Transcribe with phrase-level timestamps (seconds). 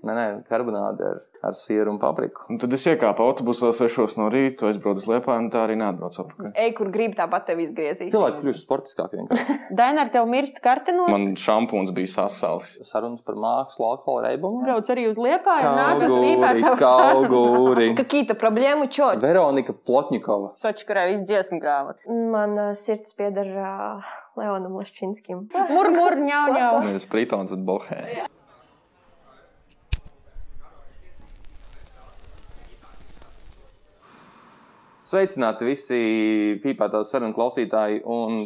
[0.00, 2.46] Nē, nē, karbonāde ar, ar sieru un papriku.
[2.48, 6.54] Un tad es iekāpu autobusā 6 no rīta, aizbraucu uz Lietuvānu, tā arī neatbraucu atpakaļ.
[6.62, 8.08] Ej, kur gribi, tāpat tevi izgriezīs.
[8.14, 9.26] Cilvēki kļūst sportiskāki.
[9.76, 11.12] Dainā, ar tevi mirst kartinos.
[11.12, 12.72] Man šampūns bija sasals.
[12.88, 14.62] Sarunas par mākslu, alkohola reibumu.
[14.64, 16.74] Brauc arī uz Lietuvānu, nāc uz Lietuvānu.
[16.80, 17.92] Kauguri.
[18.00, 19.12] Kakīta problēma, čo?
[19.20, 20.54] Veronika Plotņikova.
[20.64, 22.08] Sočkarā izdziesmu grāmatu.
[22.32, 25.50] Man uh, sirds pieder uh, Leonam Laščinskim.
[25.76, 26.74] Murmur, ņau, ņau.
[26.96, 28.30] Jūs pritons un bohē.
[35.10, 35.96] Sveicināti visi
[36.62, 38.44] pīpētās sarunu klausītāji un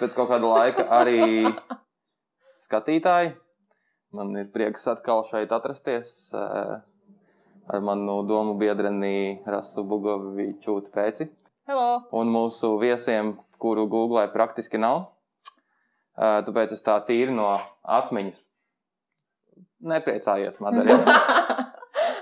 [0.00, 1.20] pēc kaut kāda laika arī
[2.64, 3.36] skatītāji.
[4.18, 6.72] Man ir prieks atkal šeit atrasties eh,
[7.68, 11.28] ar manu domu biedreni Rasu Bugovičūtu pēci
[11.70, 12.02] Hello.
[12.10, 15.12] un mūsu viesiem, kuru googlē praktiski nav.
[16.18, 17.52] Eh, Tāpēc es tā tīri no
[18.00, 18.42] atmiņas.
[19.94, 21.46] Nepriecājies, Madara.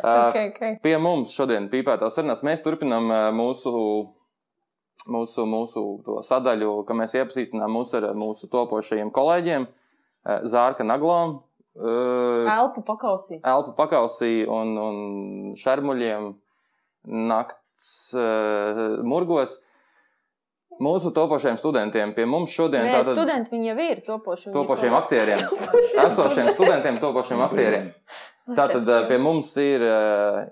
[0.29, 0.77] Okay, okay.
[0.85, 3.73] Pie mums šodien pīpētās sarunās mēs turpinām uh, mūsu,
[5.11, 5.83] mūsu, mūsu
[6.27, 9.67] sadaļu, ka mēs iepazīstinām mūs ar mūsu topošajiem kolēģiem,
[10.47, 11.37] Zārka Naglām,
[11.79, 13.41] uh, Elpu pakausī.
[13.47, 14.97] Elpu pakausī un, un
[15.59, 16.33] šermuļiem
[17.27, 19.61] nakts uh, murgos.
[20.83, 24.53] Mūsu topošajiem studentiem pie mums šodien Nē, tātad studenti viņi jau ir topošiem
[24.93, 25.45] to- aktieriem,
[26.07, 27.87] esošiem studentiem, topošiem aktieriem.
[28.59, 30.47] Tātad eh, pie mums ir eh,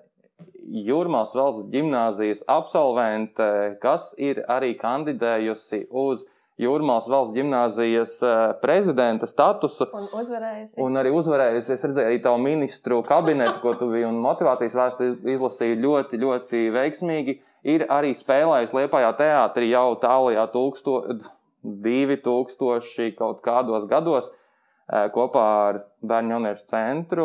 [0.65, 3.47] Jūrmālas valsts gimnāzijas absolvente,
[3.83, 6.25] kas ir arī kandidējusi uz
[6.59, 9.87] Jūrmālas valsts gimnāzijas eh, prezidenta statusu.
[9.95, 10.77] Un uzvarējusi.
[10.83, 15.35] Un arī uzvarējusi, es redzēju, arī tavu ministru kabinetu, ko tu biji un motivācijas vēsturi
[15.37, 17.39] izlasīji ļoti, ļoti veiksmīgi.
[17.75, 20.99] Ir arī spēlējis Liepājā teātrī jau tālajā tūksto,
[21.65, 24.35] 2000 kaut kādos gados
[25.15, 27.25] kopā ar Bērnu jauniešu centru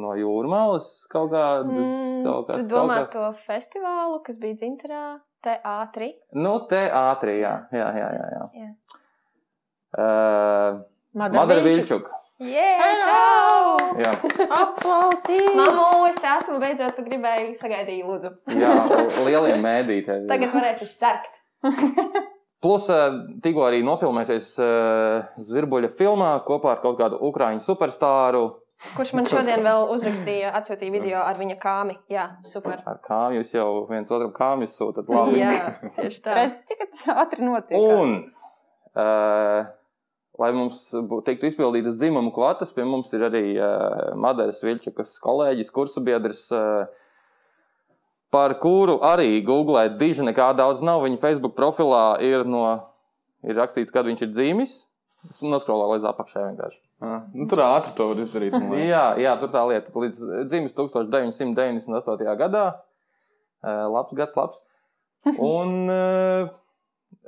[0.00, 1.72] no Jūrmālas kaut kādas.
[1.72, 3.14] Mm, kaut kas, tu domā kaut kas.
[3.16, 5.06] to festivālu, kas bija dzinterā,
[5.46, 6.12] teātrī?
[6.36, 8.12] Nu, teātrī, jā, jā, jā.
[8.18, 8.44] jā, jā.
[8.60, 8.70] Jā.
[9.96, 10.84] Uh,
[11.16, 12.12] Madara Viļčuk.
[12.36, 12.96] Hello!
[13.00, 13.76] čau!
[13.96, 14.10] Jā,
[14.52, 15.54] Aplausīt!
[15.56, 18.34] Mamu, es te esmu beidzot, tu gribēji sagaidīt, lūdzu.
[18.60, 18.74] jā
[19.24, 20.28] lieliem mēdītēm.
[20.28, 21.40] Tagad varēsi sarkt.
[22.64, 28.46] Plus, eh, tikko arī nofilmēsies eh, Zirbuļa filmā kopā ar kaut kādu ukrāņu superstāru.
[28.96, 31.96] Kurš man šodien vēl uzrakstīja, atsūtīja video ar viņa kāmi.
[32.12, 32.82] Jā, super.
[32.84, 35.38] Ar kā jūs jau viens otram kāmjus sūtat labi.
[35.40, 35.52] Jā,
[35.96, 36.36] tieši tā.
[36.42, 37.80] Es cik tas ātri notiek.
[37.80, 38.18] Un,
[38.92, 39.70] uh,
[40.42, 40.82] lai mums
[41.24, 47.08] tiktu izpildītas dzimuma kvotas, pie mums ir arī uh, Madaras Viļčakas kolēģis, kursabiedrs, uh,
[48.34, 51.04] par kuru arī googlēt diži nekā daudz nav.
[51.06, 52.64] Viņa Facebook profilā ir, no,
[53.46, 54.74] ir rakstīts, kad viņš ir dzīvis.
[55.26, 56.78] Es noskrolēju līdz apakšai vienkārši.
[57.02, 58.54] Ah, Nu, tur ātri to var izdarīt.
[58.92, 59.90] Jā, jā, tur tā lieta.
[59.90, 62.36] Līdz dzimis 1998.
[62.38, 62.66] gadā.
[63.66, 64.62] Eh, Labs gads, labs.
[65.42, 66.46] Un eh,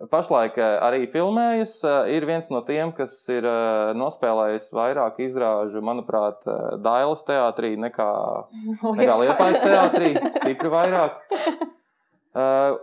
[0.07, 1.73] pašlaik eh, arī filmējas.
[1.85, 6.47] eh, Ir viens no tiem, kas ir eh, nospēlējis vairāk izrāžu, manuprāt,
[6.85, 8.11] Dailas teātrī nekā,
[9.01, 10.15] nekā Liepājas teātrī.
[10.37, 11.19] Stipri vairāk.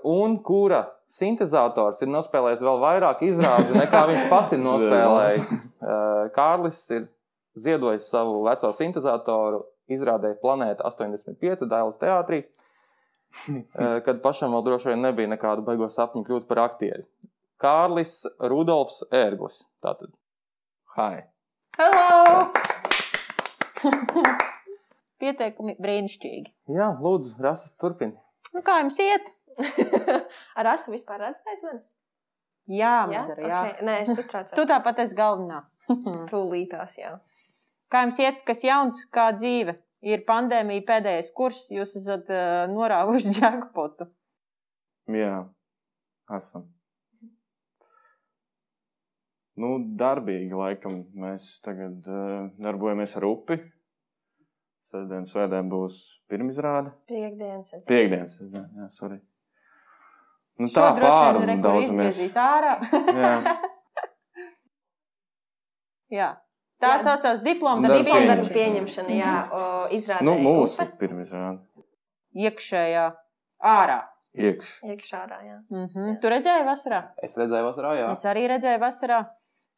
[0.03, 5.45] Un kura sintēzators ir nospēlējis vēl vairāk izrāžu nekā viņš pats ir nospēlējis.
[6.35, 7.05] Kārlis ir
[7.55, 9.61] ziedojis savu veco sintēzatoru,
[9.95, 12.41] izrādēja Planēta 85 Dailas teātrī,
[14.05, 17.05] kad pašam vēl droši vien nebija nekādu baigo sapņu kļūt par aktieri.
[17.61, 19.61] Kārlis Rudolfs Ērglis.
[19.83, 20.11] Tātad.
[20.97, 21.25] Hai!
[21.79, 22.51] Hello!
[25.21, 26.49] Pieteikumi brīnišķīgi.
[26.75, 28.15] Jā, lūdzu, Rasa, turpini.
[28.55, 29.31] Nu, kā jums iet?
[30.59, 31.93] Ar asu vispār redzējis manis?
[32.65, 33.57] Jā, Jā, Madara, jā.
[33.61, 33.85] okay.
[33.85, 34.55] Nē, es uztraucos.
[34.57, 35.61] Tu tāpat esi galvenā.
[36.31, 37.11] tūlītās, jā.
[37.93, 39.77] Kā jums iet, kas jauns, kā dzīve?
[40.05, 44.07] Ir pandēmija pēdējais kurs, jūs esat uh, norāvuši džekpotu.
[45.09, 45.45] Jā,
[46.37, 46.67] esam.
[49.55, 50.99] Nu, darbīgi laikam.
[51.15, 53.57] Mēs tagad uh, darbojamies ar upi.
[54.85, 55.95] Sestdien, svētdien būs
[56.29, 56.91] pirmizrāde.
[57.89, 59.17] Piekdienas, sestdien, jā, sorry.
[60.61, 62.19] Nu, tā pāri daudzamies.
[62.29, 63.31] Jā,
[66.19, 66.29] jā.
[66.83, 67.03] Tā Jā.
[67.05, 68.51] saucās diploma Darba pieņemšana.
[68.51, 69.61] pieņemšana, jā, o,
[69.95, 70.25] izrādē.
[70.27, 71.61] nu, mūsu pirmizrāde.
[72.35, 73.05] Iekšējā
[73.63, 74.01] ārā.
[74.35, 74.73] Iekš.
[74.83, 75.57] Iekšā ārā, jā.
[75.71, 76.19] Mm -hmm.
[76.19, 77.01] Tu redzēji vasarā?
[77.23, 78.11] Es redzēju, vasarā, jā.
[78.11, 79.25] Es arī redzēju vasarā.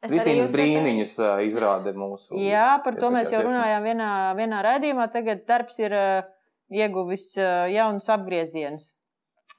[0.02, 2.36] Kristīnas brīniņas ā, izrāde mūsu.
[2.38, 5.08] Jā, par to mēs jau runājām vienā, vienā raidījumā.
[5.10, 6.22] Tagad darbs ir uh,
[6.70, 8.92] ieguvis uh, jaunus apgriezienus.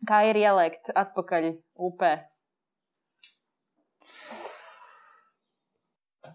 [0.07, 2.13] Kā ir ielikt atpakaļ upē?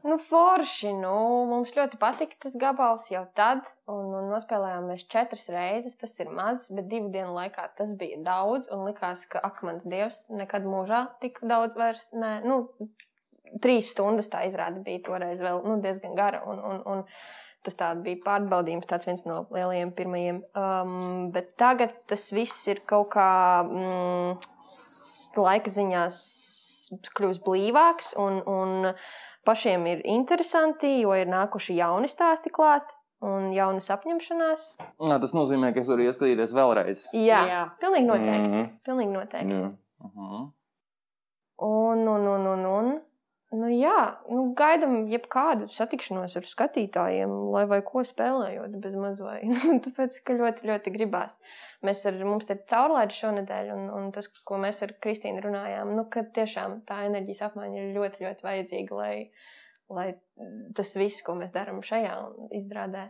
[0.04, 0.90] Nu, forši.
[1.00, 1.14] Nu,
[1.48, 5.96] mums ļoti patika tas gabals jau tad, un, un nospēlējām mēs četras reizes.
[6.00, 8.68] Tas ir maz, bet divu dienu laikā tas bija daudz.
[8.74, 12.34] Un likās, ka akmens dievs nekad mūžā tik daudz vairs ne.
[12.44, 12.60] Nu,
[13.64, 16.42] trīs stundas tā izrāda bija toreiz vēl nu, diezgan gara.
[16.52, 17.04] Un, un, un
[17.64, 20.44] tas bija pārbaudījums, tāds viens no lielajiem pirmajiem.
[20.52, 23.30] Um, bet tagad tas viss ir kaut kā
[23.64, 24.36] mm,
[25.40, 26.08] laika ziņā
[27.16, 28.92] kļūst blīvāks un, un
[29.44, 32.96] pašiem ir interesanti, jo ir nākuši jauni stāsti klāt.
[33.24, 34.62] Un jaunas apņemšanās.
[35.08, 37.06] Nā, tas nozīmē, ka es varu ieskatīties vēlreiz.
[37.16, 37.60] Jā, Jā.
[37.80, 38.48] pilnīgi noteikti.
[38.48, 38.66] Mm -hmm.
[38.84, 39.54] Pilnīgi noteikti.
[39.54, 39.70] Jā.
[40.04, 40.42] Uh -huh.
[41.64, 43.00] Un, un, un, un, un
[43.54, 49.40] Nu, jā, nu, gaidām jebkādu satikšanos ar skatītājiem, lai vai ko spēlējot, bez mazvai.
[49.64, 51.36] Nu, tāpēc, ka ļoti, ļoti gribās.
[51.86, 56.06] Mēs ar mums te caurlaidi šonadēļ, un, un tas, ko mēs ar Kristīnu runājām, nu,
[56.10, 59.14] ka tiešām tā enerģijas apmaiņa ir ļoti, ļoti vajadzīga, lai,
[59.92, 60.08] lai
[60.74, 62.16] tas viss, ko mēs darām šajā
[62.58, 63.06] izrādē,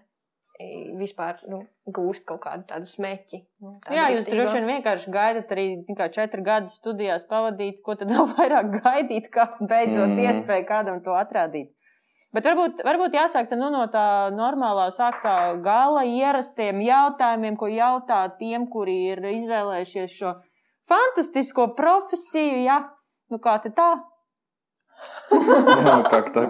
[0.99, 3.41] vispār nu, gūst kaut kādu tādu smēķi.
[3.65, 5.67] Nu, Jā, jūs droši vien vienkārši gaidat arī,
[5.99, 10.21] kā, četru gadu studijās pavadīt, ko tad vēl vairāk gaidīt, kā beidzot mm.
[10.29, 11.73] iespēju kādam to atrādīt.
[12.35, 18.67] Bet varbūt, varbūt jāsāk nu, no tā normālā, sāktā gala ierastiem jautājumiem, ko jautā tiem,
[18.71, 20.33] kuri ir izvēlējušies šo
[20.91, 22.65] fantastisko profesiju.
[22.67, 22.81] Ja?
[23.31, 23.93] Nu, kā tā?
[25.35, 26.47] Jā, kā tā?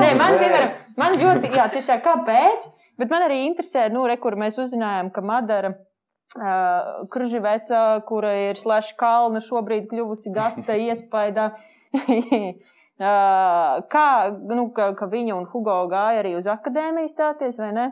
[0.00, 2.68] Nē, man, piemēram, man ļoti, jā, tiešām kāpēc,
[3.00, 8.60] bet man arī interesē, nu, re, kur mēs uzzinājām, ka Madara uh, Kruživeca, kura ir
[8.60, 11.52] slash kalna, šobrīd kļuvusi gata iespaidā.
[12.98, 14.06] Uh, kā,
[14.50, 17.84] nu, ka, ka viņa un Hugo gāja arī uz akadēmiju stāties, vai ne?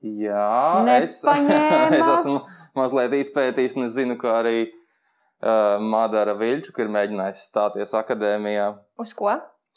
[0.00, 1.18] Jā, es,
[1.98, 2.38] es esmu
[2.78, 4.77] mazliet izpētījis, un es zinu, ka arī uh,
[5.40, 8.72] Madara Viļčuka ir mēģinājusi stāties akadēmijā.
[8.98, 9.36] Uz ko?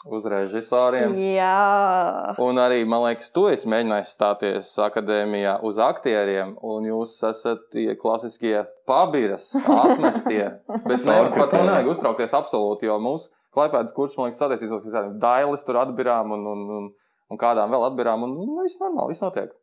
[0.09, 1.13] Uz režisoriem.
[1.35, 2.33] Jā.
[2.41, 7.93] Un arī, man liekas, tu esi mēģinājis stāties akadēmijā uz aktieriem, un jūs esat tie
[7.99, 8.55] klasiskie
[8.89, 10.47] pabiras, atmestie.
[10.89, 14.89] Bet ne, par to nevajag uztraukties absolūti, jo mūsu klaipēdas kurs, man liekas, satiesīs uz
[14.89, 16.91] kādiem dailis tur atbirām un, un, un,
[17.29, 19.53] un kādām vēl atbirām, un nu, viss normāli, viss notiek.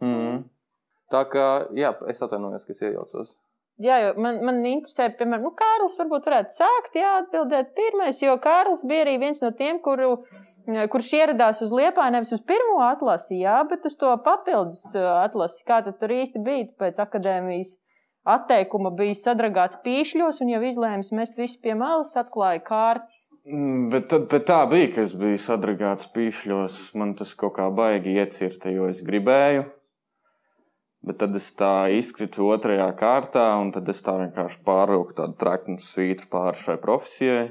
[0.00, 0.42] Mm -hmm.
[1.12, 1.46] Tā kā,
[1.76, 3.36] jā, es atvainojos, ka es iejaucos.
[3.80, 8.36] Jā, jo man, man interesē, piemēram, nu, Kārlis varbūt varētu sākt, jā, atbildēt pirmais, jo
[8.42, 10.10] Kārlis bija arī viens no tiem, kuru,
[10.92, 15.64] kurš ieradās uz Liepā nevis uz pirmo atlasi, jā, bet uz to papildus atlasi.
[15.66, 17.78] Kā tad tur īsti bija pēc akadēmijas
[18.22, 23.24] atteikuma bija sadragāts pīšļos un jau izlēms mest visu pie malas, atklāja kārtas.
[23.48, 26.80] Mm, bet, bet tā bija, ka es biju sadragāts pīšļos.
[26.98, 29.66] Man tas kaut kā baigi iecirta, jo es gribēju.
[31.02, 35.82] Bet tad es tā izkritu otrajā kārtā, un tad es tā vienkārši pārvilku tādu traknu
[35.82, 37.48] svītru pāri šai profesijai.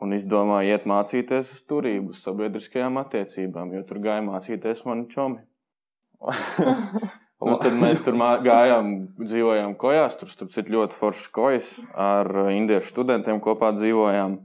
[0.00, 5.44] Un izdomāju iet mācīties uz turību, sabiedriskajām attiecībām, jo tur gāja mācīties mani čomi.
[7.44, 8.90] un tad mēs tur gājām,
[9.20, 14.40] dzīvojām kojās, tur tur ļoti foršs kojas ar indiešu studentiem kopā dzīvojām.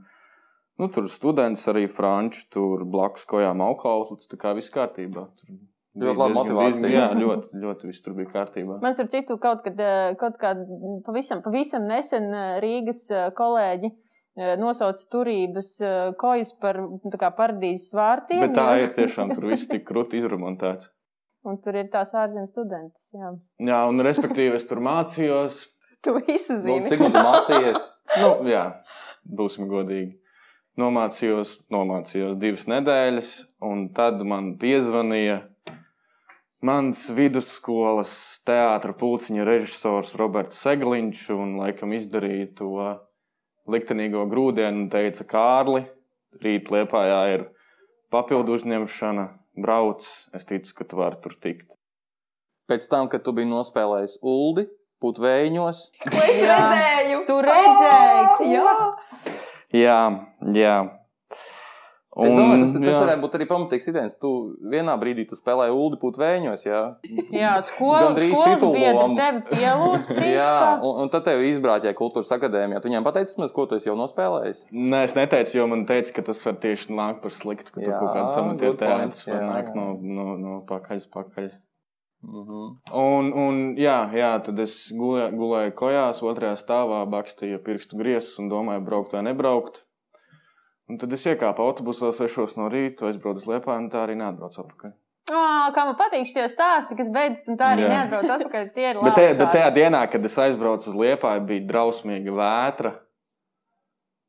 [0.80, 5.26] Nu, tur students arī franču, tur blakus kojām augautlus, tā kā viss kārtībā.
[5.40, 5.69] Tur
[6.00, 6.90] Ļoti laba motivācija.
[6.92, 8.78] Jā, ļoti, ļoti viss tur bija kārtībā.
[8.82, 10.62] Man ar citu kaut kad, eh, kaut kad
[11.04, 13.92] pavisam, pavisam nesen eh, Rīgas eh, kolēģi
[14.56, 15.66] nosauca turības
[16.16, 16.78] kojas par
[17.36, 18.40] paradīzes vārtiem.
[18.46, 20.88] Bet tā ir tiešām, tur viss tik krūti izremontēts.
[21.44, 23.10] Un tur ir tās ārzemju studentes.
[23.12, 23.32] Jā,
[23.66, 25.58] jā un respektīvi es tur mācījos.
[26.00, 26.88] tu visu Nu, zini.
[26.88, 27.90] cik nu tu mācījies?
[28.22, 28.64] Nu, jā,
[29.24, 30.14] būsim godīgi.
[30.80, 33.30] Nomācījos, nomācījos divas nedēļas,
[33.66, 35.49] un tad man piezvanīja
[36.60, 38.10] Mans vidusskolas
[38.44, 42.74] teātris pulciņa režisors Roberts Segliņš un laikam izdarīja to
[43.70, 45.86] liktenīgo grūdienu un teica, Kārli,
[46.44, 47.46] rīt Liepājā ir
[48.12, 49.24] papildu uzņemšana,
[49.56, 50.04] brauc,
[50.36, 51.78] es ticu, ka tu vari tur tikt.
[52.68, 54.68] Pēc tam, kad tu biji nospēlējis Uldi,
[55.00, 55.84] putvējiņos.
[56.04, 57.24] Ko es redzēju?
[57.24, 58.52] Tu redzēji?
[58.52, 58.76] Jā.
[59.80, 60.00] Jā,
[60.60, 60.76] jā.
[62.10, 64.16] Un, es domāju, tas, tas varētu būt arī pamatīgs idejas.
[64.18, 64.30] Tu
[64.72, 66.80] vienā brīdī tu spēlēji ULDI putvēņos, jā.
[67.30, 70.32] Jā, skola, skolas biedri tevi pielūdz, principā.
[70.32, 72.80] jā, un, un tad tevi izbrāķēja kultūras akadēmijā.
[72.82, 74.64] Tu viņiem pateici, mēs, ko tu esi jau nospēlējis?
[74.74, 77.92] Nē, es neteicu, jo man teica, ka tas var tieši nākt par sliktu, ka jā,
[77.92, 81.52] tu kaut kāds amatieru teātris var nākt no, no, no pakaļ, pakaļ.
[82.26, 82.72] Mm -hmm.
[83.00, 88.50] Un, un jā, jā, tad es gulēju, gulēju kojās, otrajā stāvā, bakstīju pirkstu griezus un
[88.50, 89.84] domāju, braukt vai nebraukt.
[90.90, 94.64] Un tad es iekāpu autobusā 6 no rīta, aizbraucu uz Liepāju, un tā arī neatbraucu
[94.64, 94.96] atpakaļ.
[95.30, 97.90] Oh, kā man patīk šie stāsti, kas beidzas, un tā arī Jā.
[97.92, 98.64] neatbrauc atpakaļ.
[98.74, 99.06] Tie ir labi.
[99.06, 102.92] Bet, te, bet tajā dienā, kad es aizbraucu uz Liepāju, bija drausmīga vētra.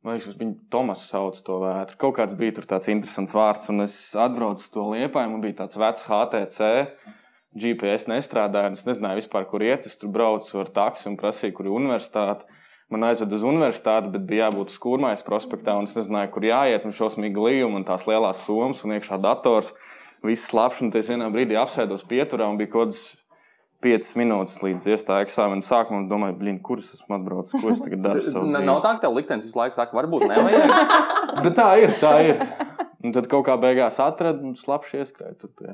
[0.02, 1.98] Man liekas, viņa Tomas sauc to vētru.
[2.02, 5.30] Kaut kāds bija tur tāds interesants vārds, un es atbraucu uz to liepāju.
[5.30, 6.70] Man bija tāds vecs HTC.
[7.52, 9.86] GPS nestrādāja, un es nezināju vispār, kur iet.
[9.86, 12.48] Es tur braucu ar taksi un prasīju, kur ir universitāte.
[12.92, 16.84] Man aizveda uz universitāti, bet bija jābūt skurmais prospektā, un es nezināju, kur jāiet.
[16.88, 19.72] Un šausmīgi līnija, un tās lielās summas, un iekšā dators.
[20.28, 23.00] Viss slapjš, un es vienā brīdī apsēdos pieturā, un bija kaut kāds
[23.82, 28.44] 5 minūtes līdz iestāju eksāmena sākumam, domāju, blin, kurš esmu atbraucis, ko es tagad daru.
[28.68, 30.76] Nav tā, ka tev liktenis visu laiku saka, varbūt nevajag.
[31.46, 32.44] Bet tā ir, tā ir.
[33.02, 35.74] Un tad kaut kā beigās atradu un slapši ieskrēju tur pie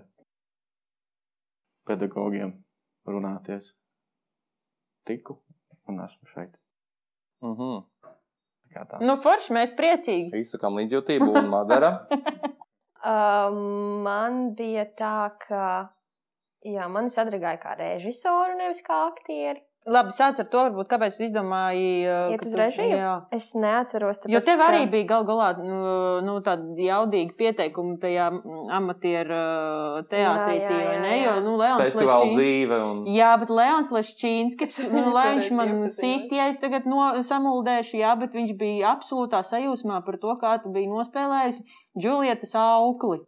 [1.87, 2.53] pedagogiem
[3.07, 3.73] runāties.
[5.07, 5.41] Tiku
[5.87, 6.55] un esmu šeit.
[7.45, 7.83] Mhm.
[8.67, 9.01] Tā kā tā.
[9.03, 10.31] Nu, forši, mēs priecīgi.
[10.41, 11.91] Izsakām līdzjūtību un Madara.
[13.03, 13.61] Um,
[14.07, 15.63] man bija tā, ka
[16.67, 19.63] jā, mani sadragāja kā režisoru, nevis kā aktieri.
[19.87, 22.03] Labi, sāc ar to, varbūt, kāpēc tu izdomāji.
[22.03, 22.95] uh, Iet ka uz režiju?
[22.99, 23.11] Jā.
[23.31, 25.77] Es neatceros, tāpēc, Jo tev ka- arī bija gal galā nu,
[26.25, 31.13] nu, tāda jaudīga pieteikuma tajā mm, amatieru uh, teātrī, Jā, jā, vai jā, ne?
[31.15, 31.29] jā.
[31.29, 32.81] Jo, nu, Leons Festivāla dzīve.
[32.89, 32.99] Un...
[33.15, 38.11] Jā, bet Leons Leščīnskis, nu, lai viņš man sit, ja es tagad no, samuldēšu, jā,
[38.19, 41.63] bet viņš bija absolūtā sajūsmā par to, kā tu biji nospēlējusi
[41.97, 43.23] Džulietas aukli.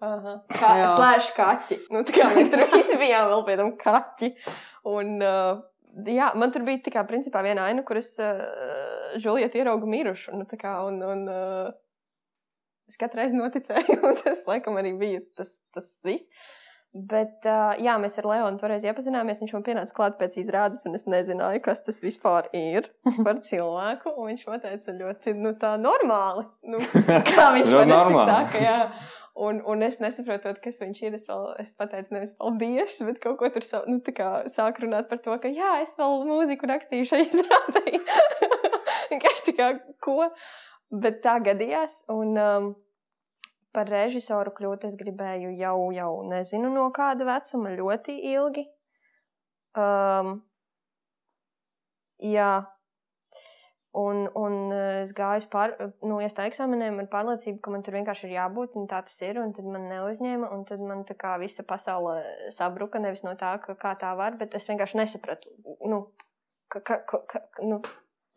[0.59, 1.77] Slēdz kaķi.
[1.93, 4.29] Nu, tā kā mēs tur visi bijām vēl pie tam kaķi.
[4.89, 5.63] Un, uh,
[6.08, 8.41] jā, man tur bija kā principā viena aina, kur es uh,
[9.22, 10.36] Žulietu ieraugu mirušu.
[10.38, 11.69] Nu, tā kā, un, un, uh,
[12.89, 16.34] es katru reizi noticēju, un tas laikam arī bija tas, tas viss.
[16.89, 19.43] Bet, uh, jā, mēs ar Leonu toreiz iepazināmies.
[19.43, 22.89] Viņš man pienāca klāt pēc izrādes, un es nezināju, kas tas vispār ir
[23.27, 24.15] par cilvēku.
[24.15, 26.48] Un viņš man teica, ļoti nu, tā normāli.
[26.65, 26.81] Nu,
[27.36, 28.79] kā viņš man saka, jā.
[29.39, 31.13] Un, un es nesaprotu, kas viņš ir.
[31.15, 34.01] Es, vēl, es pateicu, nevis paldies, bet kaut ko tur sa, nu,
[34.51, 38.01] sāku runāt par to, ka jā, es vēl mūziku rakstīju šai izrādē.
[39.13, 39.69] Vienkārši tā kā
[40.03, 40.27] ko.
[40.89, 42.01] Bet tā gadījās.
[42.12, 42.69] Un, um,
[43.75, 48.65] par režisoru kļūt es gribēju jau, jau nezinu no kāda vecuma, ļoti ilgi.
[49.77, 50.39] Um,
[52.19, 52.51] jā.
[53.98, 55.74] Un, un eh, es gāju pār,
[56.05, 59.39] nu, iestāju eksāmeniem ar pārliecību, ka man tur vienkārši ir jābūt, un tā tas ir.
[59.41, 62.19] Un tad man neuzņēma, un tad man tā kā visa pasaule
[62.55, 63.01] sabruka.
[63.01, 65.55] Nevis no tā, ka kā tā var, bet es vienkārši nesapratu,
[65.89, 66.03] nu,
[66.69, 67.81] ka, ka, ka, ka, nu,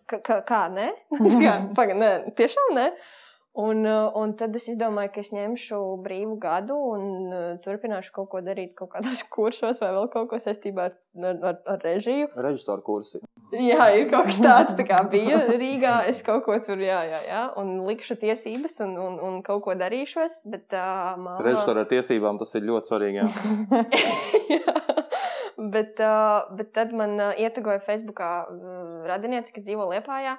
[0.09, 0.89] ka, ka, kā, nē?
[1.45, 2.89] kā, paga, nē, tiešām nē.
[2.93, 3.22] Uh,
[4.17, 8.73] un tad es izdomāju, ka es ņemšu brīvu gadu un uh, turpināšu kaut ko darīt,
[8.79, 12.31] kaut kādos kursos vai vēl kaut ko saistībā ar, ar, ar, režiju.
[12.33, 13.21] Režisoru kursi.
[13.53, 15.99] Jā, ir kaut kas tāds, tā kā bija Rīgā.
[16.09, 19.77] Es kaut ko tur, jā, jā, jā un likšu tiesības un, un, un kaut ko
[19.77, 20.47] darīšos.
[20.49, 21.43] Bet, uh, māma...
[21.45, 23.21] Režisoru ar tiesībām tas ir ļoti svarīgi.
[23.21, 23.29] jā.
[24.53, 24.75] Jā.
[25.73, 30.39] bet, uh, bet tad man uh, ietegoja Facebookā uh, radinieci, kas dzīvo Liepājā,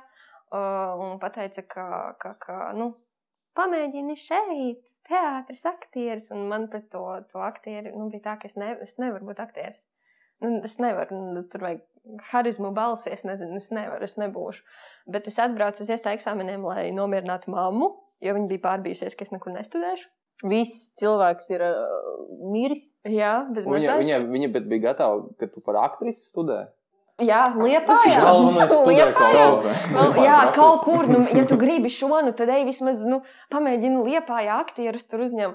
[0.54, 1.88] uh, un teica, ka,
[2.22, 2.94] ka, ka nu,
[3.58, 6.30] pamēģini šeit, teātris, aktieris.
[6.36, 9.42] Un man pret to, to aktieri nu, bija tā, ka es, ne, es nevaru būt
[9.44, 9.82] aktieris.
[10.44, 11.84] Nu, es nevaru, nu, tur vajag
[12.34, 14.66] harizmu balsi, es nezinu, es nevaru, es nebūšu.
[15.16, 17.94] Bet es atbraucu uz iestāju eksāmeniem, lai nomierinātu mammu,
[18.24, 20.10] jo viņa bija pārbijusies, ka es nekur nestudēšu.
[20.50, 22.90] Viss cilvēks ir uh, miris.
[23.08, 24.00] Jā, bez Viņa, mazliet.
[24.02, 26.66] viņa, viņa bet bija gatava, ka tu par aktrisi studē.
[27.22, 27.44] Jā,
[28.74, 29.20] studē Liepājā.
[29.38, 29.74] kaut ko.
[29.94, 33.22] Vēl, jā, kaut kur, nu, ja tu gribi šo, nu, tad ej vismaz, nu,
[33.54, 35.54] pamēģini liepājā aktierus tur uzņem.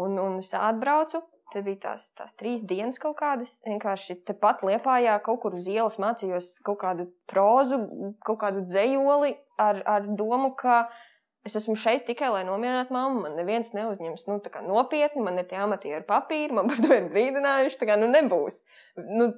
[0.00, 1.20] Un, un es atbraucu,
[1.52, 6.00] te bija tās, tās trīs dienas kaut kādas, vienkārši tepat liepājā kaut kur uz ielas
[6.02, 7.82] mācījos kaut kādu prózu,
[8.24, 10.86] kaut kādu dzējoli ar, ar domu, ka
[11.44, 13.22] es esmu šeit tikai, lai nomierinātu mammu.
[13.26, 17.78] Man neviens neuzņems, nu, nopietni, man ir tie amatieru papīri, man par to ir brīdinājuši,
[17.80, 18.62] tā kā, nu, nebūs.
[18.96, 19.28] Nu,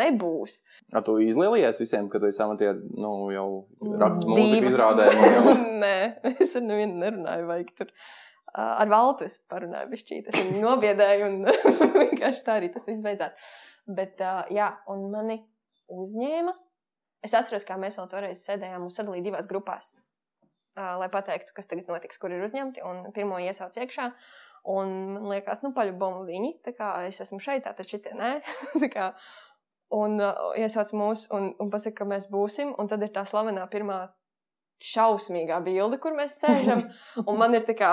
[0.00, 0.60] nebūs.
[0.96, 3.48] Ar tu izlielies visiem, kad esi amatieris, nu, jau
[4.00, 4.38] raksts Divi.
[4.38, 5.10] mūziku izrādē.
[5.12, 5.56] Nu, jau.
[5.84, 5.96] Nē,
[6.32, 7.50] es ar nevienu nerunāju.
[7.52, 7.92] Vajag tur.
[8.56, 10.30] Ar Valtu es parunāju, bišķīt.
[10.32, 11.42] Es viņu nobiedēju, un
[12.00, 13.36] vienkārši tā arī tas viss beidzās.
[13.84, 15.42] Bet, uh, jā, un mani
[15.92, 16.56] uzņēma.
[17.26, 19.92] Es atceros, kā mēs vēl toreiz sēdējām un sadalījām divās grupās,
[20.76, 22.84] lai pateiktu, kas tagad notiks, kur ir uzņemti.
[22.86, 24.10] Un pirmo iesauc iekšā.
[24.76, 26.56] Un man liekas, nu, paļubomu viņi.
[26.66, 28.32] Tā kā es esmu šeit, tā taču šitie nē.
[28.94, 29.12] Kā,
[29.94, 32.74] un uh, iesauc mūs un, un pasaka, ka mēs būsim.
[32.80, 34.02] Un tad ir tā slavenā pirmā
[34.82, 36.82] šausmīgā bilde, kur mēs sēžam.
[37.28, 37.92] Un man ir tā kā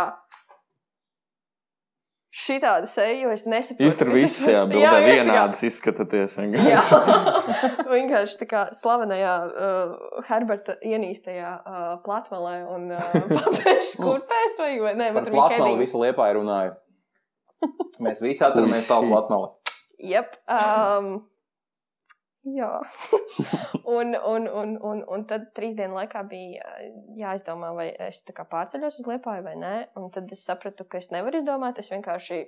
[2.33, 3.85] šī tāda seja, jo es nesaprotu.
[3.85, 6.35] Jūs tur visi tajā Jā, bildē jā, vienādas izskatāties.
[6.57, 6.81] Jā,
[7.95, 8.37] vienkārši.
[8.43, 9.97] tā kā slavenajā uh,
[10.29, 15.83] Herberta ienīstajā uh, platmalē un uh, papēšu kurpēs vai, vai man Par tur bija platmali
[15.83, 16.77] visu liepā runāju.
[18.03, 19.53] Mēs visi atceramies tavu platmali.
[20.03, 20.35] Jep.
[20.51, 21.13] Um,
[22.43, 22.81] Jā.
[23.97, 26.89] un, un, un, un, un tad trīs dienu laikā bija ā,
[27.21, 29.75] jāizdomā, vai es pārceļos uz Liepāju vai nē.
[29.99, 31.79] Un tad es sapratu, ka es nevaru izdomāt.
[31.79, 32.41] Es vienkārši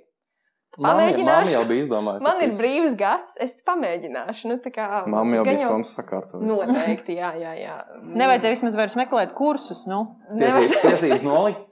[0.76, 1.52] Pamēģināšu.
[1.54, 2.24] jau bija izdomājusi.
[2.26, 4.50] Man ir brīvs gads, es pamēģināšu.
[4.50, 6.44] Nu, tā kā, Mamma jau bija sams sakārtojis.
[6.44, 7.54] Noteikti, jā, jā.
[7.56, 7.76] jā.
[8.02, 9.86] Nevajadzēja vismaz vairs meklēt kursus.
[9.88, 10.02] Nu.
[10.36, 11.64] Tiesības, tiesības nolikt.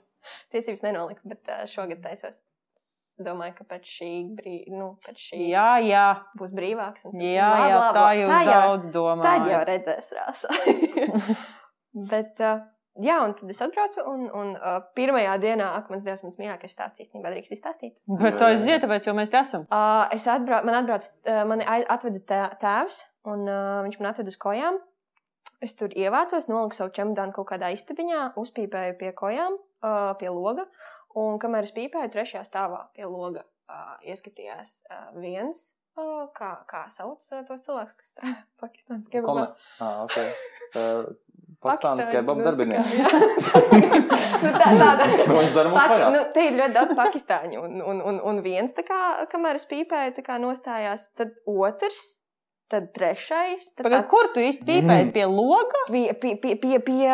[0.55, 2.41] Tiesības nenoliku, bet šogad taisos.
[2.75, 4.55] Es domāju, ka pēc šī, brī...
[4.73, 6.05] nu, pēc šī Jā, jā,
[6.39, 7.05] būs brīvāks.
[7.07, 9.27] un tad jā, bla, jā bla, tā jūs Tā jau- daudz domājat.
[9.29, 11.35] Tad jau redzēs, rāsā.
[12.11, 12.65] Bet, uh,
[13.03, 16.73] jā, un tad es atbraucu, un, un uh, pirmajā dienā, ak, mans dievs, mans mīļākais
[16.75, 17.95] stāsts īstenībā drīkst izstāstīt.
[18.21, 19.67] Bet to es zinu, tāpēc jau mēs te esam.
[19.69, 22.99] Uh, es atbraucu, man atbrauc, uh, mani atveda tē- tēvs,
[23.31, 24.81] un uh, viņš man atveda uz kojām.
[25.63, 30.67] Es tur ievācos, noliku savu čemodānu kaut kādā istabiņā, uzpīpēju pie kojām, uh, pie loga.
[31.15, 35.69] Un kamēr es pīpēju, trešajā stāvā pie loga uh, ieskatījās uh, viens,
[36.35, 39.47] kā, kā sauc tos cilvēkus, kas strādā Pakistānas kebabā.
[39.79, 40.19] Ah, ok.
[40.75, 41.05] Uh,
[41.65, 42.93] Pakistānas kebab darbinieks.
[44.45, 45.07] nu, tā, tāda.
[45.09, 46.11] Viņš dara mums vaļā?
[46.13, 49.65] nu, te ir ļoti daudz pakistāņu, un, un, un, un viens, tā kā, kamēr es
[49.71, 52.05] pīpēju, tā kā nostājās, tad otrs,
[52.71, 53.67] tad trešais.
[53.75, 55.07] Tad Pagad, tāds kur tu īsti pīpēji?
[55.07, 55.11] Mm.
[55.15, 55.81] Pie loga?
[55.89, 57.09] Pie, pie, pie, pie, pie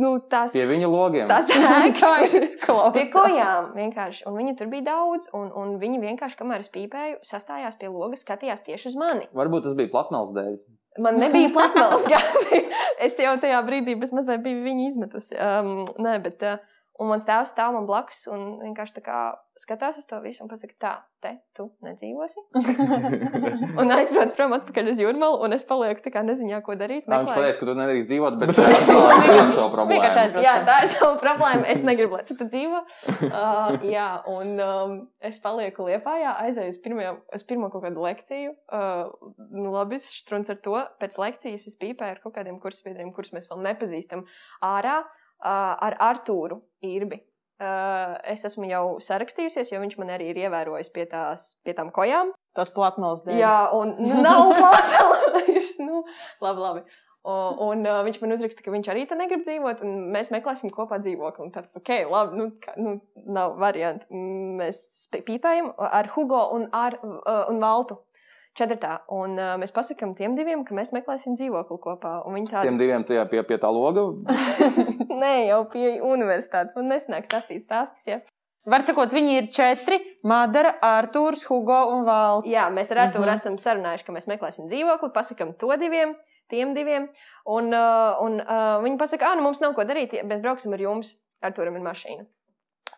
[0.00, 1.28] nu, tās, Pie viņa logiem.
[2.00, 2.56] Kā ēkas.
[2.96, 4.24] Pie kojām vienkārši.
[4.30, 8.18] Un viņu tur bija daudz, un, un viņi vienkārši, kamēr es pīpēju, sastājās pie loga,
[8.20, 9.28] skatījās tieši uz mani.
[9.36, 10.56] Varbūt tas bija platmals dēļ.
[11.02, 12.62] Man nebija platmāls gadi.
[13.02, 15.34] es jau tajā brīdī bezmaz vai biju viņu izmetusi.
[15.38, 16.42] Um, nē, bet.
[16.44, 19.18] Uh, un mans tēvs stāv man blakus un vienkārši tā kā
[19.58, 22.42] skatās uz to visu un pasaka, tā, te tu nedzīvosi.
[23.80, 27.06] un aizbrauc prom atpakaļ uz jūrmalu, un es palieku tā kā neziņā, ko darīt.
[27.10, 28.80] Nā, viņš pateica, ka tu nedrīkst dzīvot, bet tā ir
[29.74, 29.92] problēmu.
[30.24, 30.46] aizbrauc.
[30.46, 31.66] Jā, tā ir tava problēma.
[31.70, 32.84] Es negribu, lai tu tur dzīvo.
[33.34, 34.92] Uh, jā, un um,
[35.24, 38.52] es palieku Lietpājā, aizēju uz, pirmajā, uz pirmo kaut kādu lekciju.
[38.68, 40.76] Uh, nu, labi, strūns ar to.
[41.00, 44.24] Pēc lekcijas es pīpēju ar kaut kādiem kursbiedriem, kurus mēs vēl nepazīstam,
[44.64, 47.22] ārā uh, ar Artūru Irbi.
[48.28, 52.34] Es esmu jau sarakstījusies, jo viņš man arī ir ievērojis pie, tās, pie tām kojām.
[52.54, 53.38] Tas platmals dēļ.
[53.40, 55.74] Jā, un nu, nav plāns.
[55.82, 56.04] nu,
[56.44, 56.84] labi, labi.
[57.24, 57.34] O,
[57.70, 60.98] un uh, viņš man uzraksta, ka viņš arī te negrib dzīvot, un mēs meklēsim kopā
[61.00, 61.46] dzīvokli.
[61.46, 62.98] Un tāds, ok, labi, nu, kā, nu
[63.32, 64.10] nav variantu.
[64.60, 64.82] Mēs
[65.14, 67.96] pīpējam ar Hugo un, ar, uh, un Valtu.
[68.54, 69.00] Četratā.
[69.10, 72.20] Un uh, mēs pasakām tiem diviem, ka mēs meklēsim dzīvokli kopā.
[72.26, 74.04] Un viņi tādi Tiem diviem tajā pie, pie tā loga.-
[75.22, 76.76] nē, jau pie universitātes.
[76.78, 78.06] Un nesnāk stāstīt stāstus.
[78.06, 78.20] Ja?
[78.70, 79.98] Var sakot, viņi ir četri-
[80.30, 82.48] Madara, Artūrs, Hugo un Valts.
[82.48, 83.30] Jā, mēs ar Arthuru Mhm.
[83.30, 83.34] mm -hmm.
[83.34, 86.14] esam sarunājuši, ka mēs meklēsim dzīvokli, pasakām to diviem,
[86.48, 87.08] tiem diviem.
[87.46, 90.78] Un, uh, un uh, viņi pasaka, ah, nu mums nav ko darīt, mēs brauksim ar
[90.80, 91.14] jums.
[91.42, 92.24] Arturam ir mašīna.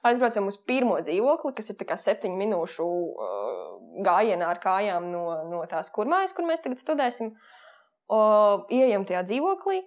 [0.06, 3.66] Aizbraucam uz pirmo dzīvokli, kas ir septiņu minūšu uh,
[4.06, 7.34] gājienā ar kājām no, no tās kurmājas, kur mēs tagad studēsim.
[8.06, 9.80] Uh, Iejam tajā dzīvoklī,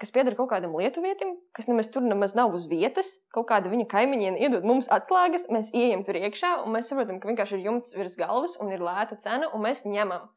[0.00, 3.16] kas pieder kaut kādam lietuvietim, kas nemaz tur nemaz nav uz vietas.
[3.34, 7.30] Kaut kāda viņa kaimiņiene iedod mums atslēgas, mēs iejam tur iekšā, un mēs saprotam, ka
[7.30, 10.28] vienkārši ir jumts virs galvas un ir lēta cena, un mēs ņemam.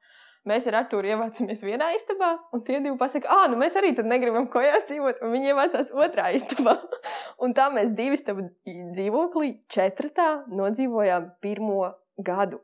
[0.47, 4.07] Mēs ar Arthuru ievācamies vienā istabā, un tie divi pasakā, ah, nu mēs arī tad
[4.07, 6.77] negribam kojās dzīvot, un viņi ievācās otrā istabā.
[7.43, 8.47] un tā mēs divi stabu
[8.95, 11.91] dzīvoklī četratā nodzīvojām pirmo
[12.23, 12.61] gadu.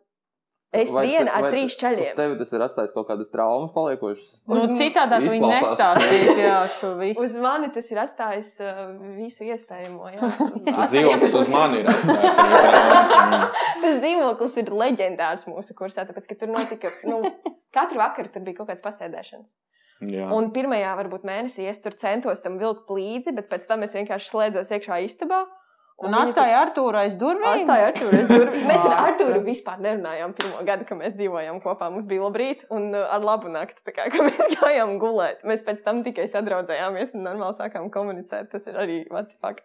[0.82, 2.16] Es Vai viena te- ar trīs Uz čaļiem.
[2.18, 4.30] tevi tas ir atstājis kaut kādas traumas paliekošas.
[4.48, 5.62] Nu, Uz- citādāk viņi Izklausās.
[5.62, 7.22] nestāstīja jā, šo visu.
[7.26, 8.82] Uz mani tas ir atstājis uh,
[9.20, 10.10] visu iespējamo.
[10.16, 10.32] jā.
[10.76, 12.42] Tas dzīvoklis uz mani ir atstājis.
[13.86, 17.22] Tas dzīvoklis ir leģendārs mūsu kursā, tāpēc, ka tur notika, nu,
[17.76, 19.56] katru vakaru tur bija kaut kāds pasēdēšanas.
[20.12, 20.26] Jā.
[20.36, 24.28] Un pirmajā, varbūt mēnesī es tur centos tam vilkt līdzi, bet pēc tam es vienkārši
[24.34, 25.46] slēdzos iekšā istabā.
[26.04, 27.46] Un viņi atstāja Artūru aiz durvīm.
[27.48, 28.18] Atstāja Artūru.
[28.20, 28.66] aiz durvīm.
[28.70, 28.96] Mēs ar.
[29.06, 31.88] Artūru vispār nerunājām pirmo gadu, kad mēs dzīvojām kopā.
[31.94, 35.46] Mums bija labrīt un uh, ar labu nakti, tā kā mēs gājām gulēt.
[35.48, 38.52] Mēs pēc tam tikai sadraudzējāmies un normāli sākām komunicēt.
[38.52, 39.64] Tas ir arī what the fuck.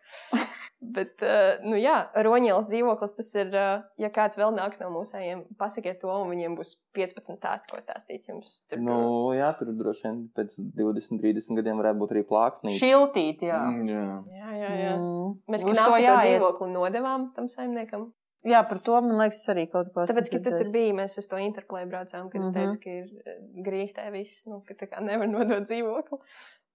[0.81, 5.43] Bet, uh, nu jā, Roņēlas dzīvoklis, tas ir, uh, ja kāds vēl nāks no mūsējiem,
[5.61, 8.63] pasakiet to, un viņiem būs 15 stāsti, ko stāstīt jums.
[8.65, 8.95] Tur, Nu,
[9.37, 12.79] jā, tur droši vien pēc 20, 30 gadiem varētu būt arī plāksnīte.
[12.81, 13.61] Šiltīt, jā.
[13.69, 14.07] Mm, jā.
[14.39, 14.95] jā, jā, jā.
[14.97, 15.37] Mm.
[15.53, 18.09] Mēs knapi to dzīvokli nodevām tam saimniekam.
[18.49, 21.19] Jā, par to man liekas, es arī kaut ko Tāpēc, ka tu tur biji, mēs
[21.21, 22.55] uz to interplēju braucām, kad es Mhm.
[22.57, 26.19] teicu, ka ir eh, grīstē viss, nu, ka tā kā nevar nodot dzīvokli.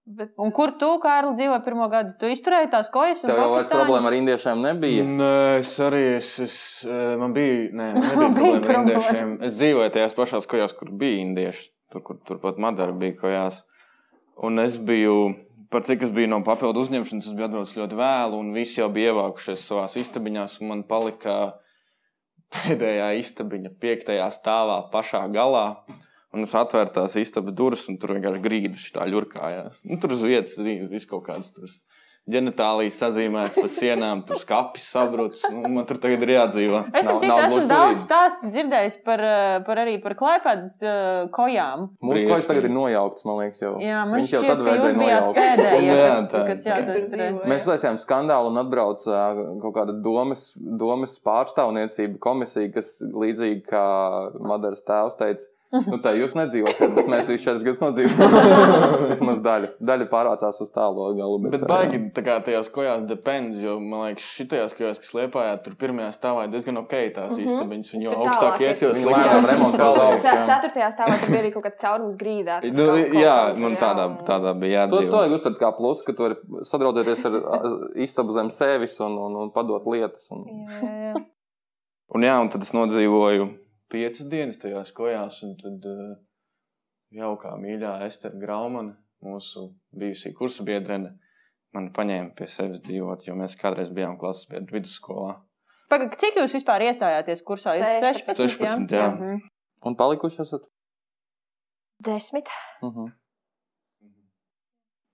[0.06, 2.12] Bet Un kur tu, Kārli, dzīvoji pirmo gadu?
[2.20, 5.02] Tu izturēji tās kojas un Tev jau vairs problēma ar indiešiem nebija.
[5.02, 5.30] Nē,
[5.64, 6.02] es arī.
[6.20, 7.56] Es, es, eh, man bija.
[7.74, 9.32] Nē, man nebija problēma ar indiešiem.
[9.48, 11.66] Es dzīvoju tajās pašās kojās, kur bija indieši.
[11.90, 13.64] Tur, kur turpat Madara bija kojās.
[14.46, 15.34] Un es biju.
[15.74, 18.86] Par cik es biju no papildu uzņemšanas, es biju atbraucis ļoti vēlu, un visi jau
[18.94, 21.34] bija ievākušies savā istabiņās, un man palika
[22.54, 25.66] pēdējā istabiņa, piektajā stāvā, pašā galā.
[26.34, 29.80] Un es atvēru tās istabas durvis, un tur vienkārši grīdas tā ļurkājās.
[29.84, 30.58] Nu, tur uz vietas
[30.90, 31.70] viss kaut kāds tur
[32.26, 35.44] ģenitālijas sazīmēts pa sienām, tur skapis sabrucis.
[35.54, 36.80] Nu, man tur tagad ir jādzīvo.
[36.90, 41.86] Es Nav- nav esmu daudz stāstu dzirdējis par, eh, par arī par klaipadas uh, kojām.
[42.02, 43.76] Mūsu kojas tagad ir nojauktas, man liekas, jau.
[43.78, 45.38] Jā, man Viņš jau šķiet, tad ka jūs vajadzēja nojaukt.
[45.38, 47.28] pēdējie, Jā, kas, tā- kas tā- jāsastarē.
[47.30, 47.46] dzīvo.
[47.54, 49.22] Mēs uztaisījām skandālu un atbrauca
[49.62, 53.86] kaut kāda domas, domas pārstāvniecība komisija, kas līdzīgi kā
[54.42, 55.46] Madaras tēvs teica,
[55.90, 59.08] nu tā jūs nedzīvosiet, bet mēs visi četrus gadus nodzīvojam.
[59.12, 59.70] Vismaz daļa.
[59.90, 61.38] Daļa pārācās uz tālo galu.
[61.52, 65.56] Bet ā, baigi tā kā tajās kojās depends, jo man liekas, šitajās kojās, kas liepājā,
[65.64, 67.46] tur pirmajā stāvā ir diezgan ok tās Mhm.
[67.50, 68.68] istabiņas, un jo augstāk ir.
[68.70, 70.22] iet, jo augšu.
[70.22, 70.46] Ce- jā.
[70.50, 72.60] Ceturtajā stāvā tur bija arī kaut kāds caurums grīdā.
[72.76, 75.12] Nu, jā, man jā, tādā, un- tādā bija To, to jādzīvo.
[75.20, 76.36] vajag uztvert kā plusu, ka tu vari
[76.68, 77.36] sadraudzēties ar
[78.06, 80.28] istabu zem sevis un, un, un padot lietas.
[80.34, 80.44] Un...
[80.46, 81.24] Jā, jā, jā.
[82.14, 83.48] Un jā, un tad es nodzīvoju
[83.92, 86.16] piecas dienas tajās kojās, un tad uh,
[87.14, 91.16] jaukā mīļā Estera Graumana, mūsu bijusī kursa biedrene,
[91.74, 95.36] man paņēma pie sevis dzīvot, jo mēs kādreiz bijām klases biedri vidusskolā.
[95.90, 97.76] Pagaid, cik jūs vispār iestājāties kursā?
[97.78, 99.10] Jūs 16, 16, jā.
[99.12, 99.44] Mhm.
[99.86, 100.66] un palikuši esat?
[102.02, 102.50] Desmit.
[102.82, 103.12] Uh -huh.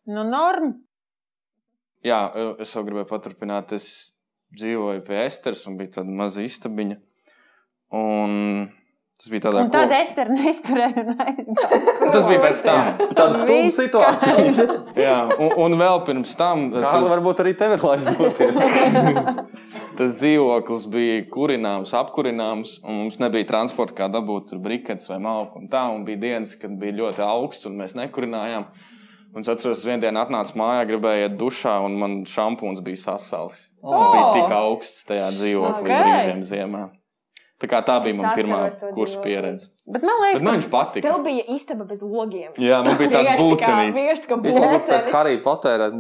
[0.07, 0.75] Nu, norma.
[2.03, 3.73] Jā, es vēl gribēju paturpināt.
[3.73, 4.17] Es
[4.59, 6.99] dzīvoju pie Esteras, un bija tāda maza istabiņa.
[7.93, 8.71] Un
[9.23, 11.81] tas bija tādā Un tad ko- Ester neizturēja un aizgāja.
[12.11, 12.87] Tas bija pēc tam.
[13.19, 14.67] Tāda Viss situācija.
[15.07, 18.57] Jā, un, un vēl pirms tam Kā tas, varbūt arī tev ir laiks doties?
[19.99, 25.61] tas dzīvoklis bija kurināms, apkurināms, un mums nebija transporta, kā dabūt tur briketes vai malku.
[25.63, 28.67] Un tā, un bija dienas, kad bija ļoti augsts, un mēs nekurinājām.
[29.33, 33.63] Un es atceros, vienā dienā atnācu mājā, gribēju iet dušā, un man šampūns bija sasalis.
[33.81, 33.95] Oh.
[33.95, 36.03] Tas bija tik augsts tajā dzīvoklī Ok.
[36.03, 36.83] brīviem ziemā.
[37.63, 38.57] Tā, kā tā bija mana pirmā
[38.97, 39.69] kursa pieredze.
[39.87, 41.05] Bet man liekas, Bet man viņš patika.
[41.09, 42.53] Tev bija istaba bez logiem.
[42.59, 43.29] Jā, man bija tāds.
[43.95, 45.11] Vienkārši kā Izlasot pēc blēcenis.
[45.15, 45.37] Harry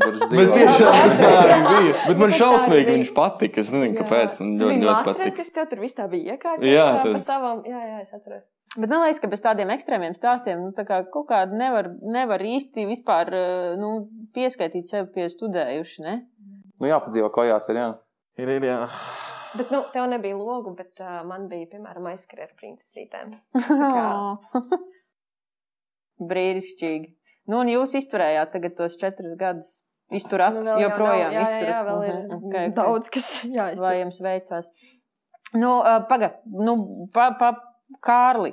[0.03, 0.57] tur Bet dzīvo.
[0.57, 1.94] tiešām tas tā arī bija.
[2.09, 3.62] Bet man šausmīgi viņš patika.
[3.62, 4.40] Es nezinu, kāpēc.
[4.42, 5.31] Man ļoti, ļoti patika.
[5.38, 5.55] patīk.
[5.61, 6.66] Tev tur viss tā bija iekārta.
[6.66, 7.14] Jā, tas...
[7.20, 7.62] tas- Tavam...
[7.68, 8.48] Jā, jā, es atceros.
[8.72, 12.40] Bet man liekas, ka bez tādiem ekstrēmiem stāstiem nu, tā kā kaut kāda nevar, nevar
[12.40, 13.90] īsti vispār eh, nu,
[14.35, 16.07] pieskaitīt sevi pie studējuši.
[16.07, 16.14] Ne?
[16.81, 17.90] Nu, jāpadzīvo kojās, ir jā.
[18.40, 18.79] Ir, ir, jā.
[19.58, 23.34] Bet, nu, tev nebija logu, bet uh, man bija, piemēram, aizskrēja ar princesītēm.
[23.68, 24.60] kā-
[26.32, 27.08] Brīnišķīgi.
[27.50, 29.72] Nu, un jūs izturējāt tagad tos četrus gadus.
[30.12, 32.72] Izturat, Nu, joprojām nav- jā, jā, jā, vēl ir Mhm, okay, okay.
[32.76, 33.82] daudz, kas jāiztur.
[33.86, 34.68] Lai jums veicās.
[35.56, 36.34] Nu, uh, pagaidi,
[36.68, 36.74] nu,
[37.14, 37.52] pa, pa,
[38.04, 38.52] Kārli.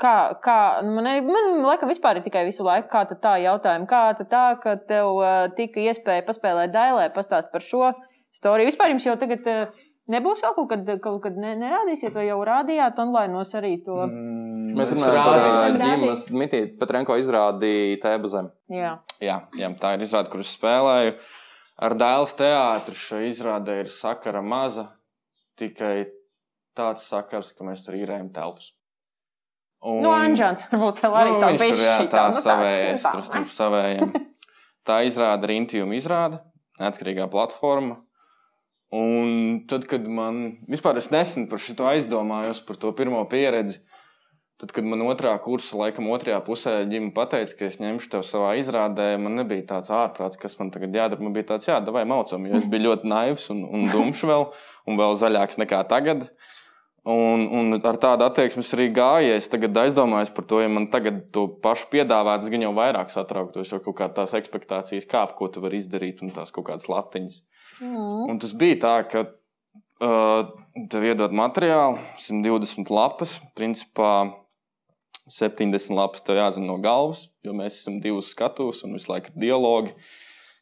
[0.00, 3.86] Kā, kā, nu, man, ir- man liekas, vispār ir tikai visu laiku, kā tā jautājuma.
[3.90, 7.90] Kā tā, ka tev uh, tika iespēja paspēlēt dailē, pastāst par šo
[8.34, 8.70] storiju.
[8.70, 12.38] Vispār jums jau tagad uh, nebūs vēl kaut kad, kaut kad ne, nerādīsiet, vai jau
[12.46, 13.98] rādījāt online arī to.
[14.06, 15.56] Mm, Mēs runājam par rādījām.
[15.56, 16.00] ā, rādījām.
[16.00, 16.72] ģimenes mitīt.
[16.80, 18.50] Petrenko izrādīja tēbu zem.
[18.72, 18.96] Jā.
[19.20, 21.14] Jā, jā, tā ir izrāde, kuras spēlēju.
[21.80, 24.90] Ar dēls teātru šai izrādē ir sakara maza.
[25.60, 26.06] Tikai
[26.76, 28.72] tāds sakars, ka mēs tur īrējam telpas.
[29.80, 30.02] Un...
[30.04, 33.54] Nu, Anģēns varbūt vēl arī tā viņš tur, jā, tā Nu, savējais, nu, tur starp
[33.54, 34.12] savējiem.
[34.88, 36.40] Tā izrāda ir intījuma izrāde,
[36.80, 37.98] neatkarīgā platforma.
[38.90, 43.78] Un tad, kad man vispār es nesen par šo aizdomājos, par to pirmo pieredzi,
[44.58, 48.56] tad, kad man otrā kursa, laikam, otrajā pusē ģimene pateica, ka es ņemšu tevi savā
[48.58, 51.22] izrādē, man nebija tāds ārprāts, kas man tagad jādara.
[51.22, 54.48] Man bija tāds, jā, vai maucam, jo es biju ļoti naivs un, un dumšs vēl,
[54.90, 56.26] un vēl zaļāks nekā tagad.
[57.10, 59.30] Un, un ar tādu attieksmi arī gāju.
[59.38, 63.70] Es tagad aizdomājos par to, ja man tagad to pašu piedāvātu, gan jau vairāk satrauktos,
[63.72, 67.40] jo kaut kā tās expectācijas kāp, ko tu vari izdarīt, un tās kaut kādas latiņas.
[67.80, 68.28] Mm.
[68.28, 69.24] Un tas bija tā, ka
[70.04, 70.50] uh,
[70.92, 74.30] tev iedod materiālu, 120 lapas, principā
[75.30, 79.46] 70 lapas tev jāzina no galvas, jo mēs esam divus skatus un visu laiku ir
[79.46, 79.94] dialogi.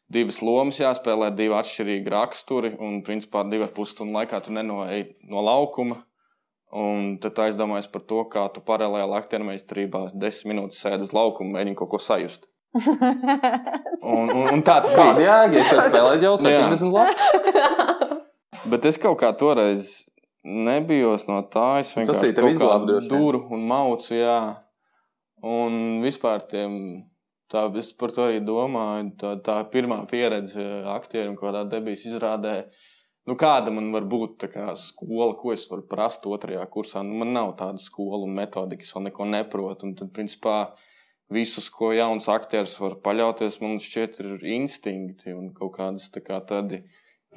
[0.09, 5.11] Divas lomas jāspēlē, divi atšķirīgi raksturi, un principā divu ar pusi stundu laikā tu nenoej
[5.29, 5.99] no laukuma.
[6.69, 11.55] Un tad aizdomājies par to, kā tu paralēli aktiermeistarībā desmit minūtes sēdi uz laukuma un
[11.57, 12.48] mēģini kaut ko sajust.
[12.73, 15.01] Un, un, un tā tas bija.
[15.01, 15.61] Kāda jēga?
[15.63, 17.13] Es spēlēju jau 70 labi.
[18.71, 19.89] Bet es kaut kā toreiz
[20.45, 21.79] nebijos no tā.
[21.83, 23.09] Es vienkārši kaut droši vien.
[23.09, 24.39] duru un maucu, jā.
[25.45, 26.75] Un vispār tiem,
[27.51, 29.13] tā, es par to arī domāju.
[29.21, 32.55] Tā, tā pirmā pieredze aktierim, ko tādā debijas izrādē.
[33.29, 37.03] Nu, kāda man var būt tā kā skola, ko es varu prast otrajā kursā?
[37.05, 39.89] Nu, man nav tāda skola un metodika, es vēl neko neprotu.
[39.89, 40.71] Un tad, principā,
[41.33, 46.81] visus, ko jauns aktieris var paļauties, man šķiet, ir instinkti un kaut kādas kā tādi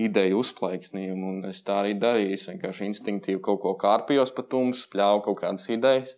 [0.00, 1.32] ideju uzplaiksnījumu.
[1.34, 2.36] Un es tā arī darīju.
[2.36, 6.16] Es vienkārši instinktīvi kaut ko kārpījos pa tumsu, spļāvu kaut kādas idejas.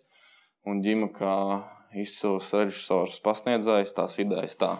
[0.64, 1.34] Un ģima kā
[2.00, 4.76] izcils režisors pasniedzējs tās idejas tā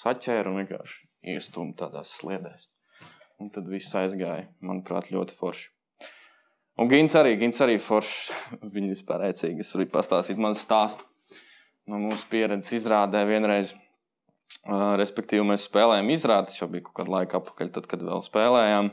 [0.00, 2.68] saķēra un vienkārši iestūma tādās sliedēs.
[3.42, 5.70] Un tad viss aizgāja, manuprāt, ļoti forši.
[6.80, 8.34] Un Gins arī, Gins arī forši.
[8.74, 9.62] Viņa vispār ēcīgi.
[9.62, 11.06] Es varu pastāstīt manu stāstu
[11.90, 13.74] no mūsu pieredzes izrādē vienreiz.
[14.64, 18.92] Uh, respektīvi, mēs spēlējām izrādes, jau bija kaut kāda laika atpakaļ, tad, kad vēl spēlējām.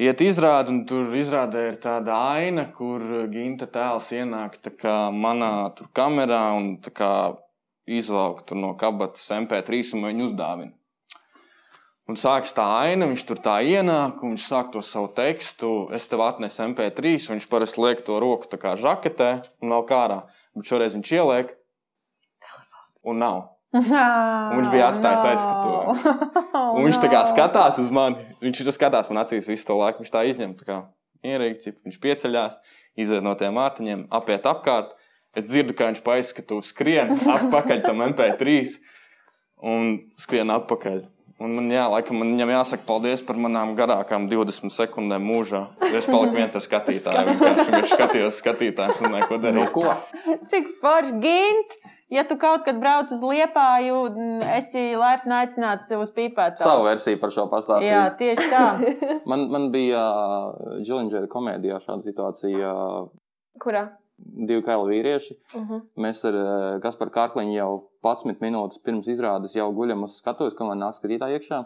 [0.00, 5.90] Iet izrādi, un tur izrādē ir tāda aina, kur Ginta tēls ienāk kā manā tur
[5.92, 7.12] kamerā un kā
[7.90, 10.72] izvelk tur no kabatas MP3 un viņu uzdāvina.
[12.10, 15.68] Un sākas tā aina, viņš tur tā ienāk, un viņš sāk to savu tekstu.
[15.94, 19.30] Es tev atnesu MP3, un viņš parasti liek to roku tā kā žaketē
[19.62, 20.24] un nav kārā.
[20.56, 21.54] Bet šoreiz viņš ieliek,
[23.06, 23.42] un nav.
[23.70, 25.68] Un viņš bija atstājis aizskatu.
[26.74, 28.18] Un viņš tā kā skatās uz mani.
[28.42, 30.02] Viņš ir skatās man acīs visu to laiku.
[30.02, 30.78] Viņš tā izņem, tā kā
[31.26, 32.58] ierīci, viņš pieceļās,
[32.98, 34.96] iziet no tiem mātiņiem, apiet apkārt.
[35.36, 38.56] Es dzirdu, kā viņš pa aizskatu skrien atpakaļ tam MP3
[39.70, 41.04] un skrien atpakaļ.
[41.40, 45.62] Un man, jā, laikam, man viņam jāsaka paldies par manām garākām 20 sekundēm mūžā.
[45.88, 47.36] Es paliku viens ar skatītāju.
[47.76, 49.62] Viņš skatījos skatītājs un neko darīju.
[49.64, 50.36] Nu, ko?
[50.50, 51.78] Cik forši gint!
[52.10, 54.00] Ja tu kaut kad brauc uz liepāju,
[54.56, 56.58] esi laipni aicināts uz pīpēt.
[56.58, 57.86] Savu versiju par šo pastāstīju.
[57.86, 58.64] Jā, tieši tā.
[59.30, 60.02] Man, man bija
[60.82, 62.72] Džilingera komēdijā šāda situācija.
[63.62, 63.84] Kurā?
[64.18, 65.38] Divi kaili vīrieši.
[65.54, 65.84] Uh -huh.
[65.96, 67.70] Mēs ar eh, Kasparu Kārkliņu jau
[68.04, 71.60] 11 minūtes pirms izrādes jau guļam uz skatuves, kamēr nāk skatītāji iekšā.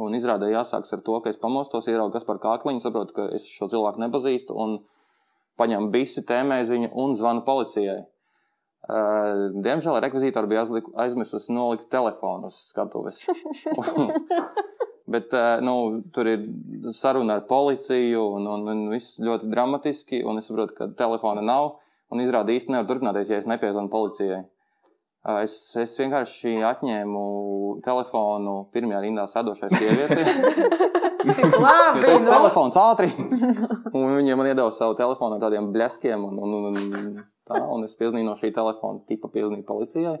[0.00, 3.68] Un izrādē jāsāks ar to, ka es pamostos, ieraugu Kasparu Kārkliņu, saprotu, ka es šo
[3.70, 4.78] cilvēku nepazīstu un
[5.58, 8.00] paņemu bisi tēmēziņu un zvanu policijai.
[8.90, 10.64] Uh, diemžēl rekvizītori bija
[11.04, 13.20] aizmirsusi nolikt telefonu uz skatuves.
[15.10, 15.74] Bet uh, nu,
[16.14, 16.46] tur ir
[16.96, 20.22] saruna ar policiju, un, un, un viss ļoti dramatiski.
[20.26, 21.76] Un es saprotu, ka telefona nav.
[22.10, 24.40] Un izrādi īsti nevar turpināties, ja es nepiezvanu policijai.
[24.40, 24.59] Uh,
[25.42, 27.24] es, es vienkārši atņēmu
[27.84, 30.24] telefonu pirmajā rindā sēdošai sievietei.
[31.64, 32.00] Labi!
[32.00, 32.30] teica, nu.
[32.30, 33.10] telefons ātri.
[33.92, 36.24] un viņi man iedeva savu telefonu ar tādiem bleskiem.
[36.24, 40.16] Un, un, un, tā, un es piezvanīju no šī telefona, tipa piezvanīju policijai.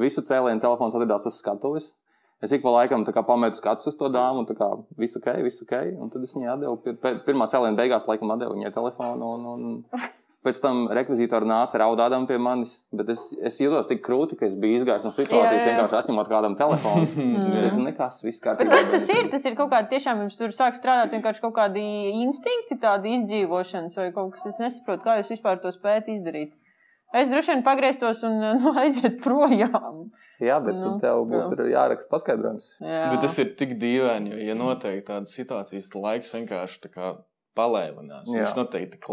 [0.00, 1.94] Visu cēlienu telefons atradās uz skatuves.
[2.42, 4.66] Es ik pa laikam pametu skats uz to dāmu, un tā kā
[4.98, 5.76] viss ok, viss ok.
[5.94, 9.28] Un tad es viņai atdevu, pir- pirmā cēliena beigās laikam atdevu viņai telefonu.
[9.36, 10.02] Un, un
[10.42, 12.76] pēc tam rekvizītori nāca raudādam pie manis.
[12.94, 15.74] Bet es, es jūtos tik krūti, ka es biju izgājis no situācijas, Jā, jā.
[15.76, 17.06] vienkārši atņemot kādam telefonu.
[17.52, 18.66] Es teicu, nekas, viss kārtībā.
[18.66, 19.28] Bet kas tas ir?
[19.30, 21.84] Tas ir kaut kāda tiešām jums tur sāk strādāt vienkārši kaut kādi
[22.24, 24.48] instinkti, tādi izdzīvošanas vai kaut kas.
[24.50, 26.52] Es nesaprotu, kā jūs vispār to spējat izdarīt.
[27.12, 30.08] Es droši vien pagrieztos un nu, aiziet projām.
[30.42, 32.70] Jā, bet Nu, tev būtu jāraksta paskaidrojums.
[32.82, 33.02] Jā.
[33.12, 37.12] Bet tas ir tik dīvaini, jo, ja notiek tādas situācijas, tad laiks vienkārši tā kā
[37.58, 38.30] palēninās.
[38.32, 38.46] Jā.
[38.48, 39.06] Tas notiek tik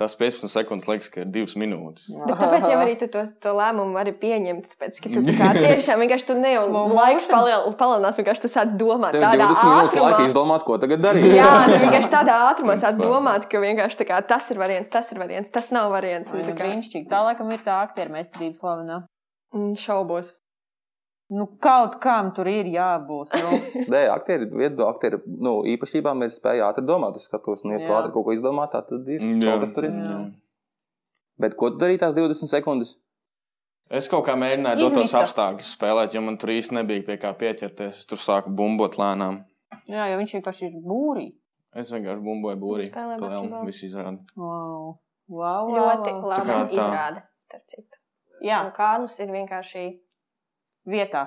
[0.00, 2.06] Tas 15 sekundes liekas, ka ir 2 minūtes.
[2.08, 4.70] Bet tāpēc jau arī tu to, to lēmumu vari pieņemt.
[4.72, 6.62] Tāpēc, ka tu kā tiešām vienkārši tu ne jau
[6.96, 10.28] laiks palielinās, vienkārši tu sāc domāt Tev ir tādā 20 minūtes laika ātrumā.
[10.30, 11.28] izdomāt, ko tagad darīt.
[11.36, 15.12] Jā, tu vienkārši tādā ātrumā sāc domāt, ka vienkārši tā kā tas ir variants, tas
[15.12, 16.32] ir variants, tas nav variants.
[16.32, 17.06] Tā kā brīnišķīgi.
[17.12, 19.02] Tā laikam ir tā aktieru meistarība slavenā.
[19.54, 20.32] mm, šaubos.
[21.32, 23.32] Nu, kaut kam tur ir jābūt.
[23.40, 23.58] Nu.
[23.94, 27.62] Nē, aktieri, viena no aktieru nu, īpašībām ir spēja ātri domāt uz skatuves.
[27.64, 29.38] Un, ja tu ātri kaut ko izdomā, tā tad ir Jā.
[29.46, 29.86] kaut kas tur.
[29.88, 29.94] Ir.
[29.96, 30.18] Jā.
[31.40, 32.96] Bet ko tu darīji tās 20 sekundes?
[33.92, 37.32] Es kaut kā mēģināju dot tos apstākļus spēlēt, jo man tur īsti nebija pie kā
[37.40, 38.02] pieķerties.
[38.04, 39.40] Es tur sāku bumbot lēnām.
[39.90, 41.26] Jā, jo viņš vienkārši ir būrī.
[41.76, 42.86] Es vienkārši bumboju būrī.
[42.92, 43.66] Spēlē basketbolu.
[43.68, 44.18] Viss izrāda.
[44.36, 44.94] Wow.
[45.32, 46.24] Wow, wow, Ļoti wow.
[46.28, 46.72] labi Tā kā tā.
[46.76, 47.22] izrāda.
[47.46, 48.00] starp citu.
[48.44, 49.84] Jā, Un Kārlis ir vienkārši.
[50.88, 51.26] Vietā.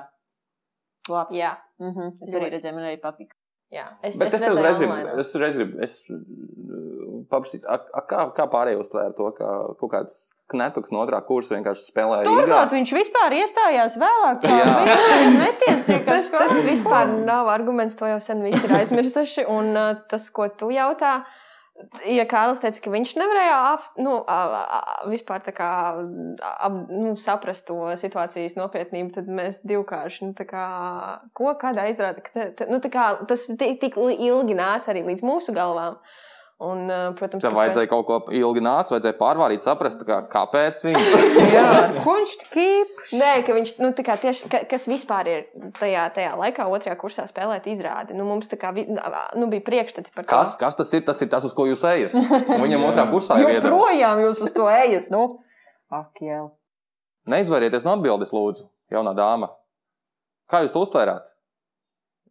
[1.10, 1.36] Labs.
[1.36, 2.14] Jā, Mhm.
[2.24, 2.40] Es Ļoti.
[2.40, 3.36] arī redzēju, man arī patika.
[3.74, 3.84] jā.
[4.02, 8.02] Es, Bet es, tev redzēju uzreiz gribu, es uzreiz gribu es, uh, paprasīt, a, a,
[8.08, 10.16] kā, kā pārējie uztvēra to, ka kaut kāds
[10.54, 12.24] knetuks no otrā kursa vienkārši spēlēja.
[12.30, 14.40] Turklāt viņš vispār iestājās vēlāk.
[14.46, 14.76] kā Jā.
[14.86, 19.46] vienkārši netiecīgais Tas, tas vispār nav arguments, to jau sen visi ir aizmirsuši.
[19.52, 21.26] Un uh, tas, ko tu jautā,
[22.08, 24.14] ja Kārlis teica, ka viņš nevarēja ap, nu,
[25.12, 25.70] vispār kā,
[26.40, 30.68] ap, nu, saprast to situācijas nopietnību, tad mēs divkārši, nu, kā,
[31.36, 35.28] ko kādā izrāda, ka te, te, nu, kā, tas tik, tik ilgi nāca arī līdz
[35.28, 36.00] mūsu galvām.
[36.64, 36.86] Un,
[37.20, 42.56] protams, Tev kāpēc- vajadzēja kaut ko ilgi nākt, vajadzēja pārvārīt, saprast, kā, kāpēc viņš tik
[42.64, 43.12] īpašs?
[43.20, 45.42] Nē, ka viņš nu, tieši, ka, kas vispār ir
[45.76, 48.16] tajā, tajā laikā, otrajā kursā spēlēt izrādi.
[48.16, 50.32] Nu, mums tā kā nu, bija priekšstati par to.
[50.32, 51.04] Kas, kas tas ir?
[51.04, 52.16] Tas ir tas, uz ko jūs ejat.
[52.16, 53.68] Un Viņam otrā kursā jau iedod.
[53.68, 55.42] Joprojām jūs uz to ejat, nu?
[55.92, 56.46] Ak, jā.
[57.28, 59.52] Neizvairieties no atbildes, lūdzu, jaunā dāma.
[60.48, 61.36] Kā jūs to uztvērāt?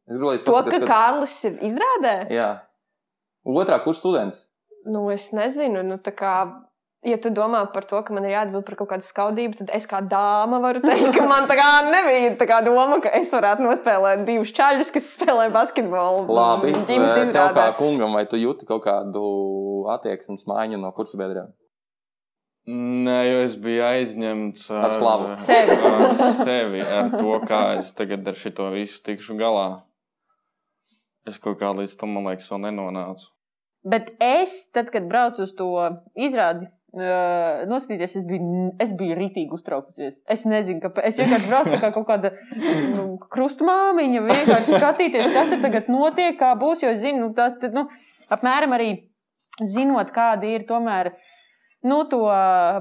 [0.08, 2.48] Es jūs To, ka pasakāt, Kārlis ir izrādē, Jā.
[3.44, 4.46] Otrā kursa students.
[4.87, 5.83] nu, es nezinu.
[5.85, 6.35] Nu, tā kā
[7.04, 9.87] ja tu domā par to, ka man ir jāatbild par kaut kādu skaudību, tad es
[9.88, 13.66] kā dāma varu teikt, ka man tā kā nebija tā kā doma, ka es varētu
[13.66, 16.24] nospēlēt divus čaļus, kas spēlē basketbolu.
[16.33, 19.24] Labi, ģimenes eh, tev kā kungam, vai tu jūti kaut kādu
[19.94, 21.52] attieksmes maiņu no kursa biedriem?
[22.64, 25.35] Nē, jo es biju aizņemts Ar slavu.
[25.37, 25.74] Sevi.
[25.85, 29.85] Ar sevi, ar to, kā es tagad ar šito visu tikšu galā.
[31.28, 33.33] Es kaut kā līdz tam, man liekas, vēl nenonācu.
[33.84, 35.68] Bet es, tad, kad braucu uz to
[36.16, 40.22] izrādi, uh, noskatīties, es biju, es biju rītīgi uztraukusies.
[40.30, 41.10] Es nezinu, kāpēc.
[41.10, 42.32] Es vienkārši braucu tā kā kaut kāda
[42.94, 46.86] nu, krustmāmiņa, vienkārši skatīties, kas te tagad notiek, kā būs.
[46.86, 47.86] Jo es zinu, nu, tā, tad, nu,
[48.32, 48.90] apmēram arī
[49.60, 51.12] zinot, kāda ir tomēr.
[51.84, 52.22] Nu, to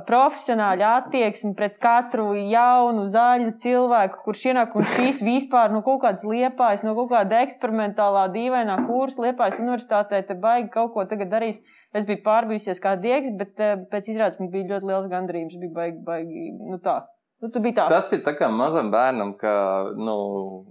[0.07, 6.23] profesionāļu attieksmi pret katru jaunu, zaļu cilvēku, kurš ienāk un šīs vispār no kaut kādas
[6.23, 11.59] liepājas, no kaut kāda eksperimentālā, dīvainā kursa liepājas universitātē, te baigi kaut ko tagad darīs.
[11.93, 15.59] Es biju pārbijusies kā diegs, bet eh, pēc izrādes man bija ļoti liels gandrības.
[15.59, 17.01] Bija baigi, baigi, nu tā.
[17.43, 17.85] Nu, tā.
[17.91, 19.51] Tas ir tā kā mazam bērnam, ka
[19.99, 20.13] nu,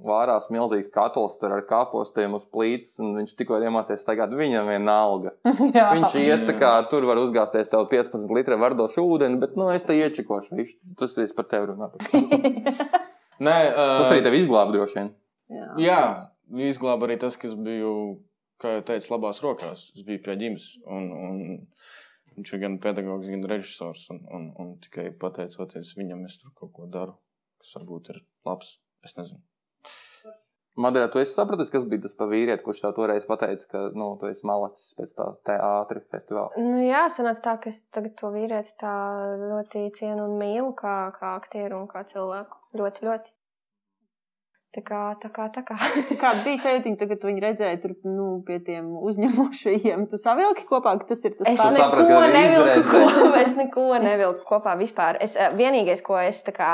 [0.08, 4.32] vārās milzīgs katls tur ar kāpostiem uz plīts, un viņš tikko ir iemācījies staigāt.
[4.38, 5.34] Viņam vienalga.
[5.76, 5.90] Jā.
[5.98, 9.84] Viņš iet tā kā tur var uzgāzties tev 15 litru vardošu ūdeni, bet nu, es
[9.84, 10.56] te iečikošu.
[10.56, 11.90] Viņš, tas viss par tevi runā.
[13.46, 15.14] Nē, uh, Tas arī tev izglāb droši vien.
[15.52, 15.68] Jā.
[15.82, 16.02] Jā,
[16.70, 17.92] izglāba arī tas, ka es biju,
[18.64, 19.90] kā jau teicu, labās rokās.
[19.92, 20.70] Es biju pie ģimenes.
[20.88, 21.42] Un, un
[22.36, 24.04] viņš ir gan pedagogs, gan režisors.
[24.14, 27.16] Un, un, un tikai pateicoties viņam, es tur kaut ko daru,
[27.62, 28.76] kas varbūt ir labs.
[29.02, 29.42] Es nezinu.
[30.74, 34.06] Madara, tu esi sapratis, kas bija tas pa vīrieti, kurš tev toreiz pateica, ka nu,
[34.20, 36.62] tu esi malacis pēc tā teātra festivāla.
[36.64, 38.94] Nu, jā, sanāca tā, ka es tagad to vīrieti tā
[39.42, 42.62] ļoti cienu un mīlu kā, kā aktieru un kā cilvēku.
[42.80, 43.34] Ļoti, ļoti.
[44.72, 45.76] Tā kā, tā kā, tā kā.
[46.22, 50.06] Kāda bija sajūta, tad, kad viņi redzēja tur nu, pie tiem uzņemošajiem?
[50.08, 51.76] Tu savilki kopā, ka tas ir tas Es pats.
[51.76, 53.42] saprati, neko viņi nevilku kopā.
[53.44, 55.18] Es neko nevilku kopā vispār.
[55.20, 56.70] Es, eh, vienīgais, ko es tā kā.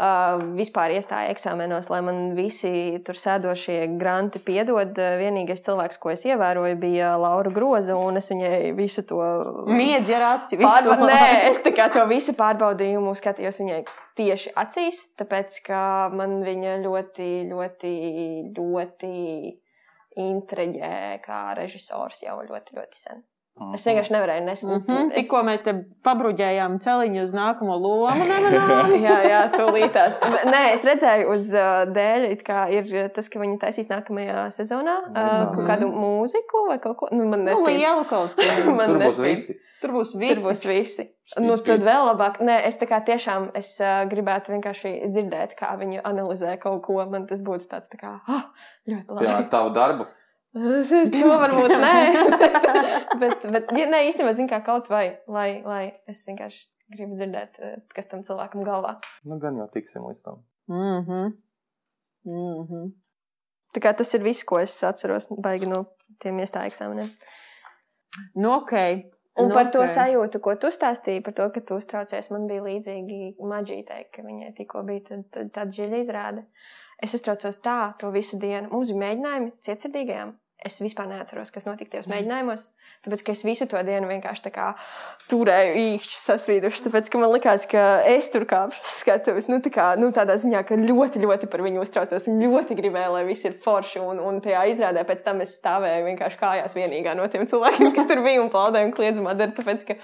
[0.00, 4.96] Uh, vispār iestāju eksāmenos, lai man visi tur sēdošie granti piedod.
[4.96, 9.20] Eh, Vienīgais cilvēks, ko es ievēroju, bija Laura Groza, un es viņai visu to
[9.68, 10.56] Miedzi ar aci.
[10.58, 10.96] Pārba.
[11.12, 13.82] Nē, es kā to visu pārbaudījumu skatījos viņai
[14.18, 15.82] tieši acīs, tāpēc ka
[16.16, 17.92] man viņa ļoti, ļoti,
[18.56, 19.12] ļoti
[20.24, 23.22] intreģē kā režisors jau ļoti, ļoti sen.
[23.74, 24.64] Es vienkārši nevarēju nest.
[24.64, 25.08] Mm -hmm.
[25.12, 25.72] es- Tikko mēs te
[26.04, 28.92] pabruģējām celiņu uz nākamo lomu, nemanām.
[29.06, 30.18] Jā, jā, tūlītās.
[30.44, 31.50] Nē, es redzēju uz
[31.96, 36.78] dēļ, it kā ir tas, ka viņi taisīs nākamajā sezonā uh, kaut kādu mūziku vai
[36.78, 37.08] kaut ko.
[37.12, 37.78] Nu, man Nu, nespēja.
[37.78, 38.42] lielu kaut ko.
[38.76, 39.30] Man Tur būs nespīd.
[39.30, 39.58] visi.
[39.82, 40.42] Tur būs Tur viss.
[40.44, 41.08] būs visi.
[41.38, 42.38] Nu, tad vēl labāk.
[42.40, 47.04] Nē, es tā kā tiešām es, uh, gribētu vienkārši dzirdēt, kā viņi analizē kaut ko.
[47.10, 48.44] Man tas būtu tāds tā kā, ah,
[48.88, 49.26] ļoti labi.
[49.26, 50.06] Piemēram, tavu darbu.
[50.52, 51.92] Es to varbūt nē.
[53.22, 57.56] bet, bet ja, nē, īstenībā, zinu, kā kaut vai, lai, lai es vienkārši gribu dzirdēt,
[57.64, 58.98] eh, kas tam cilvēkam galvā.
[59.24, 60.42] Nu, gan jau tiksim līdz tam.
[60.68, 61.32] Mhm.
[62.28, 62.90] Mhm.
[63.72, 65.86] Tā kā tas ir viss, ko es atceros baigi no
[66.20, 67.08] tiem iestāju eksāmeniem.
[68.36, 68.74] Nu, ok.
[69.40, 69.88] Un Nu, par to ok.
[69.88, 74.50] sajūtu, ko tu stāstīji, par to, ka tu uztraucies, man bija līdzīgi maģītei, ka viņai
[74.58, 76.44] tikko bija tad- tad- tāda dziļa izrāde.
[77.02, 78.68] Es uztraucos tā, to visu dienu.
[78.70, 80.34] Mums bija mēģinājumi cietsirdīgajām.
[80.62, 82.68] Es vispār neatceros, kas notika tajos mēģinājumos.
[83.02, 84.66] Tāpēc, ka es visu to dienu vienkārši tā kā
[85.30, 86.82] turēju īkšķi sasvīduši.
[86.86, 89.48] Tāpēc, ka man likās, ka es tur kāpšu skatuves.
[89.50, 93.14] Nu, tā kā, nu, tādā ziņā, ka ļoti, ļoti par viņu uztraucos un ļoti gribēju,
[93.16, 94.02] lai viss ir forši.
[94.02, 98.06] Un, un tajā izrādē pēc tam es stāvēju vienkārši kājās vienīgā no tiem cilvēkiem, kas
[98.10, 99.54] tur bija un plaudēja un kliedza madara.
[99.56, 99.98] Tāpēc, ka,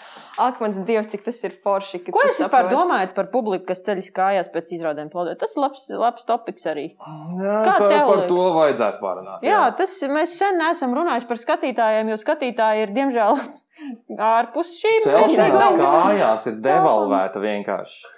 [0.49, 2.03] ak, mans dievs, cik tas ir forši.
[2.09, 5.39] ka Ko jūs vispār domājat par publiku, kas ceļas kājās pēc izrādēm plaudēt?
[5.45, 6.89] Tas ir labs, labs topiks arī.
[6.99, 8.29] Jā, Kā tā, tev par liekas?
[8.33, 9.47] to vajadzētu pārunāt.
[9.47, 13.41] Jā, tas mēs sen neesam runājuši par skatītājiem, jo skatītāji ir diemžēl
[14.33, 18.15] ārpus šīm Celšanās kājās ir devalvēta vienkārši.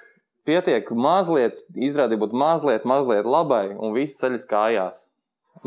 [0.48, 5.06] Pietiek mazliet, izrādīt būt mazliet, mazliet labai, un viss ceļas kājās.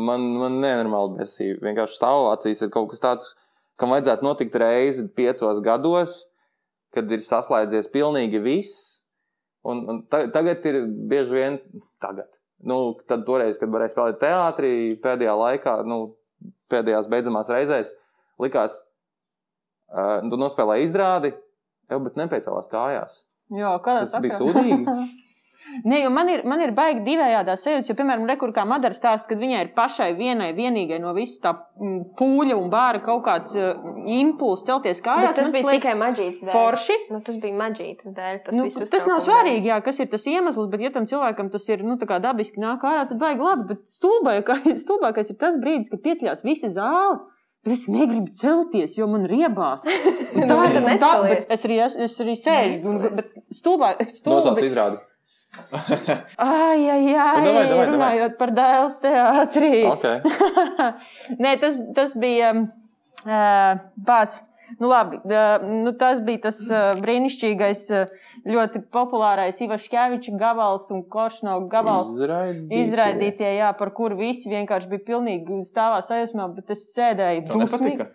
[0.00, 1.60] Man, man nenormāli besīja.
[1.62, 3.28] Vienkārši stāvācijas ir kaut kas tāds,
[3.78, 6.24] kam vajadzētu notikt reizi piecos gados,
[6.94, 9.04] kad ir saslēdzies pilnīgi viss.
[9.64, 11.60] Un, un ta, tagad ir bieži vien
[12.02, 12.26] tagad.
[12.66, 14.74] Nu, tad toreiz, kad varēja spēlēt teātrī,
[15.04, 16.16] pēdējā laikā, nu,
[16.72, 17.94] pēdējās beidzamās reizēs,
[18.42, 18.80] likās,
[19.92, 21.34] uh, tu nospēlēji izrādi,
[21.90, 23.20] jau, bet nepēcēlās kājās.
[23.54, 24.84] Jā, kādā Tas bija sūdīgi.
[25.84, 29.26] Nē, jo man ir, man ir baigi divējādā sajūta, jo, piemēram, rekur kā Madara stāsta,
[29.32, 33.56] kad viņai ir pašai vienai, vienīgai no visas tā mm, pūļa un bāra kaut kāds
[33.58, 33.74] uh,
[34.14, 35.34] impulss celties Bet kājās.
[35.40, 36.52] tas man bija liekas tikai maģītas dēļ.
[36.54, 36.98] Forši.
[37.10, 38.40] Nu, tas bija maģītas dēļ.
[38.46, 41.68] Tas, Nu, tas nav svarīgi, jā, kas ir tas iemesls, bet, ja tam cilvēkam tas
[41.74, 43.66] ir nu, tā kā dabiski nāk ārā, tad baigi labi.
[43.74, 47.18] Bet stulbākais, stulbākais ir tas brīdis, kad pieceļās visa zāle.
[47.64, 49.86] Bet es negribu celties, jo man riebās.
[50.34, 53.92] Nu, ir- tad un tā- bet Es arī, es, es arī sēžu, un, bet stulbā,
[54.26, 54.98] Nosauc izrādi.
[56.36, 57.86] Ai, ai, ai, Nu, davai, davai, davai.
[57.90, 59.74] runājot par dēls teātrī.
[59.92, 60.18] Okay.
[61.44, 64.42] Nē, tas, tas bija uh, pats.
[64.80, 71.04] Nu, labi, uh, nu, tas bija tas uh, brīnišķīgais, uh, ļoti populārais Ivašķēviča gabals un
[71.10, 72.14] Koršno gabals.
[72.16, 72.80] Izraidītie.
[72.82, 78.08] Izraidītie, jā, par kuru visi vienkārši bija pilnīgi stāvā sajūsmā, bet es sēdēju dusmīgi.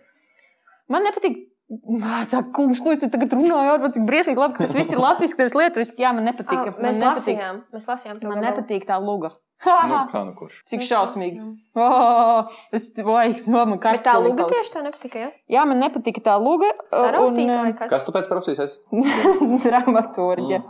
[0.90, 1.46] Man nepatīk.
[1.70, 3.76] Mācāk, kungs, ko es te tagad runāju?
[3.76, 6.02] Ar cik briesmīgi labi, ka tas viss ir latviešu, nevis lietuviski.
[6.02, 6.72] Jā, man nepatīk.
[6.74, 8.48] Man mēs nepatīk, lasījām, mēs lasījām to man gabalu.
[8.48, 9.30] nepatīk tā luga.
[9.60, 10.62] Nu, kā nu kurš?
[10.64, 11.42] Cik šausmīgi.
[11.76, 15.28] Oh, es vai, oh, man Bet tā luga tieši tā nepatika, ja?
[15.52, 16.70] Jā, man nepatika tā luga.
[16.88, 17.90] Saraustīta un, vai kas?
[17.92, 19.60] Kas tu pēc profesijas esi?
[19.66, 20.62] dramaturģija.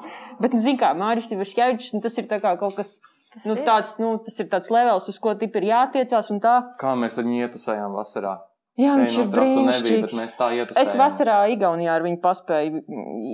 [0.43, 2.97] Bet, nu, zini, kā Mārcis Ivašķēvičs, nu, tas ir tā kā kaut kas.
[3.31, 3.63] Tas Nu, ir.
[3.63, 6.33] tāds, nu, tas ir tāds levels, uz ko tip ir jātiecās.
[6.35, 6.57] un Tā.
[6.83, 8.41] Kā mēs ar viņu ietusējām vasarā?
[8.81, 10.15] Jā, viņš Ej, ir nebija, bet brīnišķīgs.
[10.17, 10.87] mēs tā ietusējām.
[10.87, 12.81] Es vasarā Igaunijā ar viņu paspēju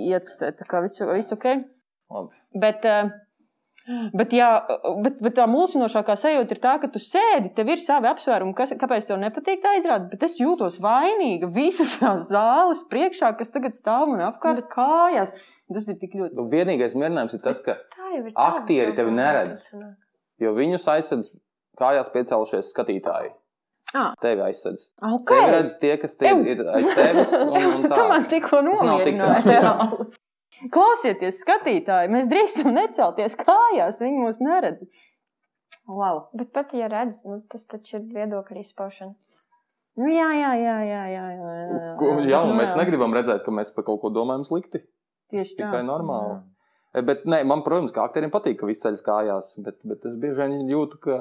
[0.09, 1.47] ietusēt, tā kā viss viss ok.
[2.11, 2.41] Labi.
[2.63, 3.09] Bet, eh,
[4.15, 4.49] bet, jā,
[5.03, 8.73] bet, bet tā mulsinošākā sajūta ir tā, ka tu sēdi, tev ir savi apsvērumi, kas,
[8.79, 13.75] kāpēc tev nepatīk tā izrāda, bet es jūtos vainīga visas tās zāles priekšā, kas tagad
[13.77, 15.35] stāv man apkārt kājās.
[15.73, 16.35] Tas ir tik ļoti.
[16.39, 17.79] Nu, vienīgais mierinājums ir tas, ka
[18.15, 18.31] ir.
[18.35, 19.67] Aktieri tevi neredz.
[20.39, 21.31] jo viņus aizsedz
[21.79, 23.35] kājās piecēlušies skatītāji.
[23.95, 24.11] Ah.
[24.19, 24.89] Tevi aizsedz.
[24.99, 26.41] Ok, Tevi redz tie, kas te Ew.
[26.43, 27.31] ir aiz tevis.
[27.39, 28.07] Un, un tu tā.
[28.09, 30.07] man tikko Tas nomierināji.
[30.73, 34.87] Klausieties, skatītāji, mēs drīkstam necelties kājās, viņi mūs neredz.
[35.87, 36.25] Wow.
[36.35, 39.13] Bet pat, ja redz, nu, tas taču ir viedokļu izpaušana.
[39.97, 43.53] Nu, jā, jā, jā, jā, jā, jā, jā, Ko, jā, Nu, mēs negribam redzēt, ka
[43.53, 44.83] mēs par kaut ko domājam slikti.
[45.31, 45.63] Tieši tā.
[45.63, 46.35] Tikai normāli.
[46.37, 46.56] E,
[47.05, 50.37] Bet, nē, man, protams, kā aktierim patīk, ka viss ceļš kājās, bet, bet es bieži
[50.39, 51.17] vien jūtu, ka.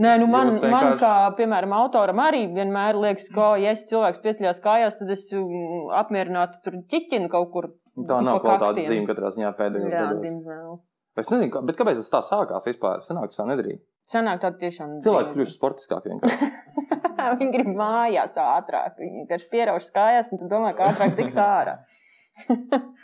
[0.00, 3.84] Nē, nu man, jūs man vienkārši- kā, piemēram, autoram arī vienmēr liekas, ka, ja es
[3.90, 7.68] cilvēks pieceļās kājās, tad es um, apmierinātu tur ķiķinu kaut kur.
[8.06, 8.92] Tā nav pa kvalitātes kaktiem.
[8.94, 10.22] zīme katrā ziņā pēdējos Jā, gados.
[10.24, 10.78] diemžēl.
[11.20, 13.02] Es nezinu, kā, bet kāpēc tas tā sākās vispār?
[13.04, 13.80] Senāk tas tā nedarīja.
[14.08, 14.94] Sanāk tāda tiešām.
[15.04, 16.48] Cilvēki kļūst sportiskāki vienkārši.
[17.40, 18.94] Viņi grib mājās ātrāk.
[18.96, 21.76] Viņi vienkārši pierauž kājās un domā, ka ātrāk tiks ārā.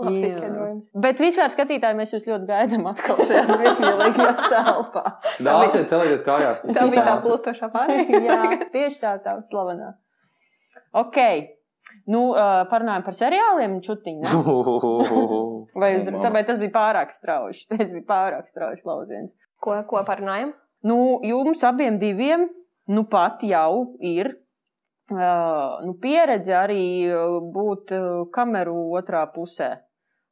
[0.00, 0.82] Labs izskaidrojums.
[1.04, 5.28] Bet vispār, skatītāji, mēs jūs ļoti gaidām atkal šajās viesmīlīgajās telpās.
[5.46, 6.62] Dāciet celieties kājās.
[6.66, 8.20] Tā bija tā plūstošā pārējā.
[8.26, 8.42] Jā,
[8.72, 9.94] tieši tā, tā slavenā.
[10.96, 11.18] Ok.
[12.10, 14.24] Nu, uh, parunājam par seriāliem čutiņu.
[14.30, 15.20] ne?
[15.80, 17.66] Vai, uz, tā, vai tas bija pārāk strauji?
[17.72, 19.34] Tas bija pārāk strauji lauciens.
[19.60, 20.54] Ko, ko parunājam?
[20.86, 22.46] Nu, jums abiem diviem
[22.90, 24.32] nu pat jau ir
[25.12, 26.82] uh, nu, pieredze arī
[27.54, 29.76] būt uh, kameru otrā pusē.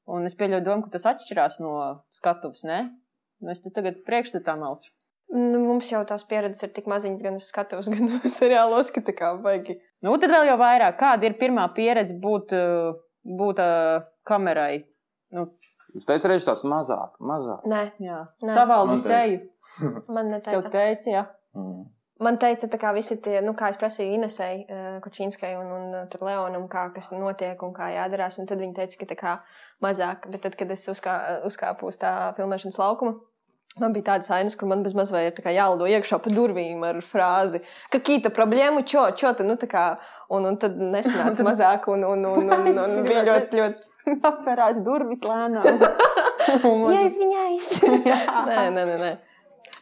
[0.08, 1.72] Un es pieļauju domu, ka tas atšķirās no
[2.14, 2.78] skatuves, ne?
[3.42, 4.90] Nu, es te tagad priekšstatā melču.
[5.28, 9.02] Nu, mums jau tās pieredzes ir tik maziņas gan uz skatuves, gan uz seriālos, ka
[9.04, 9.76] tā kā baigi.
[10.04, 10.96] Nu, tad vēl jau vairāk.
[11.00, 12.96] Kāda ir pirmā pieredze būt, uh,
[13.38, 14.86] būt uh, kamerai?
[15.36, 15.50] Nu,
[15.96, 17.62] Jūs teicat, režisors, mazāk, mazāk.
[17.68, 18.52] Nē, jā, Nē.
[18.52, 19.12] savaldi Man teica.
[19.12, 19.38] seju.
[20.14, 20.72] man Tev neteica.
[20.74, 21.22] teica, jā.
[21.56, 21.86] Mm.
[22.18, 26.04] Man teica, kā visi tie, nu, kā es prasīju Inesai, uh, Kučīnskai un, un uh,
[26.10, 28.40] tur Leonam, kā kas notiek un kā jādarās.
[28.42, 29.34] Un tad viņi teica, ka tā kā
[29.84, 30.26] mazāk.
[30.32, 31.14] Bet tad, kad es uzkā,
[31.46, 33.20] uzkāpu uz tā filmēšanas laukuma,
[33.78, 36.98] man bija tādas ainas, kur man bez maz vai ir jālido iekšā pa durvīm ar
[37.06, 37.62] frāzi,
[37.92, 39.84] ka kīta problēmu, čo, čo, tad, nu, tā kā,
[40.34, 43.88] un, un tad nesanāca mazāk, un, un, un, un, un, un bija ļoti, ļoti,
[44.32, 45.86] Apvērās durvis lēnām.
[46.98, 47.72] jāizviņājas.
[47.86, 49.00] nē, nē, nē.
[49.06, 49.16] nē.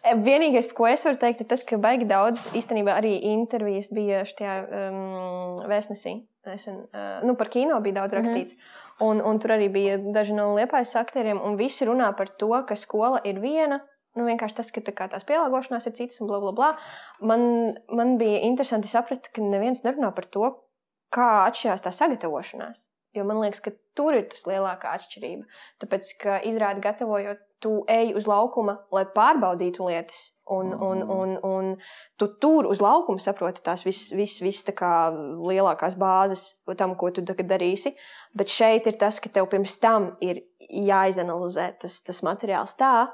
[0.06, 4.54] Vienīgais, ko es varu teikt, ir tas, ka baigi daudz īstenībā arī intervijas bija šajā
[4.62, 6.14] um, vēstnesī.
[6.46, 8.54] Nesen, uh, nu, par kino bija daudz rakstīts.
[8.54, 9.06] Mm -hmm.
[9.08, 12.76] un, un tur arī bija daži no liepājas aktieriem, un visi runā par to, ka
[12.76, 13.80] skola ir viena.
[14.14, 16.76] Nu, vienkārši tas, ka tā kā, tās pielāgošanās ir citas, un bla, bla, bla.
[17.20, 20.66] Man, man bija interesanti saprast, ka neviens nerunā par to,
[21.12, 22.88] kā atšķirās tā sagatavošanās.
[23.16, 25.46] Jo man liekas, ka tur ir tas lielākā atšķirība.
[25.82, 30.32] Tāpēc, ka izrādi gatavojot, tu ej uz laukuma, lai pārbaudītu lietas.
[30.46, 31.70] Un, un, un, un
[32.14, 36.44] tu tur uz laukuma saproti tās visas vis, vis, tā kā lielākās bāzes
[36.78, 37.96] tam, ko tu darīsi.
[38.30, 43.08] Bet šeit ir tas, ka tev pirms tam ir jāizanalizē tas, tas materiāls tā,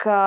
[0.00, 0.18] ka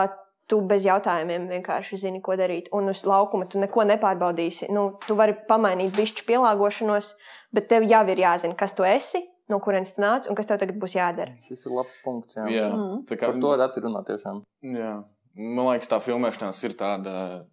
[0.52, 2.70] tu bez jautājumiem vienkārši zini, ko darīt.
[2.76, 4.70] Un uz laukuma tu neko nepārbaudīsi.
[4.76, 7.14] Nu, tu vari pamainīt bišķi pielāgošanos,
[7.56, 10.60] bet tev jau ir jāzina, kas tu esi, no kurienes tu nāc un kas tev
[10.62, 11.36] tagad būs jādara.
[11.48, 12.38] Šis ir labs punkts.
[12.40, 12.48] Jā.
[12.52, 13.04] Jā, Mm.
[13.10, 14.42] tā kā Par to reti runā tiešām.
[14.64, 14.94] Jā.
[15.36, 17.46] Man liekas, tā filmēšanās ir tāda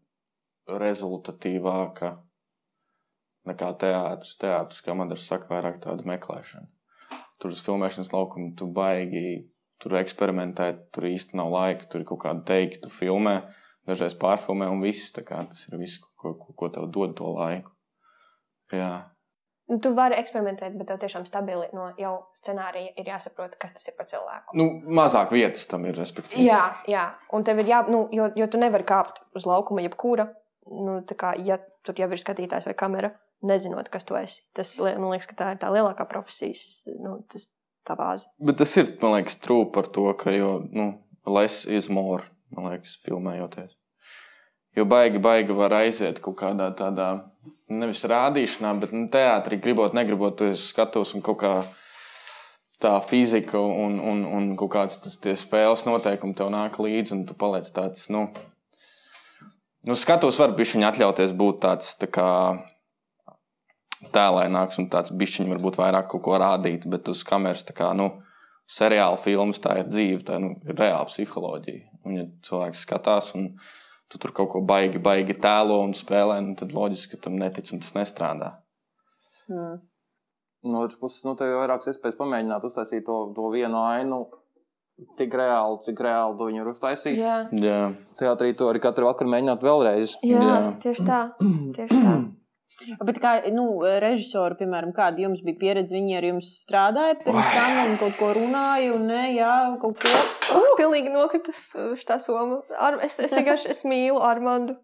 [0.69, 2.11] rezultatīvāka
[3.49, 4.35] nekā teātris.
[4.41, 6.69] Teātris, kā man ir saka, vairāk tāda meklēšana.
[7.39, 9.47] Tur uz filmēšanas laukuma tu baigi,
[9.81, 13.37] tur eksperimentēt, tur īsti nav laika, tur ir kaut kāda teikta, tu filmē,
[13.87, 15.13] dažreiz pārfilmē un viss.
[15.15, 17.73] Tas ir viss, ko, ko, ko tev dod to laiku.
[18.75, 18.91] Jā.
[19.69, 23.97] Tu vari eksperimentēt, bet tev tiešām stabili no jau scenārija ir jāsaprot, kas tas ir
[23.99, 24.57] par cilvēku.
[24.57, 26.47] Nu, mazāk vietas tam ir, respektīvi.
[26.47, 27.05] Jā, jā.
[27.37, 30.31] un tev ir jā, nu, jo, jo tu nevari kāpt uz laukuma jebkura.
[30.73, 33.13] Nu, kā, ja tur jau ir skatītājs vai kamera,
[33.45, 34.43] nezinot, kas tu esi.
[34.57, 37.51] Tas, man liekas, ka tā ir tā lielākā profesijas, nu, tas
[37.89, 38.29] tā vāze.
[38.41, 40.91] Bet tas ir, man liekas, trūks par to, ka jau nu,
[41.29, 42.25] less is more,
[42.57, 43.78] man liekas, filmējoties.
[44.77, 47.09] Jo baigi, baigi var aiziet kaut kādā tādā,
[47.69, 51.53] nevis rādīšanā, bet nu, teātrī, gribot, negribot, tu skatos un kaut kā
[52.83, 57.35] tā fizika un, un, un kaut kāds tas spēles noteikumi tev nāk līdzi, un tu
[57.39, 58.29] paliec tāds, nu,
[59.89, 62.29] nu skatos, var bišķiņi atļauties būt tāds, tā kā
[64.15, 68.13] tēlēnāks un tāds bišķiņi varbūt vairāk kaut ko rādīt, bet uz kameras tā kā, nu,
[68.69, 71.85] seriāla filmas tā ir dzīve, tā nu, ir reāla psiholoģija.
[72.05, 73.51] Un, ja cilvēks skatās un
[74.09, 77.71] tu tur kaut ko baigi, baigi tēlo un spēlē, nu, tad loģiski, ka tam netic
[77.75, 78.51] un tas nestrādā.
[79.53, 79.79] Mm.
[80.69, 84.25] No otras puses, nu, tev ir vairākas iespējas pamēģināt uztaisīt to, to vienu ainu.
[85.15, 87.19] Tik reāli, cik reāli to viņi var uztaisīt.
[87.21, 87.77] Jā, Jā,
[88.19, 90.17] Teātrī to arī katru vakaru mēģināt vēlreiz.
[90.27, 90.57] jā, Jā.
[90.83, 91.21] tieši tā.
[91.77, 92.17] Tieši tā.
[93.03, 93.65] Bet kā nu,
[94.03, 98.29] režisori, piemēram, kāda jums bija pieredze, viņi ar jums strādāja pirms tam un kaut ko
[98.37, 100.13] runāja, un ne, jā, kaut ko.
[100.55, 101.55] Uh, pilnīgi nokrita
[101.99, 102.61] šī soma.
[102.79, 104.77] Ar, es, es vienkārši es mīlu Armandu.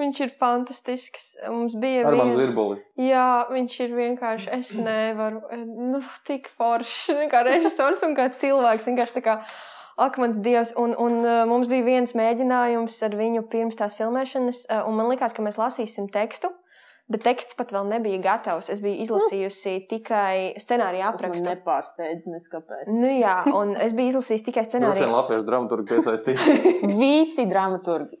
[0.00, 1.26] Viņš ir fantastisks.
[1.52, 2.78] Mums bija Ar mani viens- zirbuli.
[2.96, 4.48] Jā, viņš ir vienkārši.
[4.56, 5.42] Es nevaru.
[5.68, 7.10] Nu, tik foršs.
[7.30, 8.88] Kā režisors un kā cilvēks.
[8.88, 9.36] Vienkārši tā kā
[10.00, 10.72] akmens dievs.
[10.80, 14.64] Un, un uh, mums bija viens mēģinājums ar viņu pirms tās filmēšanas.
[14.72, 16.50] Uh, un man liekas, ka mēs lasīsim tekstu.
[17.12, 18.70] Bet teksts pat vēl nebija gatavs.
[18.72, 21.48] Es biju izlasījusi tikai scenāriju Tas man aprakstu.
[21.48, 22.90] nepārsteidz, neskapēc.
[22.94, 25.14] Nu, jā, un es biju izlasījusi tikai Droši vien scenāriju.
[25.16, 26.46] latviešu dramaturgi piesaistīts.
[27.02, 28.20] Visi dramaturgi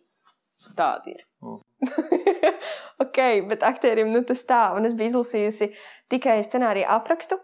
[0.78, 1.22] tādi ir.
[3.04, 3.18] ok,
[3.48, 4.60] bet aktierim nu, tas tā.
[4.76, 5.70] Un es biju izlasījusi
[6.12, 7.38] tikai scenāriju aprakstu.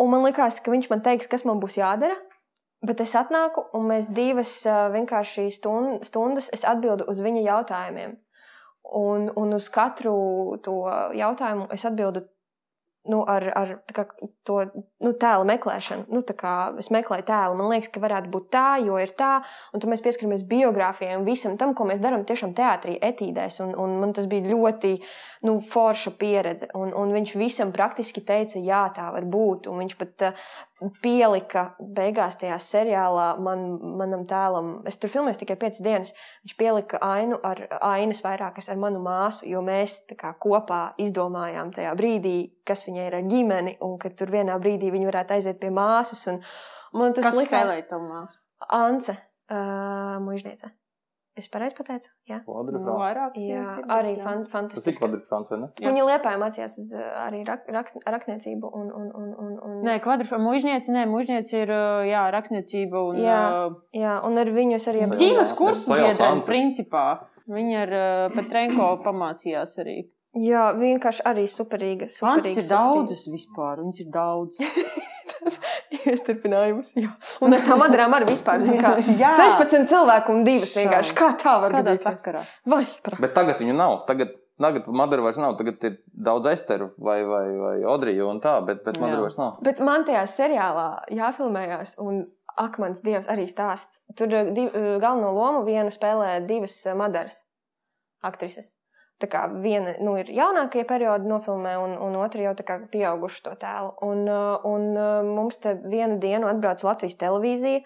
[0.00, 2.16] Un man liekas, ka viņš man teiks, kas man būs jādara.
[2.80, 8.14] Bet es atnāku, un mēs divas vienkārši stund, stundas es atbildu uz viņa jautājumiem.
[8.98, 10.82] Un, un uz katru to
[11.14, 12.24] jautājumu es atbildu
[13.08, 14.04] nu, ar, ar kā,
[14.44, 14.58] to
[15.00, 16.04] nu, tēlu meklēšanu.
[16.12, 16.20] Nu,
[16.80, 19.38] es meklēju tēlu, man liekas, ka varētu būt tā, jo ir tā.
[19.72, 23.60] Un tad mēs pieskaramies biogrāfijai un visam tam, ko mēs darām tiešām teātrī, etīdēs.
[23.64, 24.92] Un, un man tas bija ļoti
[25.48, 26.68] nu, forša pieredze.
[26.76, 29.70] Un, un viņš visam praktiski teica, jā, tā var būt.
[29.72, 30.28] Un viņš pat
[31.02, 31.64] pielika
[31.96, 33.64] beigās tajā seriālā man,
[34.00, 34.72] manam tēlam.
[34.88, 36.14] Es tur filmēju tikai piecas dienas.
[36.44, 37.62] Viņš pielika ainu ar
[37.92, 43.18] ainas vairākas ar manu māsu, jo mēs kā kopā izdomājām tajā brīdī, kas viņai ir
[43.20, 46.24] ar ģimeni, un ka tur vienā brīdī viņi varētu aiziet pie māsas.
[46.32, 46.40] Un
[46.96, 48.40] man tas Kas likās spēlēja to māsu?
[48.80, 49.16] Ance,
[49.52, 50.72] uh, mužniece.
[51.38, 52.08] Es pareizi pateicu?
[52.28, 52.40] Jā.
[52.44, 54.96] Nu, vairāk jā arī fan, Tas ir fantastiski.
[54.98, 55.68] kvadrifrāns, vai ne?
[55.78, 55.88] Jā.
[55.92, 59.94] Viņa liepā mācījās uz uh, arī rak, rak, rakstniecību un, un, un, un, un Nē,
[60.02, 63.40] kvadrifrāns, mužniece, nē, mužniece ir uh, jā, rakstniecība un Jā.
[63.70, 65.10] uh, Jā, un ar viņu es arī Jā,
[65.56, 66.50] kursu Ances.
[66.50, 67.04] principā.
[67.50, 67.94] Viņa ar
[68.34, 69.96] Petrenko pamācījās arī.
[70.38, 72.06] Jā, vienkārši arī superīga.
[72.10, 74.60] Superīga ir daudzas vispār, viņas ir daudz.
[76.08, 76.92] Iestarpinājums.
[76.98, 77.10] jā.
[77.44, 79.32] Un ar tām adarām arī vispār, zin kā, Jā.
[79.36, 81.16] 16 cilvēku un divas vienkārši.
[81.18, 82.26] Kā tā var gadīties?
[82.68, 83.20] Vai, pra.
[83.20, 84.00] Bet tagad viņu nav.
[84.08, 85.56] Tagad, tagad Madara vairs nav.
[85.60, 89.60] Tagad ir daudz esteru vai, vai, vai Odriju un tā, bet, bet Madara vairs nav.
[89.66, 90.88] Bet man tajā seriālā
[91.20, 92.24] jāfilmējās, un
[92.60, 94.02] akmens dievs arī stāsts.
[94.18, 97.44] Tur eh, div, eh, galveno lomu vienu spēlē divas eh, madaras
[98.26, 98.74] aktrises.
[99.20, 103.42] Tā kā viena nu, ir jaunākie periodi nofilmē, un, un otra jau tā kā pieauguši
[103.44, 103.92] to tēlu.
[104.06, 107.84] Un, eh, un eh, mums te vienu dienu atbrauc Latvijas televīzija.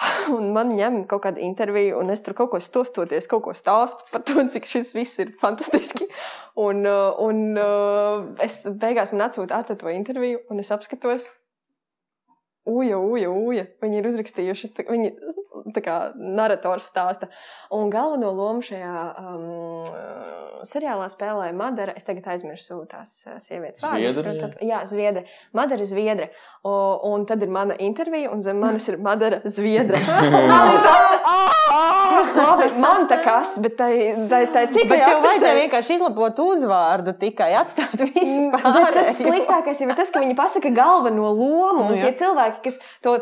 [0.34, 4.06] Un man ņem kaut kāda intervija, un es tur kaut ko stostoties, kaut ko stāstu
[4.08, 6.06] par to, cik šis viss ir fantastiski.
[6.56, 11.28] Un, uh, un uh, es beigās man atsūta ar to interviju, un es apskatos.
[12.64, 13.66] Uja, uja, uja.
[13.84, 15.12] Viņi ir uzrakstījuši, viņi
[15.84, 17.30] kā narrators stāsta.
[17.74, 21.94] Un galveno lomu šajā um, seriālā spēlēja Madara.
[21.96, 24.58] Es tagad aizmirsu tās uh, sievietes vārdus.
[24.64, 24.82] Jā.
[24.90, 25.24] Zviedre.
[25.56, 26.30] Madara ir Zviedre.
[26.66, 26.74] O,
[27.12, 30.00] un tad ir mana intervija, un zem manis ir Madara Zviedre.
[30.50, 31.59] Man ir tāds,
[32.44, 33.92] labi, man tā kas, bet tai,
[34.30, 39.82] tai, tai citai Bet tev vajadzēja vienkārši izlabot uzvārdu tikai, atstāt visu Bet tas sliktākais
[39.82, 41.86] jau ir tas, ka viņi pasaka galveno lomu.
[41.90, 43.16] Nu, tie cilvēki, kas to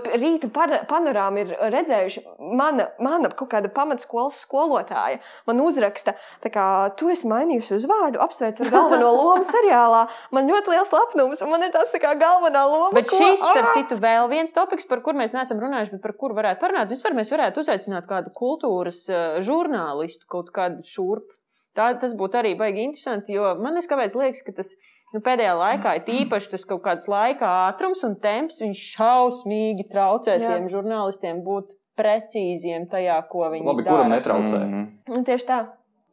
[0.54, 2.24] par- panorāmu ir redzējuši,
[2.58, 6.14] mana, mana kaut kāda pamatskolas skolotāja man uzraksta,
[6.48, 6.66] kā
[6.98, 10.06] tu esi mainījusi uzvārdu, apsveic ar galveno lomu seriālā.
[10.34, 12.94] Man ļoti liels lepnums, un man ir tās tā kā galvenā loma.
[12.96, 16.16] Bet ko- šis, starp citu, vēl viens topoks, par kur mēs neesam runājuši, bet par
[16.18, 16.88] kuru varētu parunāt.
[16.92, 21.34] Vispār mēs varētu uzaicināt kādu kultūras uh, žurnālistu, kaut kādu šurp
[21.78, 24.72] Tā, tas būtu arī baigi interesanti, jo man es kāpēc liekas, ka tas
[25.14, 30.34] nu, pēdējā laikā ir īpaši tas kaut kāds laika ātrums un temps, viņš šausmīgi traucē
[30.40, 30.56] Jā.
[30.56, 33.92] tiem žurnālistiem būt precīziem tajā, ko viņi Labi, dara.
[33.94, 34.62] kuram netraucē?
[34.64, 34.82] Mhm.
[35.12, 35.60] Nu, tieši tā.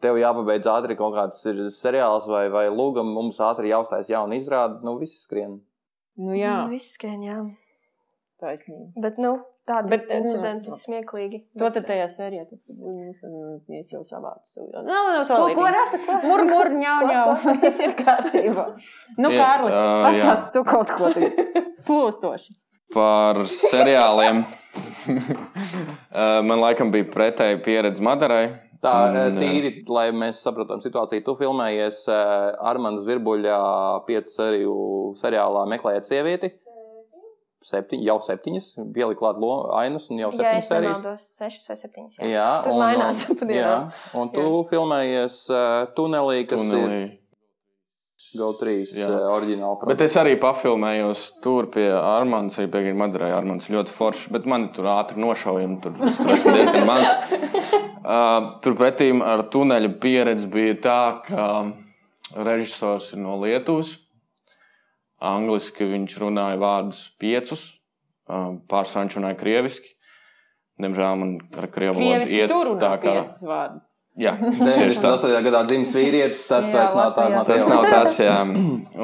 [0.06, 4.84] Tev jāpabeidz ātri kaut kāds ir seriāls vai, vai lūgam, mums ātri jāuzstājas jauna izrāde,
[4.86, 5.64] nu viss skrien.
[6.16, 7.42] Nu, jā, Nu, Viss skrien, jā.
[8.40, 8.92] taisnība.
[9.02, 11.40] Bet, nu, tādi Bet, nu, incidenti nu, smieklīgi.
[11.62, 14.66] To tad tajā sērijā, tad mums tad, nu, es jau savācu.
[14.76, 15.56] Nav, nav Ko, savādāk.
[15.58, 16.00] ko rasa?
[16.06, 16.20] Ko?
[16.28, 17.24] Mur, mur, ņau, Ko, ņau.
[17.46, 17.56] ko?
[17.66, 18.68] Viss ir kārtībā.
[19.18, 19.88] Nu, Jā, Kārli, jā.
[20.06, 21.58] pastāsti tu kaut ko tagad.
[21.90, 22.56] Plūstoši.
[22.94, 24.44] Par seriāliem.
[25.06, 28.46] Eh, Man laikam bija pretēji pieredze Madarai.
[28.86, 33.56] Tā Un, mm, tīri, lai mēs saprotam situāciju, tu filmējies Armānas Virbuļā
[34.06, 34.76] piecu seriju
[35.18, 36.52] seriālā Meklējot sievieti.
[37.66, 39.40] Septiņ, jau septiņas, pielikt klāt
[39.80, 40.98] ainas un jau Jā, septiņas es serijas.
[41.02, 42.18] nemaldos, sešas vai septiņas.
[42.22, 43.86] Jā, Jā, Tur mainās pa un, dienām.
[43.88, 45.62] jā, un tu filmējies uh,
[45.98, 47.00] tunelī, kas Tunelī.
[47.06, 47.22] Ir
[48.36, 49.08] GO3 Jā.
[49.10, 49.88] uh, oriģināla.
[49.90, 53.32] Bet es arī pafilmējos tur pie Armānas, arī pie Madarai.
[53.34, 55.80] Armāns ļoti foršs, bet man tur ātri nošaujami.
[55.84, 57.10] Tur es tur esmu diezgan maz.
[58.06, 61.50] Uh, Turpretī ar tuneļa pieredzi bija tā, ka
[62.46, 63.96] režisors ir no Lietuvas.
[65.24, 67.68] Angliski viņš runāja vārdus piecus,
[68.28, 69.94] pārsvarā viņš runāja krieviski.
[70.76, 72.90] Diemžēl man ar krievu valodu un tā
[73.48, 73.94] vārdus.
[74.20, 75.12] Jā, tieši tā.
[75.16, 75.44] 98.
[75.46, 77.70] gadā dzimis vīrietis, tas Jā, vairs nav nav Tas tev.
[77.72, 78.36] nav tas, jā.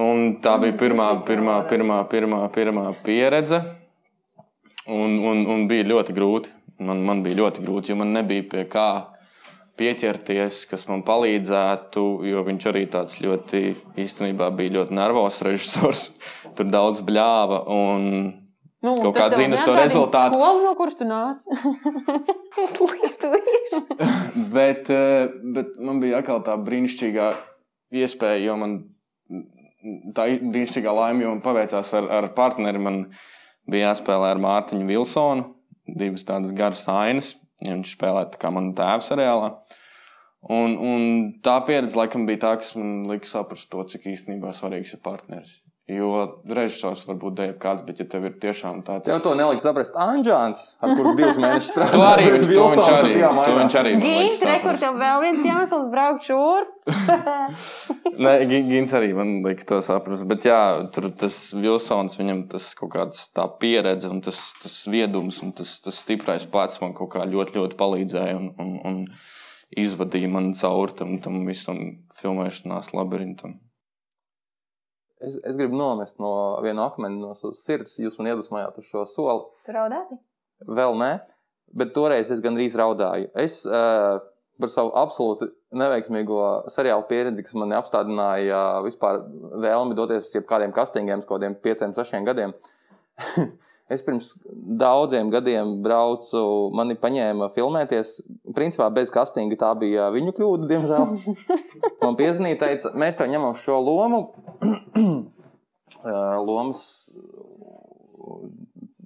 [0.03, 3.61] Un tā bija pirmā, pirmā, pirmā, pirmā, pirmā pieredze.
[4.91, 6.51] Un, un, un bija ļoti grūti.
[6.81, 8.87] Man, man bija ļoti grūti, jo man nebija pie kā
[9.79, 12.03] pieķerties, kas man palīdzētu.
[12.27, 13.63] Jo viņš arī tāds ļoti,
[14.01, 16.05] īstenībā, bija ļoti nervozs režisors.
[16.57, 17.65] Tur daudz bļāva.
[17.71, 18.37] Un
[18.81, 20.39] Nu, Kaut kā zinas to rezultātu.
[20.39, 21.43] Skolu, no kuras tu nāc.
[24.55, 27.27] Bet, eh, bet man bija atkal tā brīnišķīgā
[28.01, 28.73] iespēja, jo man
[30.17, 32.81] tā brīnišķīgā laime, jo man paveicās ar, ar partneri.
[32.81, 33.03] Man
[33.69, 35.45] bija jāspēlē ar Mārtiņu Vilsonu,
[35.85, 37.35] divas tādas garas ainas.
[37.61, 39.51] Viņš spēlēja tā kā manu tēvu seriālā.
[40.49, 41.03] Un, un
[41.45, 45.59] tā pieredze laikam bija tā, kas man lika saprast to, cik īstenībā svarīgs ir partneris.
[45.89, 49.07] Jo režisors var būt dēļ kāds, bet ja tev ir tiešām tāds.
[49.09, 52.11] Tev to neliks saprast Anģāns, ar kuru divus mēnešus strādāja.
[52.13, 53.55] Arī, to viņš Vilsons un arī, mainā.
[53.57, 54.83] viņš arī man lika Gīns, re, kur saprast.
[54.85, 56.69] tev vēl viens iemesls braukt šur.
[58.23, 58.33] Nē,
[58.69, 60.27] Gins arī man lika to saprast.
[60.29, 60.61] Bet jā,
[60.95, 65.73] tur tas Vilsons, viņam tas kaut kāds tā pieredze un tas, tas viedums un tas,
[65.83, 70.95] tas stiprais plecs man kaut kā ļoti, ļoti palīdzēja un, un, un izvadīja man cauri
[71.01, 71.81] tam, tam visam
[72.21, 73.57] filmēšanās labirintam.
[75.21, 76.31] Es, es gribu nomest no
[76.65, 77.97] viena akmeni no savas sirds.
[78.01, 79.47] Jūs man iedvesmojāt uz šo soli.
[79.65, 80.17] Tu raudāsi?
[80.67, 81.11] Vēl nē,
[81.77, 83.31] bet toreiz es gandrīz raudāju.
[83.39, 84.19] Es uh,
[84.61, 86.41] par savu absolūti neveiksmīgo
[86.71, 89.23] seriālu pieredzi, kas man apstādināja uh, vispār
[89.63, 92.55] vēlmi doties uz kādiem kastingiem, uz kaut kādiem pieciem, sešiem gadiem.
[93.91, 94.31] es pirms
[94.81, 96.41] daudziem gadiem braucu,
[96.77, 98.15] mani paņēma filmēties.
[98.55, 101.13] Principā bez kastinga tā bija viņu kļūda, diemžēl.
[102.03, 104.25] Man piezvanīja, teica, mēs tev ņemam šo lomu.
[106.01, 107.11] Uh, Lomas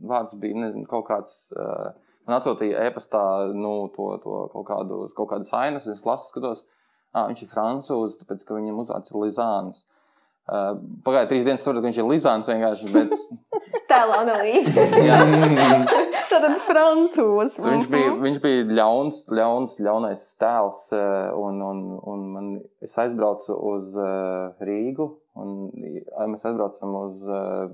[0.06, 1.50] vārds bija nezinu, kaut kāds.
[1.52, 1.90] Uh,
[2.28, 3.24] man atsūtīja e-pastā
[3.58, 6.62] nu, to, to kaut, kādu, kaut kādas ainas, un es lasu, skatos,
[7.10, 9.82] ah, viņš ir francūzs, tāpēc ka viņam uzvārds ir Lizāns.
[9.82, 10.05] Uh,
[10.46, 12.90] Pagāja trīs dienas, tur viņš ir Lizāns vienkārši.
[12.94, 13.14] Bet,
[13.90, 14.74] Tēla analīze.
[16.32, 17.58] Tātad francūzs.
[17.66, 20.82] Viņš bija, viņš bija ļauns, ļauns, ļaunais tēls,
[21.40, 21.82] un, un,
[22.12, 22.52] un man,
[22.86, 25.10] es aizbraucu uz uh, Rīgu,
[25.42, 27.74] un ja, mēs aizbraucam uz uh,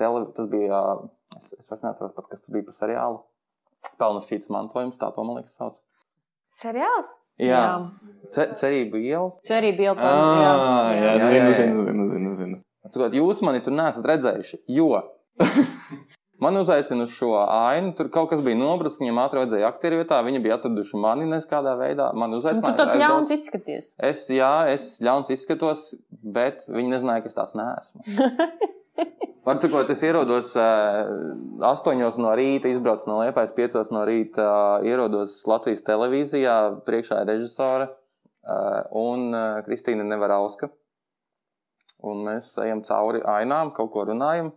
[0.00, 0.36] televizīiju.
[0.36, 0.82] Tas bija,
[1.40, 3.24] es, es vairs neatceros pat, kas tas bija par seriālu.
[4.00, 5.80] Pelnu šķīts mantojums, tā to man liekas sauc.
[6.52, 7.16] Seriāls?
[7.40, 7.64] Jā,
[8.30, 9.32] Ce, cerība iela.
[9.46, 10.50] Cerība jau Ah, jā,
[10.94, 11.54] jā, Jā, zinu, jā, jā.
[11.56, 12.58] zinu, zinu, zinu, zinu.
[12.94, 14.86] Cikot, jūs mani tur neesat redzējuši, jo
[16.44, 17.90] man uzaicina uz šo ainu.
[17.98, 20.20] Tur kaut kas bija nobrucis, viņiem ātri vajadzēja aktieru vietā.
[20.24, 22.12] Viņi bija atraduši mani neskādā veidā.
[22.14, 22.76] Man Nu, uzaicināja.
[22.78, 23.90] tu tāds ļauns izskaties.
[23.98, 25.88] Es, jā, es ļauns izskatos,
[26.22, 28.06] bet viņi nezināja, ka es tāds neesmu.
[29.50, 31.08] Varbūt es ierados uh,
[31.64, 37.32] 8 no rīta, izbraucu no Liepājas 5 no rīta, uh, ierados Latvijas televīzijā, priekšā ir
[37.32, 40.70] režisore uh, un uh, Kristīna Nevarauska.
[42.06, 44.52] Un mēs ejam cauri ainām, kaut ko runājam.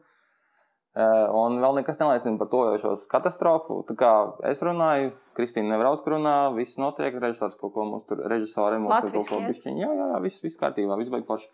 [0.94, 3.80] Uh, un vēl nekas neliecina par to jošos katastrofu.
[3.88, 4.14] Tā kā
[4.52, 9.16] es runāju, Kristīna Nevarauska runā, viss notiek, režisors kaut ko mums tur, režisori mums tur
[9.16, 9.80] kaut ko bišķiņ.
[9.82, 11.50] Jā, jā, jā, viss, viss kārtībā, viss beigas forši.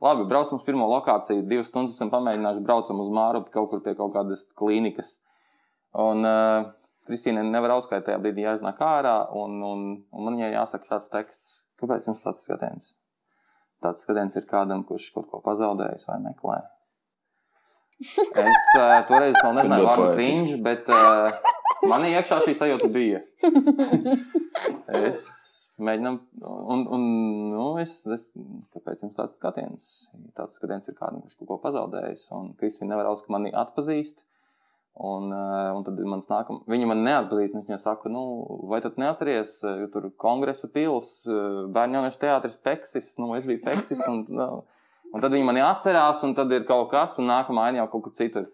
[0.00, 1.44] Labi, braucam uz pirmo lokāciju.
[1.48, 5.18] Divas stundas esam pamēģinājuši, braucam uz Mārupi kaut kur pie kaut kādas klīnikas.
[6.00, 6.70] Un uh,
[7.08, 11.50] Kristīna nevar uzskaitīt tajā brīdī jāiznāk ārā, un, un, un man viņai jāsaka šāds teksts,
[11.80, 12.92] Kāpēc jums tāds skatiens?
[13.80, 16.60] Tāds skatiens ir kādam, kurš kaut ko pazaudējis vai meklē.
[18.00, 21.28] Es uh, toreiz vēl nezināju vārdu cringe, bet uh,
[21.88, 23.20] manī iekšā šī sajūta bija.
[25.00, 25.20] Es
[25.86, 26.16] mēģinām,
[26.46, 27.04] un, un
[27.52, 28.28] nu, es, es,
[28.74, 29.86] kāpēc jums tāds skatiens?
[30.38, 34.24] Tāds skatiens ir kādam, kurš kaut ko pazaudējis, un Kristīna nevar uzskatīt, ka mani atpazīst.
[35.00, 37.54] Un, uh, un tad man nākam, viņa man neatpazīst.
[37.54, 38.22] un Es viņai saku, nu,
[38.68, 43.62] vai tu neatceries, uh, tur kongresa pils, uh, bērnu jauniešu teātris Peksis, nu, es biju
[43.64, 44.02] Peksis.
[44.10, 44.48] Un, nu,
[45.14, 48.08] un tad viņi mani atcerās, un tad ir kaut kas, un nākamā aina jau kaut
[48.08, 48.50] kur citur.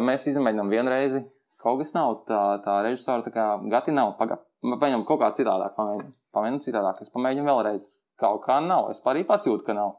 [0.00, 1.26] Mēs izmēģinām vienreizi.
[1.60, 4.14] Kaut kas nav tā, tā režisora, tā kā gati nav.
[4.16, 6.12] Paga, paņem kaut kā citādāk, pamēģinām.
[6.34, 7.92] Pamēģinām citādāk, es pamēģinu vēlreiz.
[8.18, 8.90] Kaut kā nav.
[8.92, 9.96] Es arī pats jūtu, ka nav.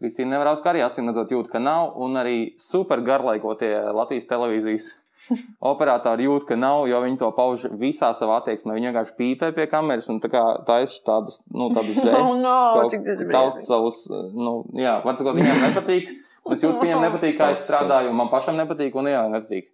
[0.00, 1.94] Kristīna Nevarauska arī acīm redzot jūt, ka nav.
[2.02, 4.88] Un arī super garlaikotie Latvijas televīzijas
[5.72, 8.74] operatori jūt, ka nav, jo viņi to pauž visā savā attieksmē.
[8.76, 12.18] Viņi vienkārši pīpē pie kameras un tā kā taisa tādas, nu, tādas žestus.
[12.18, 13.66] Oh, no, briesmīgi.
[13.68, 16.12] savus, nu, jā, var teikt, viņiem nepatīk.
[16.52, 19.70] Es jūtu, ka viņiem nepatīk, kā es strādāju, un man pašam nepatīk, un jā, nepatīk.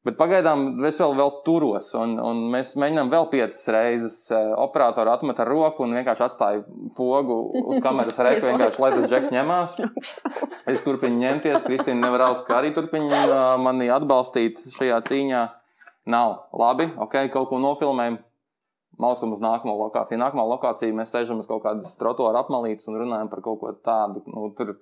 [0.00, 4.14] Bet pagaidām es vēl, vēl turos, un, un mēs mēģinām vēl piecas reizes.
[4.32, 6.62] eh, Operatoru atmet ar roku un vienkārši atstāja
[6.96, 7.36] pogu
[7.68, 9.76] uz kameras reku, vienkārši lai tas džeks ņemās.
[10.70, 15.44] Es turpinu ņemties, Kristīna Nevarauska arī turpina uh, mani atbalstīt šajā cīņā.
[16.12, 18.20] Nav labi, ok, kaut ko nofilmējam.
[19.00, 20.20] Maucam uz nākamo lokāciju.
[20.20, 24.20] Nākamā lokācija mēs sēžam uz kaut kādas trotuāra apmalītes un runājam par kaut ko tādu.
[24.28, 24.74] Nu, tur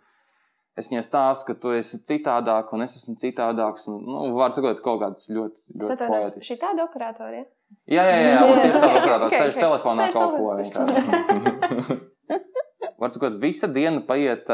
[0.78, 3.86] es viņai stāstu, ka tu esi citādāk, un es esmu citādāks.
[3.90, 6.48] Un, nu, var sakot, kaut kāds ļoti, Es ļoti atvainojos, poetisks.
[6.50, 7.44] šī tāda operatorija.
[7.88, 9.60] Jā, jā, jā, jā un tieši tādā operātorā Ok, sēž ok.
[9.64, 11.98] telefonā Sēž kaut ko.
[12.98, 14.48] Var sakot, visa diena paiet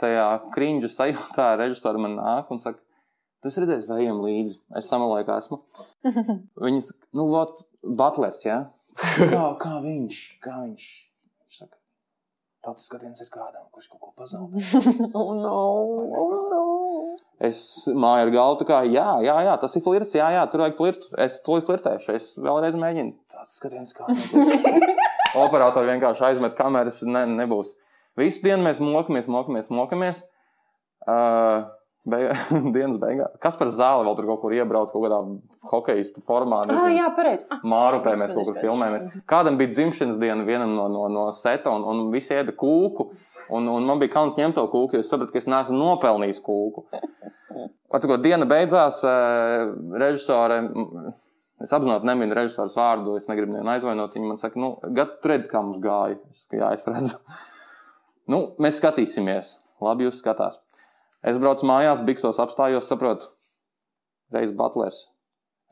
[0.00, 2.80] tajā krinģa sajūtā, režisori man nāk un saka,
[3.40, 4.56] tu esi redzējis, vai ejam līdzi.
[4.80, 5.60] Es samalēju, kā esmu.
[6.64, 8.58] Viņi saka, nu, vot, Butlers, jā?
[9.30, 10.88] Kā, kā viņš, kā viņš?
[12.64, 14.62] Tāds skatiens ir kādam, kurš kaut ko pazaudē.
[15.14, 15.54] Oh, no,
[16.20, 16.62] oh, no.
[17.40, 20.76] Es māju ar galvu, kā, jā, jā, jā, tas ir flirts, jā, jā, tur vajag
[20.80, 21.10] flirtu.
[21.24, 23.16] Es to flirtēšu, es vēlreiz mēģinu.
[23.32, 24.08] Tas skatiens kā.
[25.46, 27.76] Operatori vienkārši aizmet kameras, ne, nebūs.
[28.20, 30.24] Visu dienu mēs mokamies, mokamies, mokamies.
[31.08, 31.64] Uh,
[32.08, 32.30] beig
[32.76, 33.34] dienas beigās.
[33.42, 35.20] Kas par zāli vēl tur kaut kur iebrauc, kaut kādā
[35.72, 36.62] hokeja formā?
[36.72, 37.46] Ah, jā, pareizi.
[37.52, 39.22] Ah, Mārupē mēs kaut kur filmējamies.
[39.30, 43.10] Kādam bija dzimšanas diena vienam no, no, no seta, un, un visi ēda kūku.
[43.56, 46.42] Un, un man bija kauns ņemt to kūku, jo es sapratu, ka es neesmu nopelnījis
[46.46, 46.86] kūku.
[47.90, 49.66] Atcīmot, diena beidzās, eh,
[49.98, 50.62] režisore.
[50.68, 51.10] mm,
[51.60, 54.14] Es apzināti neminu režisoru vārdu, es negribu nevienu aizvainot.
[54.16, 56.16] Viņa man saka, nu, gat, tu redzi, kā mums gāja.
[56.32, 57.18] Es jā, es redzu.
[58.32, 59.58] Nu, mēs skatīsimies.
[59.84, 60.56] Labi, jūs skatās.
[61.26, 63.28] Es braucu mājās, bikstos apstājos, saprotu,
[64.32, 65.08] reiz butlers.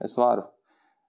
[0.05, 0.44] Es varu.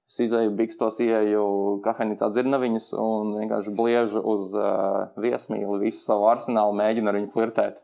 [0.10, 1.42] Es izēju bikstos, ieeju
[1.86, 7.84] kafejnīcā dzirnaviņas un vienkārši bliežu uz uh, viesmīli visu savu arsenālu, mēģinu ar viņu flirtēt.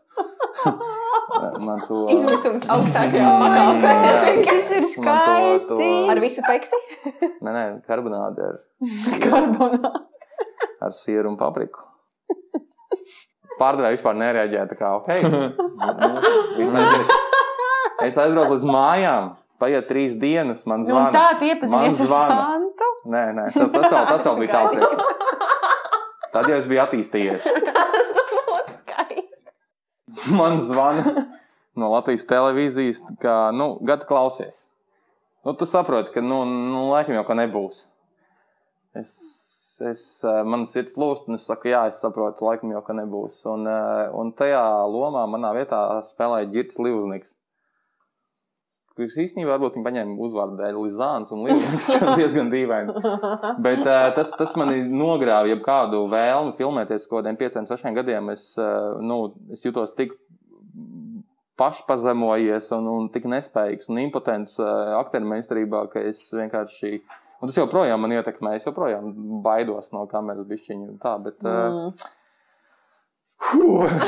[1.65, 3.91] Man to Izmisums augstākajā Mm, pakāpē.
[4.47, 5.69] Tas ir Man to- skaisti.
[5.75, 6.79] to- Ar visu peksi?
[7.45, 8.57] Nē, nē, karbonāde ar,
[9.25, 9.91] Karbonā.
[10.81, 11.83] ar sieru un papriku.
[13.59, 14.65] Pārdevēja vispār nereaģēja.
[14.71, 15.55] Tā kā, aiziet.
[18.05, 19.29] Es aizbraucu līdz mājām.
[19.61, 21.11] Paiet trīs dienas, man Nu, un zvana.
[21.15, 22.09] tā tu iepazinies ar.
[22.27, 22.87] Santu.
[23.07, 24.83] Nē, nē, tas, tas, vēl, tas vēl bija tālāk.
[26.35, 27.45] Tad jau es biju attīstījies.
[27.69, 29.49] Tas būtu skaisti.
[30.35, 31.05] Man zvana
[31.79, 34.65] no Latvijas televīzijas, ka, nu, gada klausies.
[35.47, 37.85] Nu, tu saproti, ka, nu, nu laikam jau ka nebūs.
[38.99, 39.15] Es,
[39.81, 43.39] es, eh, man sirds lūst, un es saku, jā, es saprotu, laikam jau ka nebūs.
[43.51, 44.61] Un, eh, un tajā
[44.91, 47.35] lomā manā vietā spēlēja Girts Livzniks.
[48.95, 52.93] Kurš īstenībā varbūt viņa paņēma uzvārdu dēļ Lizāns un Livzniks diezgan dīvaini.
[53.59, 58.31] Bet uh, tas, tas manī nogrāva jebkādu vēlmi filmēties kaut kādiem pieciem, sešiem gadiem.
[58.31, 58.53] Es,
[59.03, 60.15] nu, es jutos tik
[61.59, 67.01] pašpazemojies un, un tik nespējīgs un impotents aktieru meistarībā, ka es vienkārši.
[67.41, 68.55] Un tas joprojām man ietekmē.
[68.59, 69.09] Es joprojām
[69.45, 71.15] baidos no kameras bišķiņa un tā.
[71.25, 72.13] Bet, uh, mm.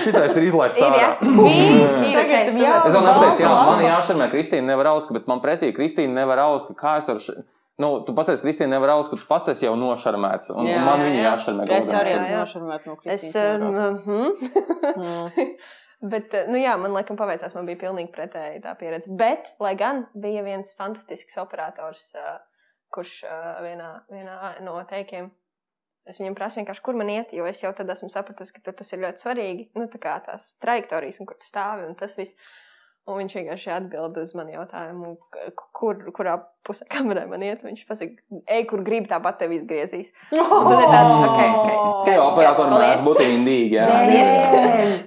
[0.02, 1.10] Šitais ir izlaists Ir, ārā.
[1.22, 5.70] Viņš Ir, tagad jau Es vēl nepateicu, jā, man jāšarmē Kristīna Nevarauska, bet man pretī
[5.76, 7.36] Kristīna Nevarauska, kā es ar šo.
[7.78, 11.20] Nu, tu pasaki, Kristīna Nevarauska, tu pats esi jau nošarmēts, un, Jā, un man viņa
[11.20, 11.26] jā.
[11.28, 11.68] jāšarmē.
[11.78, 12.40] Es arī esmu jā.
[12.42, 13.76] nošarmēta no Es, Kristīnas.
[13.76, 15.04] uh, mhm.
[15.04, 15.52] Mm.
[16.12, 19.10] Bet, eh, nu jā, man laikam paveicās, man bija pilnīgi pretēji tā pieredze.
[19.18, 22.36] Bet, lai gan bija viens fantastisks operators, eh,
[22.94, 25.32] kurš eh, vienā, vienā no teikiem,
[26.08, 28.94] es viņam prasu vienkārši, kur man iet, jo es jau tad esmu sapratusi, ka tas
[28.96, 32.38] ir ļoti svarīgi, nu tā kā tās trajektorijas un kur tu stāvi un tas viss.
[33.08, 35.14] Un viņš vienkārši atbild uz manu jautājumu,
[35.72, 36.34] kur, kurā
[36.68, 37.62] pusē kamerā man iet.
[37.64, 38.18] Viņš pasaka,
[38.52, 40.10] ej, kur gribi, tāpat tevi izgriezīs.
[40.36, 43.38] Un tad ir tāds, ok, ok, Jā, skaidrs, operatori skaidrs, mēdz būt paldies.
[43.38, 43.78] indīgi.
[43.80, 43.86] Jā.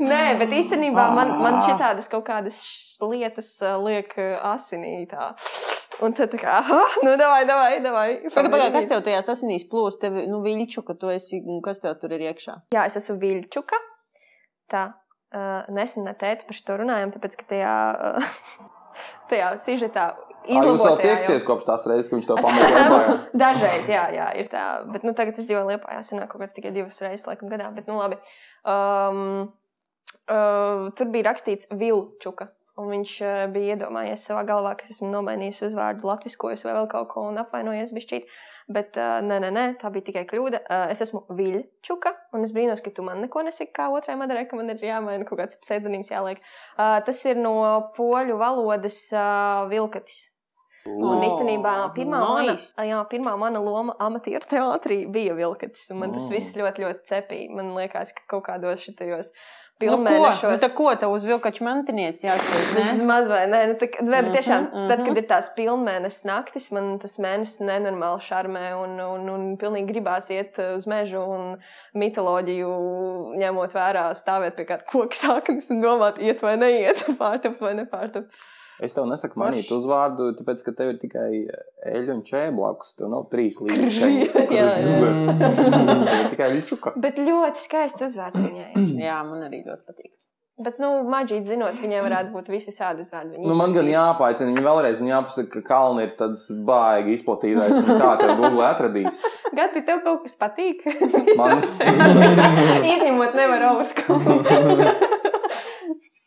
[0.00, 2.62] Nē, Nē, bet īstenībā man, man šitādas kaut kādas
[3.04, 5.34] lietas uh, liek uh, asinī tā.
[6.00, 8.06] Un tad tā kā, ah, nu, davai, davai, davai.
[8.32, 10.00] Pagaid, pagaid, kas tev tajā asinīs plūst?
[10.00, 12.56] Tev, nu, viļķu, ka tu esi, un kas tev tur ir iekšā?
[12.76, 13.78] Jā, es esmu Viļčuka.
[14.72, 14.86] Tā,
[15.34, 17.74] uh, nesen ar tēti par šo runājām, tāpēc, ka tajā,
[18.16, 18.34] uh,
[19.32, 20.10] tajā sižetā
[20.48, 23.16] Jūs jau- tiekties kopš tās reizes, kad viņš to pamanīja.
[23.42, 24.62] Dažreiz, jā, jā, ir tā.
[24.88, 27.68] Bet nu, tagad es dzīvoju Lietpā, jā, sanāk kaut kāds tikai divas reizes, laikam, gadā.
[27.76, 28.16] Bet, nu, labi.
[28.64, 29.52] Um,
[30.32, 32.48] uh, tur bija rakstīts Vilčuka.
[32.80, 36.88] Un viņš uh, bija iedomājies savā galvā, ka es esmu nomainījis uzvārdu, latviskojis vai vēl
[36.92, 38.30] kaut ko un apvainojies bišķīt.
[38.72, 40.62] Bet uh, nē, nē, nē, tā bija tikai kļūda.
[40.64, 44.46] Uh, es esmu Viļčuka, un es brīnos, ka tu man neko nesaki kā otrai madarai,
[44.48, 46.40] ka man ir jāmaina kaut kāds pseidonīms jāliek.
[46.76, 47.54] Tas ir no
[47.96, 49.68] poļu valodas uh,
[50.84, 51.10] vilkatis.
[51.12, 52.72] Un īstenībā pirmā, nice.
[52.76, 55.90] mana, jā, pirmā mana loma amatieru teātrī bija vilkatis.
[55.94, 56.36] Man tas Mm.
[56.36, 57.50] viss ļoti, ļoti cepīja.
[57.56, 59.32] Man liekas, ka kaut kādos šitajos
[59.80, 59.96] Nu, ko?
[59.96, 60.60] pilnmēnešos.
[60.60, 62.58] Nu, ko tev uz vilkaču mantinieci jāsaka?
[62.76, 65.06] Vismaz vai nē, nu, tā, vai, bet tiešām, Mhm, tad, mhm.
[65.08, 70.28] kad ir tās pilnmēnesis naktis, man tas mēnesis nenormāli šarmē un, un, un pilnīgi gribās
[70.30, 71.56] iet uz mežu un
[71.96, 72.70] mitoloģiju
[73.40, 78.28] ņemot vērā, stāvēt pie kāda koka saknes un domāt, iet vai neiet, pārtapt vai nepārtapt.
[78.80, 81.28] Es tev nesaku manīt uzvārdu, tāpēc, ka tev ir tikai
[81.90, 82.94] eļļa un čēja blakus.
[82.96, 83.60] Tev nav trīs
[86.16, 86.96] ir tikai ļučuka.
[87.00, 88.72] Bet ļoti skaists uzvārds viņai.
[89.08, 90.14] Jā, man arī ļoti patīk.
[90.60, 93.38] Bet, nu, maģīt zinot, viņai varētu būt visi šādi uzvārdi.
[93.40, 93.94] Nu, man gan izlasīs.
[93.94, 98.66] jāpaicina viņa vēlreiz, un jāpasaka, ka kalni ir tāds baigi izplatītais, un kā tev Google
[98.68, 99.22] atradīs.
[99.56, 100.84] Gati, tev kaut kas patīk?
[101.40, 101.64] Man,
[102.92, 103.72] Izņemot nevaru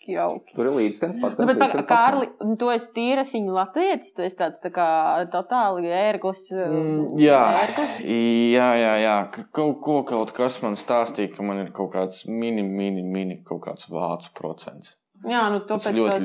[0.04, 0.14] uzskaut.
[0.14, 0.54] Jauki.
[0.56, 1.38] tur ir līdzskans pats.
[1.40, 1.86] Nu, bet, pag-.
[1.88, 4.88] Kārli, nu, tu esi tīras viņa latvietis, tu esi tāds tā kā
[5.32, 6.52] totāli ērglis.
[6.52, 8.00] Mm, Jā, ērglis.
[8.04, 9.16] jā, jā, jā.
[9.32, 13.40] Ka Kaut ko kaut kas man stāstīja, ka man ir kaut kāds mini, mini, mini
[13.46, 14.96] kaut kāds vācu procents.
[15.24, 16.18] Jā, nu, tu Tas pēc ļoti,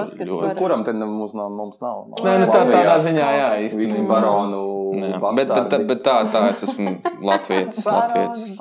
[0.00, 0.28] paskatīt.
[0.30, 0.46] ļoti.
[0.46, 1.50] var- Kuram tad mums nav?
[1.52, 2.06] Mums nav.
[2.24, 4.08] Nē, nu, tā, tādā ziņā, jā, Visi īstenībā.
[4.08, 4.62] baronu.
[4.94, 6.94] Jā, bet, bet, bet tā, tā es esmu
[7.28, 7.84] latvietis.
[7.84, 8.56] latvietis.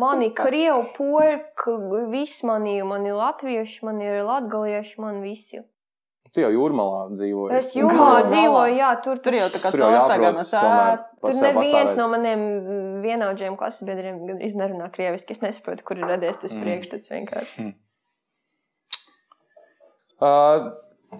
[0.00, 5.60] Mani krievu, poļu, viss mani, mani latvieši, mani ir latgalieši, man visi.
[6.30, 7.56] Tu jau jūrmalā dzīvoji.
[7.58, 10.60] Es jūrmā dzīvoju, jā, tur, Tur jau tā kā Tur jau tomēr sēta.
[10.62, 12.44] par Tur neviens no maniem
[13.02, 15.34] vienaudžiem klases biedriem nerunā krieviski.
[15.34, 16.62] Es nesaprotu, kur ir radies tas Mm.
[16.62, 17.66] priekšstats vienkārši.
[20.20, 20.70] Uh,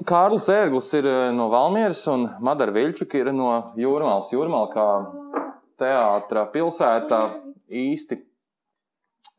[0.07, 4.31] Kārlis Ērglis ir uh, no Valmieras un Madara Viļčuka ir no Jūrmālas.
[4.31, 4.87] Jūrmāla kā
[5.81, 7.24] teātra pilsēta
[7.66, 8.20] īsti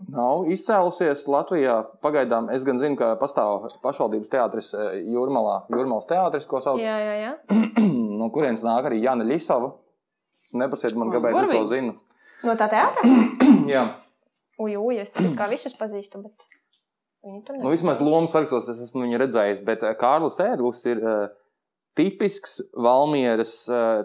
[0.09, 1.75] nav izcēlusies Latvijā.
[2.03, 6.97] Pagaidām es gan zinu, ka pastāv pašvaldības teātris uh, Jūrmalā, Jūrmālas teātris, ko sauc, Jā,
[7.03, 7.33] jā, jā.
[8.21, 9.73] no kurienes nāk arī Jana Ļisava.
[10.57, 11.93] Neprasiet man, kāpēc es to zinu.
[12.45, 13.05] No tā teātra?
[13.71, 13.85] Jā.
[14.61, 16.47] Uj, uj, es tagad kā visus pazīstu, bet
[17.25, 21.01] viņi tur Nu, vismaz lomas sarakstos es esmu viņu redzējis, bet eh, Kārlis Ērglis ir
[21.01, 21.29] uh,
[21.97, 24.03] tipisks Valmieras uh,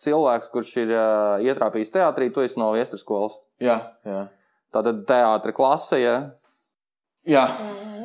[0.00, 2.30] cilvēks, kurš ir uh, ietrāpījis teātrī.
[2.32, 3.36] Tu esi no Viestures skolas.
[3.62, 3.78] Jā,
[4.08, 4.22] jā.
[4.72, 6.16] Tātad teātra klase, ja
[7.22, 7.44] Jā,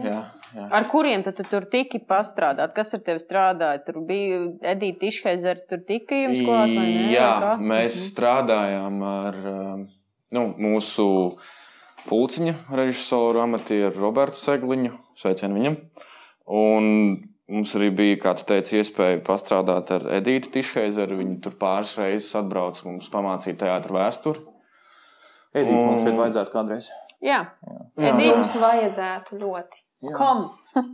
[0.05, 0.18] jā,
[0.53, 0.65] jā.
[0.78, 2.76] Ar kuriem tad tu tur tiki pastrādāt?
[2.76, 3.82] Kas ar tevi strādāja?
[3.88, 4.43] Tur bija
[4.76, 7.07] Edita Išheizera, tur tika jums klāt, vai ne?
[7.15, 9.88] Jā, mēs strādājām ar um,
[10.38, 11.07] nu, mūsu
[12.05, 14.93] pulciņa režisoru, amatieru Robertu Segliņu.
[15.18, 15.80] Sveicienu viņam.
[16.53, 16.91] Un
[17.49, 21.18] mums arī bija, kā tu teici, iespēja pastrādāt ar Edītu Tišheizeru.
[21.24, 24.45] Viņa tur pāris reizes atbrauca mums pamācīt teātru vēsturi.
[25.61, 26.87] Edita mums šeit Un- vajadzētu kādreiz.
[27.23, 27.39] Jā.
[27.97, 28.13] Jā.
[28.13, 28.35] Edita.
[28.37, 29.83] Mums vajadzētu ļoti.
[30.15, 30.47] Kom.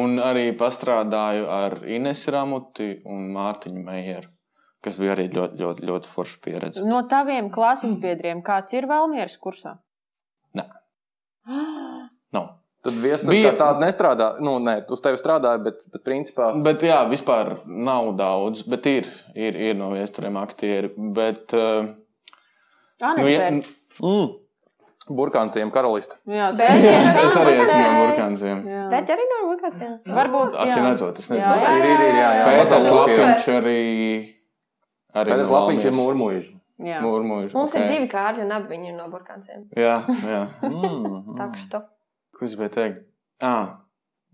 [0.00, 4.30] Un arī pastrādāju ar Inesu Ramuti un Mārtiņu Meijeru,
[4.84, 6.84] kas bija arī ļoti, ļoti, ļoti forša pieredze.
[6.88, 9.74] No taviem klases biedriem kāds ir Valmieras kursā?
[10.56, 10.64] Nē.
[12.36, 12.46] Nav.
[12.84, 14.26] Tad viestura Bija- tāda nestrādā.
[14.44, 16.50] Nu, nē, uz tevi strādāja, bet, bet principā.
[16.64, 20.90] Bet, jā, vispār nav daudz, bet ir, ir, ir no viesturiem aktieri.
[21.16, 21.86] Bet, uh,
[23.16, 23.48] nu, ja.
[24.02, 24.32] Mm.
[25.14, 26.16] Burkānciem karalista.
[26.24, 26.84] Jā, Bet-
[27.26, 28.60] es arī esmu no burkāniem.
[28.70, 28.84] Jā.
[28.88, 29.96] Bet arī no vokācijām.
[30.08, 30.54] Varbūt.
[30.64, 31.44] Acīm redzot, es nezinu.
[31.44, 32.44] jā, Ir, ir, ir, jā, jā.
[32.48, 32.74] Pēc.
[32.96, 33.78] Lapiņš arī.
[35.20, 36.48] arī no Lapiņš ir mūrmuļš.
[36.84, 36.98] Jā.
[37.04, 37.52] Mūrmuļš.
[37.54, 37.80] Mums ok.
[37.84, 39.68] ir divi kārļi, un abi viņi ir no burkānciem.
[39.78, 40.40] Jā, jā.
[40.64, 41.36] Mm.
[41.38, 41.82] Tā kā što.
[42.34, 43.04] Ko es gribēju teikt?
[43.44, 43.76] Ah.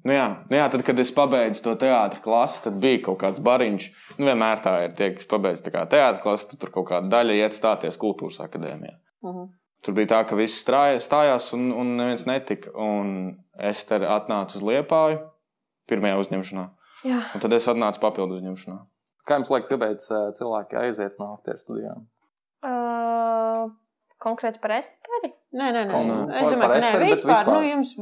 [0.06, 3.42] Nu jā, nu jā, tad, kad es pabeidzu to teātris klasi, tad bija kaut kāds
[3.44, 3.90] bariņš.
[4.16, 4.94] Nu, vienmēr tā ir.
[4.96, 8.96] Tie, kas pabeidz teātris klasi, tad tur kaut kāda daļa iet stāties kultūras akadēmijā.
[9.24, 9.48] Mhm.
[9.80, 12.72] Tur bija tā, ka visi strāja, stājās un, un neviens netika.
[12.76, 15.22] Un es te atnācu uz Liepāju
[15.88, 16.64] pirmajā uzņemšanā.
[17.08, 17.20] Jā.
[17.34, 18.76] Un tad es atnācu papildu uzņemšanā.
[19.24, 20.04] Kā jums liekas, kāpēc
[20.36, 22.04] cilvēki aiziet no aktieru studijām?
[22.60, 23.70] Uh,
[24.20, 25.32] konkrēti par esteri?
[25.56, 25.94] Nē, nē, nē.
[25.94, 27.50] Kaut Es domāju, ka nē, vispār, vispār.
[27.54, 27.94] nu, jums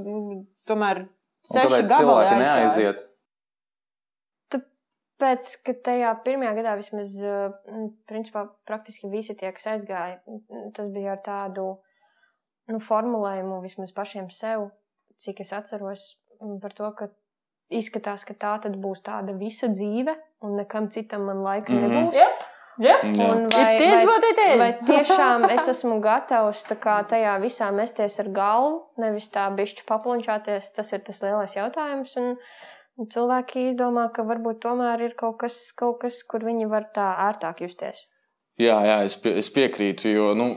[0.66, 1.04] tomēr
[1.38, 2.94] Un seši gabali cilvēki aizgāja.
[5.18, 5.22] Neaiziet?
[5.22, 10.88] Pēc, ka tajā pirmajā gadā vismaz, mm, principā, praktiski visi tie, kas aizgāja, mm, tas
[10.94, 11.78] bija ar tādu
[12.68, 14.70] nu, formulējumu vismaz pašiem sev,
[15.18, 16.04] cik es atceros
[16.40, 17.08] mm, par to, ka
[17.70, 21.82] izskatās, ka tā tad būs tāda visa dzīve, un nekam citam man laika Mhm.
[21.90, 22.14] nebūs.
[22.14, 22.44] Jep.
[22.78, 23.02] Jep.
[23.02, 23.26] Jā.
[23.34, 24.58] Un It vai, is vai, what it is.
[24.60, 30.70] vai tiešām es esmu gatavs kā tajā visā mesties ar galvu, nevis tā bišķi paplunčāties,
[30.76, 32.16] tas ir tas lielais jautājums.
[32.16, 32.36] Un
[33.06, 37.62] cilvēki izdomā, ka varbūt tomēr ir kaut kas, kaut kas kur viņi var tā ērtāk
[37.66, 38.06] justies.
[38.58, 40.48] Jā, jā es, pie, es piekrītu, jo nu,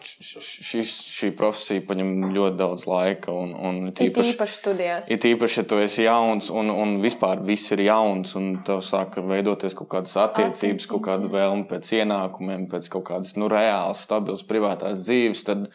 [0.00, 3.34] šis, šī profesija paņem ļoti daudz laika.
[3.36, 5.10] Un, un It tīpaši, īpaši studijās.
[5.12, 9.20] it īpaši, ja tu esi jauns un, un vispār viss ir jauns, un tev sāk
[9.20, 14.46] veidoties kaut kādas attiecības, kaut kāda vēlme pēc ienākumiem, pēc kaut kādas nu, reālas, stabilas
[14.48, 15.68] privātās dzīves, tad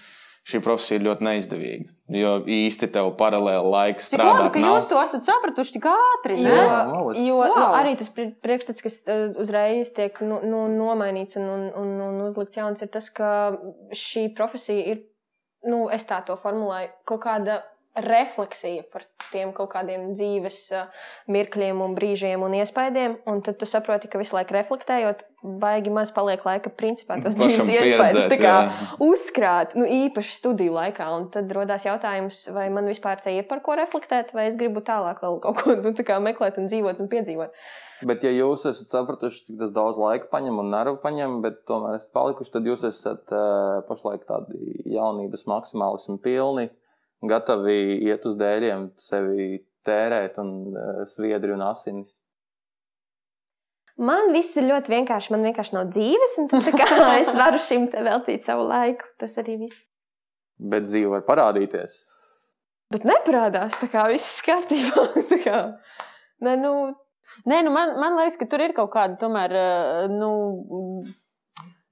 [0.45, 1.91] šī profesija ir ļoti neizdevīga.
[2.15, 4.75] Jo īsti tev paralēli laiks Cik labi, ka nav.
[4.75, 6.37] jūs to esat sapratuši tik ātri.
[6.37, 6.59] Jo, ne?
[6.59, 6.81] Jā,
[7.25, 7.49] jo wow.
[7.49, 11.95] nu, arī tas pri- priekšstats, kas uh, uzreiz tiek nu, nu, nomainīts un, un, un,
[12.09, 13.31] un uzlikts jauns, ir tas, ka
[13.89, 15.01] šī profesija ir,
[15.65, 17.63] nu, es tā to formulēju, kaut kāda
[17.95, 23.19] refleksija par tiem kaut kādiem dzīves uh, mirkļiem un brīžiem un iespaidiem.
[23.29, 27.69] Un tad tu saproti, ka visu laiku reflektējot, baigi maz paliek laika principā tos dzīves
[27.69, 28.55] jā.
[29.03, 31.07] uzkrāt, nu, īpaši studiju laikā.
[31.15, 34.83] Un tad rodās jautājums, vai man vispār te ir par ko reflektēt, vai es gribu
[34.85, 35.93] tālāk vēl kaut ko nu,
[36.25, 37.67] meklēt un dzīvot un piedzīvot.
[38.05, 41.95] Bet, ja jūs esat sapratuši, cik tas daudz laika paņem un nervu paņem, bet tomēr
[41.99, 46.67] esat palikuši, tad jūs esat uh, pašlaik tādi jaunības maksimālismi pilni,
[47.29, 49.47] gatavi iet uz dēļiem, sevi
[49.85, 52.15] tērēt un uh, sviedri un asinis.
[53.95, 55.31] Man viss ir ļoti vienkārši.
[55.31, 56.89] Man vienkārši nav dzīves, un tad, tā kā,
[57.21, 59.07] es varu šim te veltīt savu laiku.
[59.21, 59.79] Tas arī viss.
[60.59, 62.01] Bet dzīve var parādīties.
[62.91, 65.07] Bet neparādās tā kā viss kārtībā.
[65.31, 65.57] Tā kā,
[66.45, 66.75] ne, nu,
[67.43, 69.51] Nē, nu man, man liekas, ka tur ir kaut kāda tomēr.
[69.59, 70.29] eh, Nu,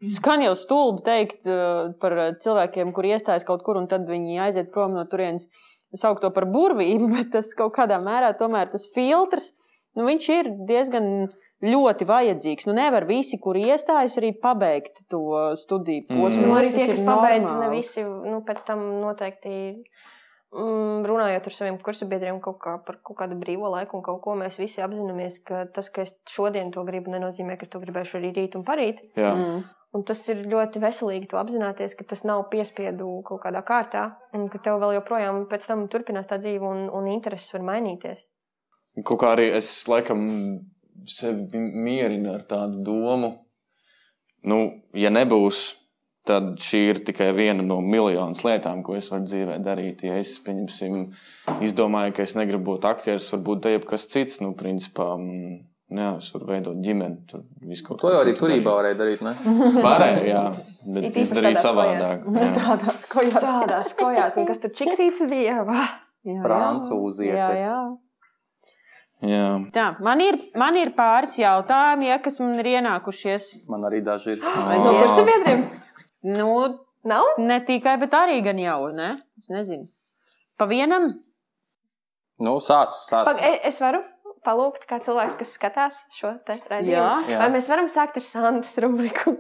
[0.10, 4.74] Skan jau stulbi teikt eh, par cilvēkiem, kuri iestājas kaut kur un tad viņi aiziet
[4.74, 5.48] prom no turienes.
[5.94, 9.52] Saukt to par burvību, bet tas kaut kādā mērā tomēr tas filtrs,
[9.98, 11.10] nu, viņš ir diezgan
[11.64, 12.68] ļoti vajadzīgs.
[12.68, 16.42] Nu, nevar visi, kuri iestājas, arī pabeigt to studiju posmu.
[16.42, 16.50] Mm.
[16.50, 17.78] nu arī tie, kas pabeidz, ne normāli.
[17.78, 19.54] visi nu, pēc tam noteikti.
[20.54, 24.36] Mm, runājot ar saviem kursabiedriem kaut kā par kaut kādu brīvo laiku un kaut ko,
[24.38, 28.20] mēs visi apzināmies, ka tas, ka es šodien to gribu, nenozīmē, ka es to gribēšu
[28.20, 29.02] arī rīt un parīt.
[29.18, 29.32] Jā.
[29.34, 29.64] Mm.
[29.94, 34.48] Un tas ir ļoti veselīgi to apzināties, ka tas nav piespiedu kaut kādā kārtā, un
[34.50, 38.26] ka tev vēl joprojām pēc tam turpinās tā dzīve, un, un intereses var mainīties.
[39.06, 40.26] Kaut kā arī es laikam
[41.10, 43.32] sevi mierinu ar tādu domu,
[44.50, 44.60] nu,
[44.98, 45.62] ja nebūs,
[46.28, 50.06] tad šī ir tikai viena no miljoniem lietām, ko es varu dzīvē darīt.
[50.08, 51.00] Ja es, pieņemsim,
[51.66, 55.58] izdomāju, ka es negribu būt aktieris, varbūt te jebkas cits, nu, principā, mm,
[56.00, 57.24] jā, es varu veidot ģimeni.
[57.30, 57.44] Tur
[57.90, 59.22] To ko jau arī turībā varēja darīt.
[59.88, 60.44] Varēja, jā,
[60.96, 62.24] bet izdarīju tādās savādāk.
[62.30, 62.48] jā.
[62.62, 63.38] Tādās kojās.
[63.44, 65.62] Tādās kojās, un kas tur čiksīts bija?
[65.68, 65.84] Vā!
[66.24, 67.34] Jā, jā.
[67.34, 67.78] Jā, jā.
[69.24, 69.48] Jā.
[69.72, 73.50] Tā, man ir, man ir pāris jautājumi, ja, kas man ir ienākušies.
[73.72, 74.42] Man arī daži ir.
[74.44, 74.96] No Jā.
[75.00, 75.62] kursabiedriem?
[76.28, 76.50] Nu,
[77.08, 77.30] Nav?
[77.40, 79.14] ne tikai, bet arī gan jau, ne?
[79.40, 79.88] Es nezinu.
[80.60, 81.14] Pa vienam?
[82.44, 83.30] Nu, sāc, sāc.
[83.30, 84.02] Pag, e- es varu
[84.46, 86.94] palūgt, kā cilvēks, kas skatās šo te raidījumu.
[86.96, 87.16] Jā.
[87.34, 87.42] Jā.
[87.44, 89.38] Vai mēs varam sākt ar Santas rubriku?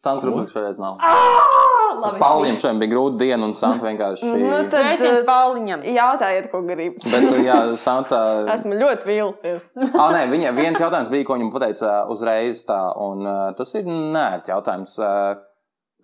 [0.00, 0.94] Sants Rubliks šoreiz nav.
[1.04, 2.16] Ah, labi.
[2.22, 4.30] Pauļiem šodien bija grūta diena, un Santa vienkārši.
[4.32, 5.82] Nu, tad- Sveiciens Pauliņam!
[5.84, 7.04] Jautājiet, ko gribat.
[7.12, 8.20] Bet, jā, Santa.
[8.54, 9.66] Esmu ļoti vīlusies.
[9.90, 13.84] Ah, nē, viņa viens jautājums bija, ko viņam pateica uzreiz tā, un uh, tas ir
[13.92, 14.96] nērts jautājums.
[15.04, 15.36] Uh,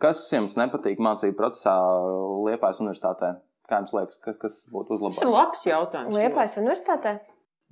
[0.05, 1.79] kas jums nepatīk mācību procesā
[2.45, 3.39] Liepājas universitātē?
[3.67, 5.33] Kā jums liekas, kas, kas būtu Tas ir uzlabojums?
[5.41, 6.13] labs jautājums.
[6.21, 7.17] Liepais universitātē?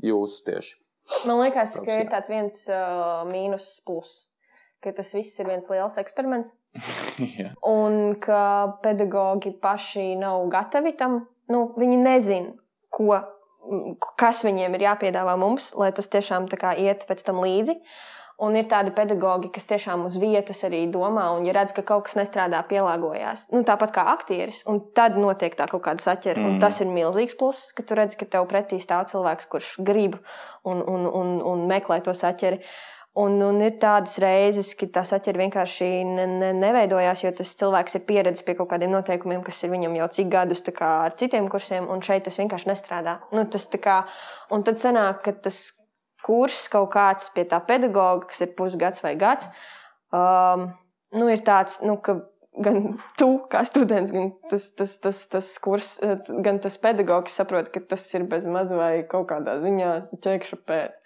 [0.02, 0.78] Jūs tieši.
[1.28, 4.12] Man liekas, ka Protams, ir tāds viens uh, mīnus plus.
[4.84, 6.54] Ka tas viss ir viens liels eksperiments.
[7.38, 7.52] Jā.
[7.68, 11.22] Un ka pedagoģi paši nav gatavi tam.
[11.52, 12.54] Nu, viņi nezina,
[12.92, 13.12] ko,
[14.20, 16.48] kas viņiem ir jāpiedāvā mums, lai tas tiešām
[16.80, 17.76] iet pēc tam līdzi.
[18.42, 22.08] Un ir tādi pedagoģi, kas tiešām uz vietas arī domā, un, ja redz, ka kaut
[22.08, 23.46] kas nestrādā, pielāgojās.
[23.54, 26.40] Nu, tāpat kā aktieris, un tad notiek tā kaut kāda saķera.
[26.42, 26.48] Mm.
[26.48, 30.18] Un tas ir milzīgs pluss, ka tu redz, ka tev pretī stāv cilvēks, kurš grib
[30.66, 32.58] un, un, un, un meklē to saķeri.
[33.14, 38.00] Un, un ir tādas reizes, ka tā saķere vienkārši ne, ne, neveidojās, jo tas cilvēks
[38.00, 41.86] ir pieredzējis pie kaut kādiem noteikumiem, kas ir viņam jau cik gadus ar citiem kursiem,
[41.86, 43.20] un šeit tas vienkārši nestrādā.
[43.30, 44.00] Nu, tas kā,
[44.50, 45.62] un tad sanāk, ka tas
[46.24, 49.50] kurs kaut kāds pie tā pedagoga, kas ir pusgads vai gads,
[50.14, 50.70] um,
[51.14, 52.18] nu, ir tāds, nu, ka
[52.54, 52.80] gan
[53.18, 55.94] tu, kā students, gan tas, tas, tas, tas kurs,
[56.44, 61.00] gan tas pedagogs saprot, ka tas ir bez maz vai kaut kādā ziņā ķekša pēc.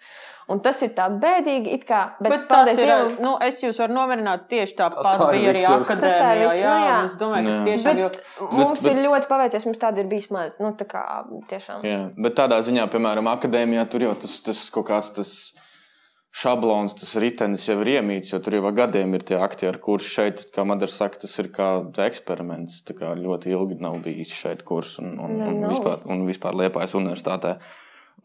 [0.49, 2.01] Un tas ir tā bēdīgi, it kā.
[2.17, 2.81] Bet, Bet tas ir.
[2.81, 6.33] Dievam, nu, es jūs varu nomierināt tieši tāpat, tā bija arī akadēmijā.
[6.41, 6.97] Jā, jā, jā.
[7.05, 7.99] es domāju, ka tiešām.
[8.01, 8.49] Bet, jo...
[8.57, 9.05] Mums bet, ir bet...
[9.05, 10.57] ļoti paveicies, mums tāda ir bijis maz.
[10.61, 11.05] Nu, tā kā
[11.51, 11.85] tiešām.
[11.85, 15.33] Jā, bet tādā ziņā, piemēram, akadēmijā tur jau tas, tas kaut kāds tas
[16.35, 20.43] šablons, tas ritenis jau ir iemīts, jo tur jau gadiem ir tie aktieri, kurš šeit,
[20.53, 21.69] kā Madara saka, tas ir kā
[22.05, 22.83] eksperiments.
[22.87, 26.57] Tā kā ļoti ilgi nav bijis šeit kurs un, un, un, un, vispār, un vispār
[26.59, 27.57] Liepājas universitātē.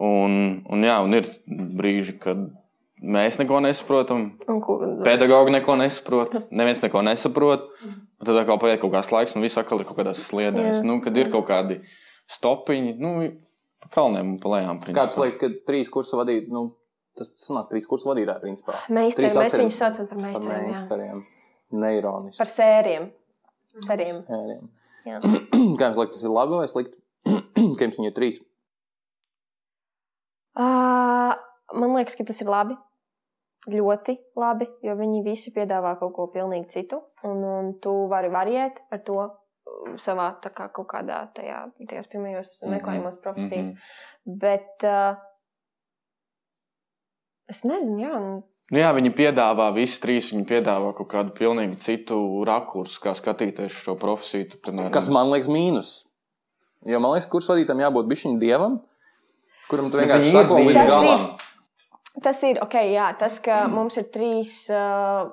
[0.02, 2.44] Un, un, jā, un ir brīži, kad
[3.04, 4.26] mēs neko nesaprotam,
[5.06, 7.70] pedagogi neko nesaprot, neviens neko nesaprot.
[8.24, 10.80] Tad atkal paiet kaut kāds laiks, un viss atkal ir kaut kādās sliedēs.
[10.80, 10.86] Jā.
[10.86, 11.80] Nu, kad ir kaut kādi
[12.32, 13.16] stopiņi, nu,
[13.84, 14.80] pa kalniem un pa lejām.
[14.80, 15.02] Principā.
[15.02, 16.70] Kāds liek, ka trīs kursu vadīt, nu,
[17.18, 18.78] tas sanāk trīs kursu vadītāji, principā.
[18.94, 20.54] Meistari, mēs viņus saucam par meistariem.
[20.54, 21.20] Par meistariem.
[21.84, 22.40] Neironiski.
[22.40, 23.06] Par sēriem.
[23.74, 24.18] Sēriem.
[24.28, 24.72] sēriem.
[25.78, 26.98] Kā jums liekas, tas ir labi vai slikti?
[27.78, 28.40] Kā jums viņi ir trīs?
[30.54, 31.34] Uh,
[31.74, 32.76] man liekas, ka tas ir labi.
[33.70, 37.00] Ļoti labi, jo viņi visi piedāvā kaut ko pilnīgi citu.
[37.24, 39.22] Un, un tu vari variēt ar to
[40.00, 42.74] savā kā, kaut kādā tajā, tajos pirmajos mm -hmm.
[42.74, 43.72] meklējumos profesijas.
[43.72, 44.38] Mm -hmm.
[44.40, 45.16] Bet uh,
[47.50, 48.12] es nezinu, jā.
[48.18, 48.42] Un...
[48.72, 52.16] Nu jā, viņi piedāvā, visi trīs viņi piedāvā kaut kādu pilnīgi citu
[52.48, 54.60] rakursu, kā skatīties šo profesiju.
[54.64, 54.92] Piemēram.
[54.94, 55.94] Kas man liekas mīnus?
[56.88, 58.78] Jo man liekas, kurš vadītājam jābūt bišķiņam dievam,
[59.70, 61.26] kuram tu vienkārši sako līdz tas galam.
[61.28, 65.28] Ir, tas ir ok, jā, tas, ka mums ir trīs uh,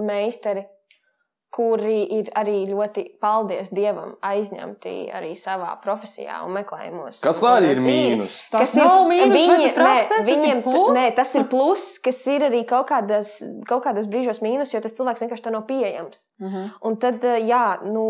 [0.00, 0.64] meistari,
[1.52, 7.18] kuri ir arī ļoti, paldies Dievam, aizņemti arī savā profesijā un meklējumos.
[7.20, 8.38] Kas arī ir mīnus?
[8.48, 10.62] Tas nav mīnus, viņi, nē, viņiem,
[10.96, 13.34] nē, tas ir plus, kas ir arī kaut, kādas,
[13.68, 16.30] kaut kādos brīžos mīnus, jo tas cilvēks vienkārši tā nav pieejams.
[16.40, 16.56] Uh mhm.
[16.56, 16.70] -huh.
[16.88, 18.06] Un tad, jā, nu,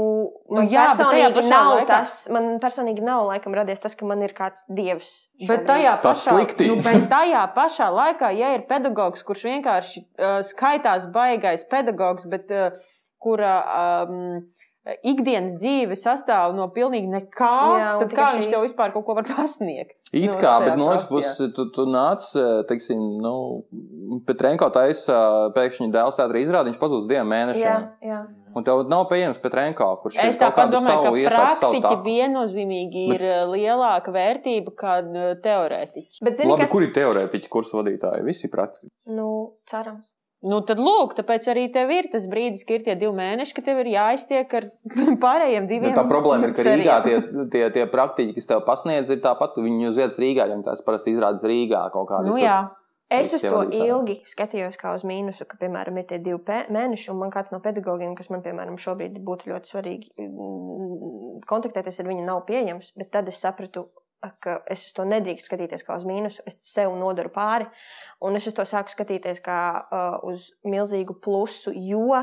[0.48, 1.86] man nu, jā, personīgi nav laikā.
[1.86, 5.10] tas, man personīgi nav laikam radies tas, ka man ir kāds dievs.
[5.48, 6.38] Bet tajā, pašā,
[6.68, 12.50] nu, bet tajā pašā laikā, ja ir pedagogs, kurš vienkārši uh, skaitās baigais pedagogs, bet
[12.50, 12.70] uh,
[13.22, 13.54] kura
[14.02, 14.42] um,
[15.06, 18.50] ikdienas dzīve sastāv no pilnīgi nekā, Jā, tad kā viņš šī...
[18.50, 19.94] tev vispār kaut ko var pasniegt?
[20.12, 23.34] It kā, bet no otras puses, tu, tu nāc, eh, teiksim, nu,
[24.26, 25.18] Petrenko taisa
[25.54, 27.86] pēkšņi dēls teātra izrādi, viņš pazūd diviem mēnešiem.
[28.02, 28.18] Jā, jā.
[28.52, 33.04] Un tev nav pieejams Petrenko, kurš es ir kaut kādu domāju, savu ka praktiķi viennozīmīgi
[33.14, 33.28] ir bet...
[33.30, 36.24] Eh, lielāka vērtība kā eh, teorētiķi.
[36.26, 36.74] Bet, zini, Labi, kas...
[36.74, 38.26] kuri teorētiķi kursu vadītāji?
[38.26, 38.92] Visi praktiķi.
[39.14, 39.30] Nu,
[39.70, 40.18] cerams.
[40.42, 43.62] Nu, tad, lūk, tāpēc arī tev ir tas brīdis, ka ir tie divi mēneši, ka
[43.62, 44.66] tev ir jāiztiek ar
[45.24, 45.92] pārējiem diviem.
[45.92, 47.16] Ja tā problēma ir, ka Rīgā tie,
[47.52, 51.14] tie, tie praktiķi, kas tev pasniedz, ir tāpat, viņi uz vietas Rīgā, viņam tās parasti
[51.14, 52.26] izrādas Rīgā kaut kādā.
[52.26, 52.58] Nu, jā.
[53.12, 56.40] Es uz to ilgi skatījos kā uz mīnusu, ka, piemēram, ir tie divi
[56.72, 62.00] mēneši, un man kāds no pedagogiem, kas man, piemēram, šobrīd būtu ļoti svarīgi mm, kontaktēties
[62.00, 63.90] ar viņu, nav pieejams, bet tad es sapratu,
[64.42, 67.66] ka es uz to nedrīkstu skatīties kā uz mīnusu, es sev nodaru pāri.
[68.22, 72.22] Un es uz to sāku skatīties kā uh, uz milzīgu plusu, jo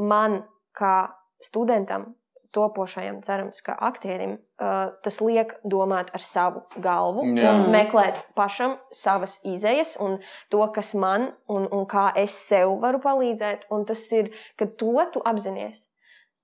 [0.00, 0.42] man,
[0.76, 0.96] kā
[1.44, 2.14] studentam,
[2.54, 7.50] topošajam, cerams, ka aktierim, uh, tas liek domāt ar savu galvu Jā.
[7.50, 10.20] un meklēt pašam savas izējas un
[10.54, 13.66] to, kas man un, un kā es sev varu palīdzēt.
[13.74, 14.30] Un tas ir,
[14.60, 15.88] kad to tu apzinājies,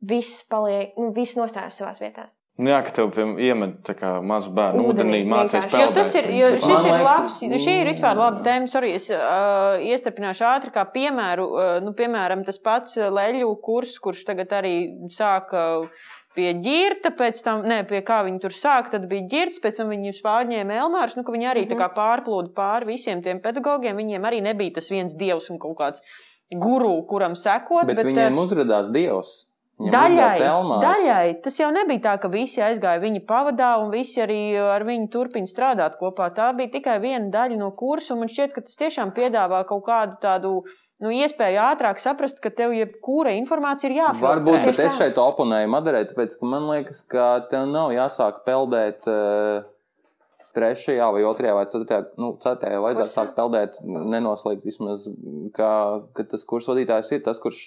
[0.03, 2.40] viss paliek, nu, viss nostājas savās vietās.
[2.61, 3.91] Nu jā, ka tev iemet
[4.27, 5.87] mazu bērnu ūdenī, mācīs peldēt.
[5.87, 8.69] Jo tas ir, jo šis ir labs, šī ir vispār laba tēma.
[8.71, 11.47] Sorry, es uh, iestarpināšu ātri kā piemēru.
[11.51, 14.75] Uh, nu, piemēram, tas pats leļu kurs, kurš tagad arī
[15.15, 15.67] sāka.
[15.81, 19.81] Uh, pie ģirta, pēc tam, ne, pie kā viņi tur sāk, tad bija ģirts, pēc
[19.81, 21.97] tam viņi pārņēma Elmārs, nu, ka viņi arī tā kā mhm.
[21.99, 26.05] pārplūda pāri visiem tiem pedagogiem, viņiem arī nebija tas viens dievs un kaut kāds
[26.51, 27.87] guru, kuram sekot.
[27.89, 29.50] Bet, bet viņiem uzrādās dievs.
[29.81, 30.37] Daļai,
[30.83, 35.09] daļai tas jau nebija tā, ka visi aizgāja viņa pavadā un visi arī ar viņu
[35.13, 36.29] turpina strādāt kopā.
[36.37, 39.87] Tā bija tikai viena daļa no kursa, un man šķiet, ka tas tiešām piedāvā kaut
[39.89, 40.53] kādu tādu
[41.01, 44.29] nu, iespēju ātrāk saprast, ka tev jebkura informācija ir jāfiltrē.
[44.29, 49.09] Varbūt, bet es šeit oponēju Madarē, tāpēc, ka man liekas, ka tev nav jāsāk peldēt.
[49.09, 49.69] Uh,
[50.51, 55.05] Trešajā vai otrajā vai ceturtajā, nu, ceturtajā vajadzētu sākt peldēt, nenoslēgt vismaz,
[55.55, 55.69] ka,
[56.11, 57.61] ka tas kurs vadītājs ir tas, kurš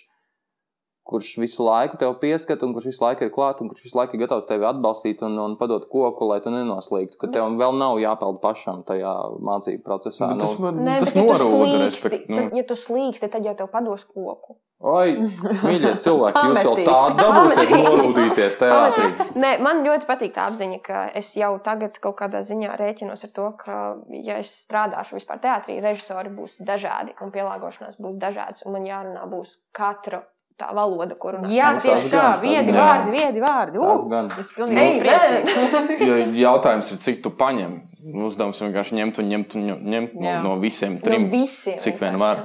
[1.04, 4.16] kurš visu laiku tev pieskat, un kurš visu laiku ir klāt, un kurš visu laiku
[4.16, 7.20] ir gatavs tevi atbalstīt un, un padot koku, lai tu nenoslīgtu.
[7.20, 9.14] Ka tev vēl nav jāpeld pašam tajā
[9.44, 10.32] mācību procesā.
[10.32, 12.30] Bet tas Nu, man Nē, tas ja norūda, slīksti, respekt.
[12.30, 12.38] Nu.
[12.40, 14.56] tad, ja tu slīksti, tad jau tev pados koku.
[14.84, 15.14] Oi,
[15.64, 16.90] mīļie cilvēki, jūs vēl Pametīs.
[16.90, 19.12] tā dabūsiet norūdīties teātrī.
[19.40, 23.32] Nē, man ļoti patīk tā apziņa, ka es jau tagad kaut kādā ziņā rēķinos ar
[23.38, 23.78] to, ka,
[24.28, 29.24] ja es strādāšu vispār teātrī, režisori būs dažādi un pielāgošanās būs dažādas, un man jārunā
[29.32, 30.26] būs katra
[30.60, 31.50] tā valoda, ko runā.
[31.54, 33.80] Jā, katrs tieši Tas tā, gan, tas viedi vārdi, viedi vārdi.
[33.82, 34.30] Tas Uh, gan.
[34.40, 36.04] Es pilnīgi.
[36.10, 37.78] Jo jautājums ir, cik tu paņem.
[38.28, 41.30] Uzdevums vienkārši ņemt un ņemt un ņemt no, no visiem No trim.
[41.32, 41.80] visiem.
[41.80, 42.42] cik vien var.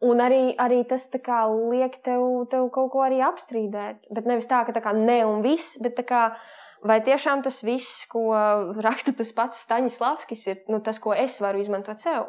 [0.00, 4.06] Un arī, arī tas kā liek tev, tev kaut ko arī apstrīdēt.
[4.14, 6.22] Bet nevis tā, ka tā kā ne un viss, bet tā kā.
[6.86, 8.28] Vai tiešām tas viss, ko
[8.78, 12.28] raksta tas pats Staņislavskis, ir nu, tas, ko es varu izmantot sev?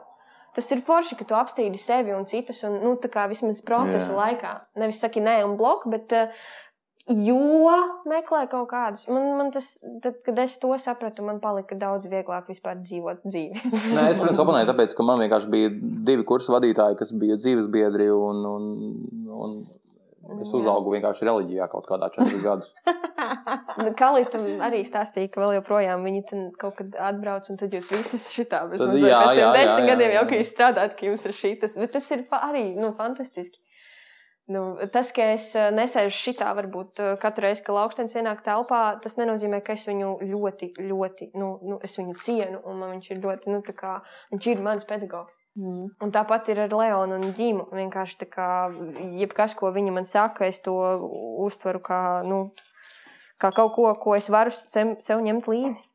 [0.55, 4.09] Tas ir forši, ka tu apstrīdi sevi un citus, un nu, tā kā vismaz procesa
[4.09, 4.17] Jā.
[4.17, 4.55] laikā.
[4.81, 6.47] Nevis saki nē un bloku, bet uh,
[7.09, 7.73] jo
[8.09, 9.07] meklē kaut kādus.
[9.09, 9.71] Man, man tas,
[10.03, 13.63] tad, kad es to sapratu, man palika daudz vieglāk vispār dzīvot dzīvi.
[13.95, 15.73] Nē, es, protams, oponēju, tāpēc, ka man vienkārši bija
[16.09, 18.69] divi kursu vadītāji, kas bija dzīves biedri, un, un,
[20.29, 22.73] un es uzaugu vienkārši reliģijā kaut kādā četrus gadus.
[23.79, 28.19] Nu, Kalīte arī stāstīja, ka vēl joprojām viņi kaut kad atbrauc, un tad jūs visi
[28.19, 30.17] šitā mazliet jā, pēc jā, desmit jā, gadiem jā.
[30.17, 33.61] jau, ka jūs strādājat, ka jums ir šī tas, bet tas ir arī, nu, fantastiski.
[34.49, 38.79] Nu, tas, ka es eh, nesēžu šitā, varbūt eh, katru reizi, kad augstens ienāk telpā,
[39.03, 43.11] tas nenozīmē, ka es viņu ļoti, ļoti, nu, nu es viņu cienu, un man viņš
[43.11, 43.91] ir ļoti, nu, tā kā,
[44.33, 45.37] viņš ir mans pedagogs.
[45.59, 45.91] Mm.
[46.01, 47.67] Un tāpat ir ar Leonu un Džimu.
[47.77, 48.49] Vienkārši tā kā
[49.19, 50.73] jebkas, ko viņi man saka, es to
[51.45, 52.47] uztveru kā, nu,
[53.41, 55.85] kā kaut ko, ko es varu sev, sev ņemt līdzi.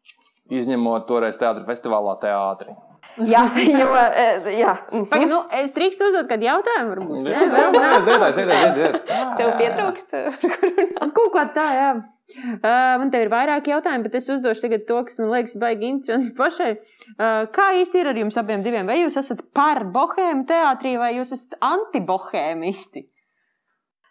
[0.55, 2.75] Izņemot toreiz teātrī festivālā teātrī.
[3.23, 3.45] Jā,
[3.81, 4.73] jo, eh, jā.
[5.11, 7.29] Pagaid, nu, es drīkstu uzdot kādu jautājumu, varbūt.
[7.31, 9.31] Jā, Ne, vēl jā, ziedāj, ziedāj, ziedāj, ziedāj.
[9.39, 10.19] Tev pietrūkst,
[10.57, 11.15] kur runāt.
[11.21, 11.93] Kaut kā tā, jā.
[12.35, 15.91] Uh, man te ir vairāk jautājumu, bet es uzdošu tagad to, kas man liekas baigi
[15.93, 16.71] interesants pašai.
[17.15, 18.89] Uh, kā īsti ir ar jums abiem diviem?
[18.89, 23.05] Vai jūs esat par bohēmu teātrī vai jūs esat anti-bohēmisti?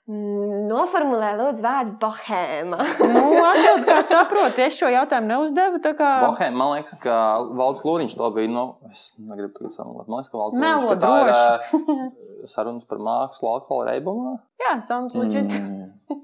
[0.03, 2.79] Noformulē, lūdzu, vārdu bohēma.
[3.07, 6.09] Nu, atbild, kā saprotu, es šo jautājumu neuzdevu, tā kā...
[6.25, 7.15] Bohēm, man liekas, ka
[7.55, 8.51] Valdis Lūriņš to bija.
[8.51, 10.09] Nu, es negribu tagad samalot.
[10.11, 12.09] Man liekas, ka Valdis Lūriņš ka tā ir ā,
[12.51, 14.35] sarunas par mākslu alkohola reibumā.
[14.59, 15.55] Jā, sounds legit.
[15.55, 16.19] Mm.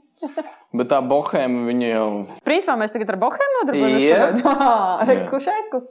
[0.76, 2.08] Bet tā bohēma viņa jau.
[2.44, 4.04] Principā mēs tagad ar bohēmu nodarbojamies.
[4.04, 4.26] Jā.
[4.44, 5.06] Yeah.
[5.08, 5.86] Reku, šeku.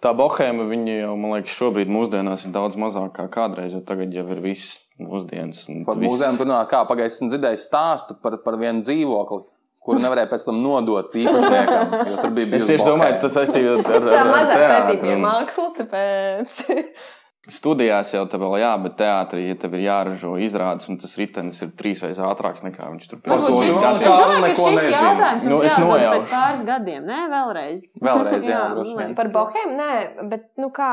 [0.00, 4.14] Tā bohēma viņa jau, man liekas, šobrīd mūsdienās ir daudz mazāk kā kādreiz, jo tagad
[4.16, 5.66] jau ir viss mūsdienas.
[5.68, 9.42] un Par viss- mūzēm tur nāk, kā pagaidzi esmu dzirdējis stāstu par, par vienu dzīvokli,
[9.84, 11.92] kuru nevarēja pēc tam nodot īpašniekam.
[12.08, 13.20] jo Tur bija Es bijusi tieši domāju, bohēma.
[13.20, 16.60] tas saistīts ar, ar, Tā ar mazāk teātri saistīta ar mākslu, tāpēc.
[17.50, 21.60] Studijās jau tā vēl jā, bet teātrī, ja tev ir jāražo izrādes, un tas ritenis
[21.66, 23.46] ir trīs reizes ātrāks nekā viņš tur vēl
[23.84, 24.06] gadiem.
[24.06, 25.06] kā- Es domāju, ka šis nezinu.
[25.10, 27.20] jautājums Nu, mums es jāuzdod pēc pāris gadiem, ne?
[27.32, 27.80] Vēlreiz.
[28.06, 29.14] Vēlreiz, jā, Jā, nu.
[29.18, 30.92] Par bohēmu, nē, bet, nu kā.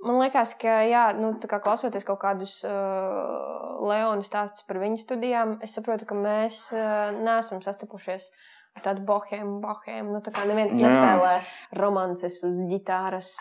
[0.00, 4.96] Man liekas, ka, jā, nu, tā kā klausoties kaut kādus uh, Leona stāstus par viņu
[4.96, 10.14] studijām, es saprotu, ka mēs uh, neesam sastapušies ar tādu bohēmu, bohēmu.
[10.14, 10.88] Nu, tā kā neviens Jā.
[10.88, 11.34] nespēlē
[11.80, 13.32] romances uz ģitāras,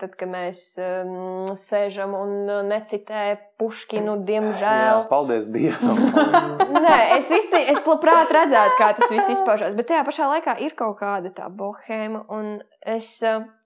[0.00, 2.34] tad, kad mēs um, sēžam un
[2.70, 5.02] necitē Puškinu, Jā, diemžēl.
[5.10, 5.98] paldies Dievam!
[6.80, 10.72] Nē, es īsti, es labprāt redzētu, kā tas viss izpaužās, bet tajā pašā laikā ir
[10.78, 13.12] kaut kāda tā bohēma, un es,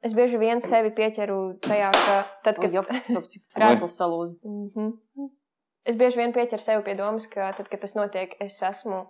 [0.02, 2.74] es bieži vien sevi pieķeru tajā, ka tad, kad.
[3.54, 4.34] Krēsls salūza.
[4.42, 5.30] Mhm.
[5.84, 9.04] Es bieži vien pieķeru sevi pie domas, ka tad, kad tas notiek, es esmu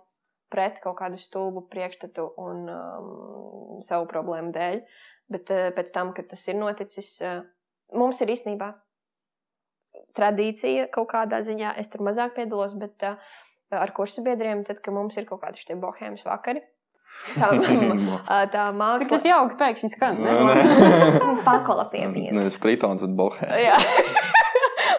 [0.53, 4.81] pret kaut kādu stulbu priekšstatu un um, savu problēmu dēļ.
[5.33, 7.41] Bet uh, pēc tam, kad tas ir noticis, uh,
[7.97, 8.73] mums ir īstenībā
[10.15, 11.75] tradīcija kaut kādā ziņā.
[11.81, 13.17] Es tur mazāk piedalos, bet uh,
[13.75, 16.61] ar kursu biedriem, tad, kad mums ir kaut kādi šie bohēmas vakari,
[17.35, 19.09] tā, uh, tā Cik māksla.
[19.15, 20.37] tas jauki pēkšņi skan, ne?
[21.47, 22.61] Paklausieties!
[22.61, 23.81] Pritons, bet bohēma.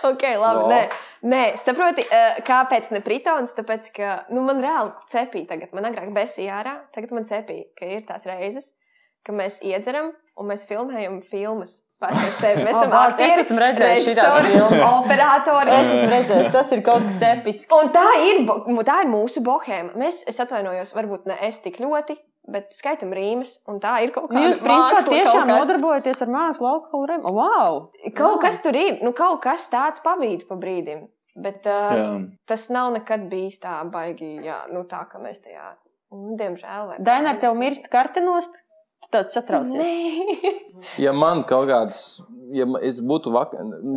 [0.06, 0.60] Ok, labi.
[0.62, 0.72] Wow.
[0.72, 0.80] Nē,
[1.32, 3.54] nē, saproti, eh, kāpēc ne Britons?
[3.56, 5.74] Tāpēc, ka nu, man reāli cepīja tagad.
[5.76, 8.74] Man agrāk besīja ārā, tagad man cepīja, ka ir tās reizes,
[9.26, 11.82] ka mēs iedzeram un mēs filmējam filmas.
[11.96, 12.64] Paši ar sevi.
[12.66, 14.82] Mēs esam es aktieri, esmu redzējis režisori, filmas.
[15.00, 15.72] operatori.
[15.72, 17.72] Es esmu redzējis, tas ir kaut kas episks.
[17.72, 18.42] Un tā ir,
[18.84, 19.94] tā ir mūsu bohēma.
[20.02, 22.18] Mēs, es atvainojos, varbūt ne es tik ļoti,
[22.50, 25.52] bet skaitam rīmes, un tā ir kaut Nu, kāda Jūs, principā, tiešām kas.
[25.52, 27.24] nodarbojaties ar mākslu, alkoholu rem.
[27.38, 27.80] Wow!
[28.16, 31.06] Kaut kas tur ir, nu kaut kas tāds pavīd pa brīdim.
[31.36, 32.12] Bet uh, Jā.
[32.48, 35.74] tas nav nekad bijis tā baigi, jā, nu tā, ka mēs tajā,
[36.14, 36.94] nu, diemžēl.
[37.04, 38.56] bailes tev mirst kartenost?
[39.04, 39.76] Tu tāds satraucies.
[39.76, 40.54] Nē.
[41.04, 42.00] Ja man kaut kāds
[42.54, 43.54] ja es būtu vak...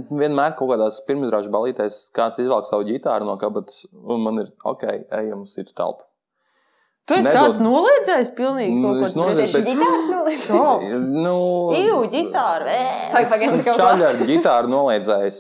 [0.10, 4.86] vienmēr kaut kādās pirmizrāžu balītēs, kāds izvelk savu ģitāru no kabatas, un man ir ok,
[5.22, 6.08] ejam uz citu telpu.
[7.10, 11.08] Tu esi Nedod- tāds noliedzējis, pilnīgi Nu, kaut es ko noliedzu, Tieši bet- ģitāras nolīdz.
[11.26, 11.38] Nu,
[11.80, 12.76] Iu, ģitāra.
[13.16, 15.40] Tagad pagaidi, kaut Čaļi ar ģitāru noliedzējis.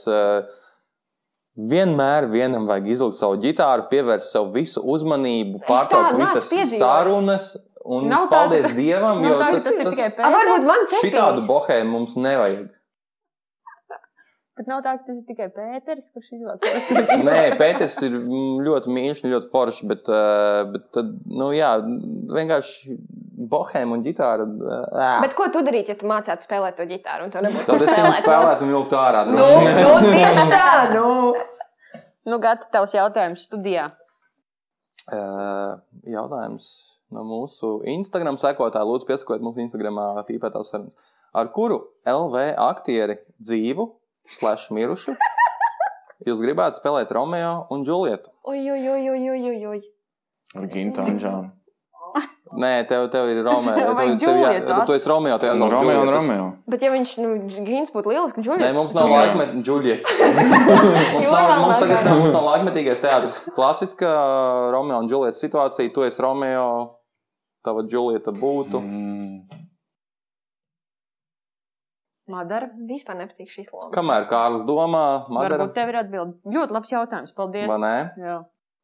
[1.69, 7.49] Vienmēr vienam vajag izlūgt savu ģitāru, pievērst sev visu uzmanību, pārtraukt tādu visas sarunas.
[7.89, 10.65] Un Nav paldies ka- Dievam, jo tā, ka tas, tas ir tas, tikai A, varbūt
[10.67, 11.47] man šitādu cepils.
[11.47, 12.69] bohēmu mums nevajag.
[14.59, 17.23] Bet nav tā, ka tas ir tikai Pēters, kurš izvēlēja to studiju.
[17.23, 21.69] Nē, Pēters ir mm, ļoti mīļš, un ļoti foršs, bet, eh, bet tad, nu jā,
[22.35, 22.97] vienkārši
[23.53, 24.43] bohēma un ģitāra.
[24.43, 25.13] ā.
[25.23, 27.29] Bet ko tu darītu, ja tu mācītu spēlēt to ģitāru?
[27.31, 28.19] Tad es viņu spēlēt?
[28.19, 29.21] spēlētu un vilktu ārā.
[29.29, 30.67] Nu, nu, tieši tā,
[30.97, 31.07] nu.
[32.27, 33.87] Nu, Gata, tavs jautājums studijā.
[35.09, 35.71] Eh,
[36.13, 36.65] Jautājums
[37.15, 38.85] no mūsu Instagram sekotāja.
[38.85, 40.99] Lūdzu, piesakojiet mums Instagramā pīpētās sarunas.
[41.33, 41.79] Ar kuru
[42.09, 43.87] LV aktieri dzīvu,
[44.29, 45.15] slash mirušu,
[46.27, 48.33] jūs gribētu spēlēt Romeo un Džulietu?
[48.49, 49.81] Oi, oi, oi, oi, oi, oi, oi.
[50.57, 51.53] Ar Gintu Anžānu.
[52.49, 53.91] Nē, tev, tev ir Romeo.
[53.93, 56.45] Vajag tev, tev, jā, tu esi Romeo, tev jāsaka Romeo un Romeo.
[56.73, 57.33] Bet ja viņš, nu,
[57.67, 58.63] Gīns būtu lielisks, Džuļs.
[58.63, 60.15] Nē, mums nav laikmetā Džulieta.
[61.13, 63.37] mums, nav, mums tagad nav, mums nav laikmetīgais teātris.
[63.53, 64.09] Klasiska
[64.73, 65.93] Romeo un Džulieta situācija.
[65.93, 66.65] Tu esi Romeo,
[67.65, 68.81] tava Džulieta būtu.
[68.81, 69.28] Mm.
[72.33, 72.69] Madara.
[72.89, 73.91] Vispār nepatīk šīs lomas.
[73.95, 76.37] Kamēr Kārlis domā, Madara, Varbūt tev ir atbildi.
[76.55, 77.35] Ļoti labs jautājums.
[77.37, 77.67] Paldies.
[77.71, 77.93] vai ne?
[78.23, 78.37] Jā.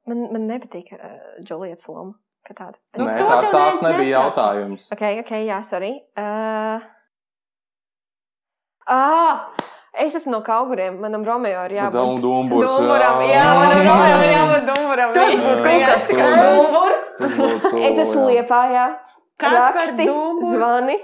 [0.10, 1.16] Man, man nepatīk uh,
[1.46, 2.14] Džulietas loma.
[2.46, 2.78] Kā tāda.
[2.98, 4.44] Nu, Nē, tā, tāds nebija neprasa.
[4.52, 4.84] jautājums.
[4.94, 5.94] Ok, ok, jā, sorry.
[6.14, 6.84] Uh,
[8.86, 9.50] ah,
[9.98, 11.00] es esmu no Kauguriem.
[11.02, 11.98] Manam Romeo ir jābūt.
[11.98, 13.44] Dum- Dumburs, Dumburam, jā.
[13.58, 15.16] manam Romeo ir jābūt dumburam.
[15.18, 16.46] Tas kā kaut kas.
[16.46, 16.98] dumbur.
[17.18, 18.44] Tas būtu, Es esmu jā.
[18.44, 18.86] liepājā.
[19.36, 20.52] Kas par Raksti, dumburu?
[20.54, 20.96] zvani.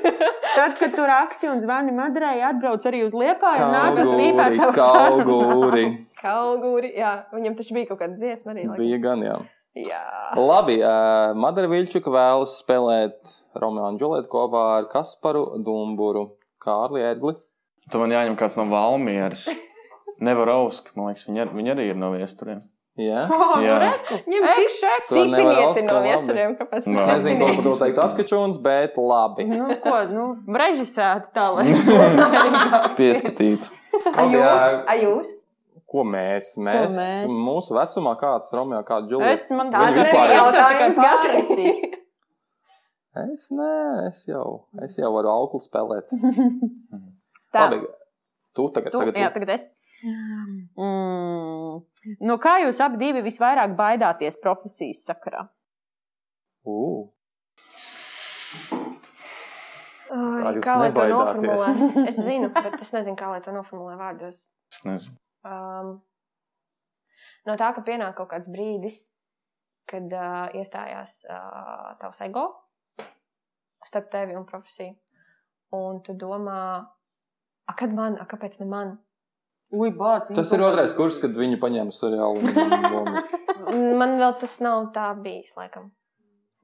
[0.56, 4.10] Tad, kad tu raksti un zvani Madarai, atbrauc arī uz Liepāju un nāc uz
[4.60, 5.86] tavu Kauguri.
[6.22, 7.14] Kauguri, jā.
[7.32, 8.66] Viņam taču bija kaut kāda dziesma arī.
[8.68, 8.82] laikam.
[8.82, 9.38] Bija gan, jā.
[9.80, 10.02] Jā.
[10.36, 13.32] Labi, uh, Madara Viļčuka vēlas spēlēt
[13.62, 16.26] Romeo un Džulietu kopā ar Kasparu Dumburu,
[16.60, 17.36] Kārli Ērgli.
[17.90, 19.46] Tu man jāņem kāds no Valmieras.
[20.26, 22.60] Nevar ausk, man liekas, viņi, ar, viņi arī ir no viesturiem.
[23.00, 23.24] Jā.
[23.66, 23.76] Jā.
[24.28, 24.46] Ir
[24.76, 25.06] šek!
[25.08, 26.54] To nevar sīpinieci no viesturiem.
[26.58, 26.88] Kāpēc?
[26.92, 27.04] Nā.
[27.14, 29.46] Nezinu, ko par to teikt atkačuns, bet labi.
[29.50, 30.26] Nu, ko, nu,
[30.60, 31.66] režisēti tā, lai.
[33.00, 33.68] Pieskatīt.
[34.14, 34.34] A jūs?
[34.36, 34.56] jā.
[34.84, 35.32] A jūs?
[35.90, 36.52] Ko mēs?
[36.62, 37.32] Mēs, mēs?
[37.34, 39.32] mūsu vecumā kāds Romeo, kāda Džulija?
[39.34, 41.72] Es man Tāds vispār jautājums, Gati.
[43.24, 43.72] Es nē,
[44.06, 44.44] es jau,
[44.86, 46.12] es jau varu auklu spēlēt.
[47.50, 47.64] Tā.
[47.64, 47.80] Labi,
[48.54, 49.40] tu tagad, Tu, tagad jā, tu.
[49.40, 49.66] tagad es.
[50.78, 51.80] Mm.
[52.24, 55.46] No kā jūs abi divi visvairāk baidāties profesijas sakarā?
[56.64, 57.10] Uh,
[60.10, 62.06] Ai, Kā lai to noformulē?
[62.10, 64.48] Es zinu, bet es nezinu, kā lai to noformulē vārdos.
[64.72, 65.18] Es nezinu.
[65.46, 65.92] Um,
[67.46, 68.98] no tā, ka pienāk kaut kāds brīdis,
[69.90, 72.48] kad uh, iestājās uh, tavs ego
[73.86, 74.96] starp tevi un profesiju.
[75.76, 76.58] Un tu domā,
[77.64, 78.96] a, kad man, a, kāpēc ne man?
[79.70, 82.42] Ui, bāc, tas ir otrais kurs, kad viņu paņēma seriālu.
[84.00, 85.92] Man vēl tas nav tā bijis, laikam.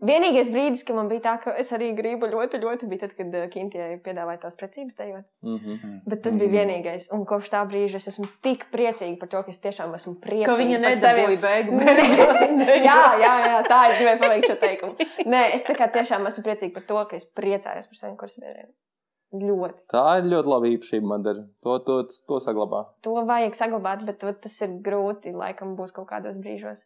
[0.05, 3.33] Vienīgais brīdis, kad man bija tā, ka es arī gribu ļoti, ļoti, bija tad, kad
[3.33, 5.25] uh, Kintijai piedāvāja tās precības dejot.
[5.41, 6.03] Mhm.
[6.05, 7.07] Bet tas bija vienīgais.
[7.17, 10.51] Un kopš tā brīža es esmu tik priecīga par to, ka es tiešām esmu priecīga.
[10.51, 11.81] Ka viņa nedabūja beigu
[12.85, 15.09] jā, jā, jā, tā es gribēju pateikt šo teikumu.
[15.33, 18.69] Nē, es tā kā tiešām esmu priecīga par to, ka es priecājos par saviem kursabiedriem.
[19.35, 19.89] Ļoti.
[19.91, 21.47] Tā ir ļoti laba īpašība, Madara.
[21.67, 21.97] To, to,
[22.29, 22.85] to saglabā.
[23.03, 25.35] To vajag saglabāt, bet tas ir grūti.
[25.35, 26.85] Laikam būs kaut kādos brīžos.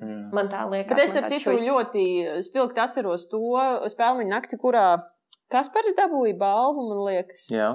[0.00, 0.18] Jā.
[0.32, 0.96] Man tā liekas.
[0.96, 2.04] Bet es man ar citu ļoti
[2.46, 3.40] spilgti atceros to
[3.92, 4.86] spēļu nakti, kurā
[5.50, 7.48] Kaspars dabūja balvu, man liekas.
[7.50, 7.72] Jā.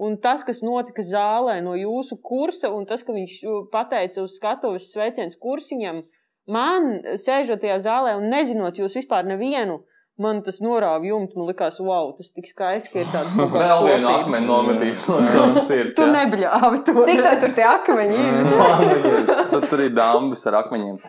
[0.00, 3.34] Un tas, kas notika zālē no jūsu kursa, un tas, ka viņš
[3.72, 6.00] pateica uz skatuves sveiciens kursiņam,
[6.48, 6.88] man
[7.20, 9.82] sēžot tajā zālē un nezinot jūs vispār nevienu,
[10.22, 11.38] man tas norāva jumtu.
[11.40, 14.14] Man likās, wow, tas tik skaisti, ka ir tāda Vēl vienu kopība.
[14.20, 15.96] akmeni nometīs no savas sirds.
[15.98, 16.96] Tu nebļāvi to.
[17.08, 18.48] Cik tev tur tie akmeņi ir?
[19.54, 21.02] Tad tur ir dambas ar akmeņiem.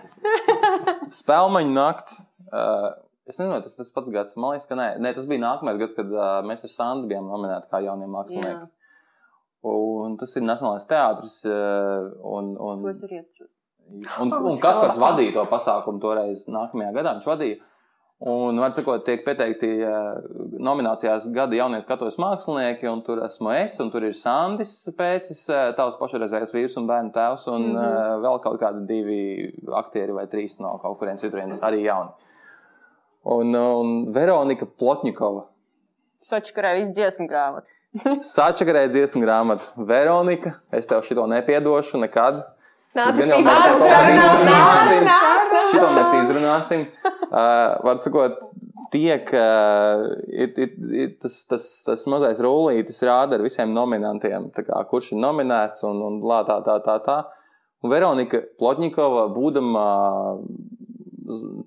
[1.21, 2.19] Spēlmaņa nakts.
[2.51, 2.91] Uh,
[3.29, 4.37] es nezinu, tas tas pats gads.
[4.39, 4.91] Man liekas, ka nē.
[5.03, 8.59] nē tas bija nākamais gads, kad uh, mēs ar Sandu bijām nominēti kā jaunie mākslinieki.
[8.59, 8.69] Jā,
[9.61, 11.35] Un tas ir Nacionālais teātris.
[11.45, 13.51] Uh, un, un, atceros.
[14.23, 17.59] Un, un Kaspars vadīja to pasākumu toreiz, nākamajā gadā viņš vadīja.
[18.21, 20.19] Un, var sakot, tiek pieteikti uh,
[20.61, 25.71] nominācijās gada jaunie skatuves mākslinieki, un tur esmu es, un tur ir Sandis Pēcis, uh,
[25.77, 27.79] tavs pašreizējais vīrs un bērnu tēvs, un mm.
[27.79, 28.21] -hmm.
[28.27, 29.23] vēl kaut kādi divi
[29.73, 32.13] aktieri vai trīs no kaut kurienes citurienes, arī jauni.
[33.25, 35.47] Un, un Veronika Plotņikova.
[36.21, 37.73] Sočkarē viss dziesmu grāmatu.
[38.35, 39.67] Sačakarē dziesmu grāmatu.
[39.87, 42.43] Veronika, es tev šito nepiedošu nekad.
[42.91, 45.51] Nāc, nāc, nāc, nāc.
[45.71, 46.81] Šito mēs izrunāsim.
[47.31, 48.41] Uh, var sakot,
[48.91, 50.73] tiek, uh, ir, ir,
[51.03, 56.01] ir tas, tas, tas mazais rullītis rāda ar visiem nominantiem, kā, kurš ir nominēts un,
[56.03, 57.17] un lā, tā, tā, tā, tā.
[57.81, 59.85] Un Veronika Plotņikova, būdama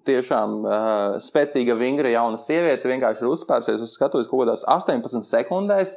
[0.05, 5.97] tiešām uh, spēcīga, vingra jauna sieviete, vienkārši ir uzspērsies uz skatuves kaut kādās 18 sekundēs.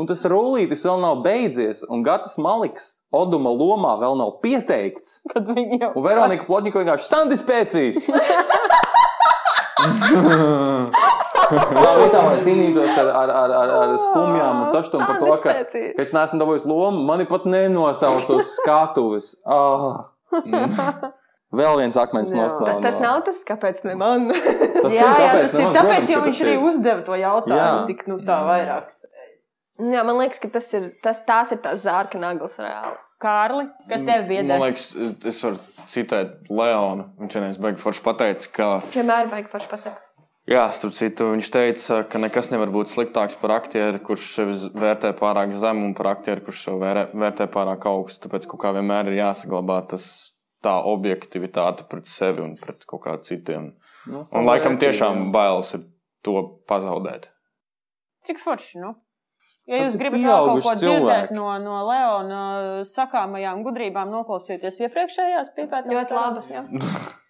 [0.00, 5.18] Un tas rullītis vēl nav beidzies, un Gatis Maliks Oduma lomā vēl nav pieteikts.
[5.32, 5.90] Kad viņi jau.
[6.00, 8.06] Un Veronika Plotņiko vienkārši Sandis pēcīs.
[11.52, 15.54] Tā vietā, lai cīnītos ar, ar, ar, ar, ar skumjām un sašutumu par to, ka,
[15.72, 19.34] ka es neesmu dabūjis lomu, mani pat nenosauc uz skatuves.
[19.44, 20.06] Oh.
[21.52, 22.78] Vēl viens akmens nostāja.
[22.80, 24.30] Tas nav tas, kāpēc ne man.
[24.32, 25.74] Tas Jā, jā, kāpēc tas ne ir man?
[25.76, 26.62] tāpēc, Protams, jo viņš arī ir.
[26.70, 27.58] uzdeva to jautājumu.
[27.58, 27.82] Jā.
[27.90, 29.02] Tik, nu, tā vairākas.
[29.80, 32.98] Jā, man liekas, ka tas ir tas, tās ir tās zārka naglas reāli.
[33.22, 34.42] Kārli, kas tev bija?
[34.48, 34.88] Man liekas,
[35.30, 35.60] es varu
[35.92, 37.04] citēt Leonu.
[37.22, 40.08] Viņš vienreiz beigās forši pateica, ka, Vienmēr vajag forši pasakāt.
[40.50, 45.12] jā, starp citu, viņš teica, ka nekas nevar būt sliktāks par aktieri, kurš sevi vērtē
[45.18, 46.82] pārāk zemu, un par aktieri, kurš sevi
[47.22, 48.26] vērtē pārāk augstu.
[48.26, 50.08] Tāpēc kaut kā vienmēr ir jāsaglabā tas
[50.62, 53.70] tā objektivitāte pret sevi un pret kaut kādiem citiem.
[54.10, 55.86] Nu, Un laikam tiešām bailes ir
[56.26, 57.30] to pazaudēt.
[58.26, 58.96] Cik forši, nu?
[59.72, 61.36] Ja jūs gribat vēl kaut ko dzirdēt cilvēki.
[61.38, 62.40] no, no Leona
[62.88, 65.92] sakāmajām gudrībām, noklausieties iepriekšējās pīpētās.
[65.96, 66.52] Ļoti labas.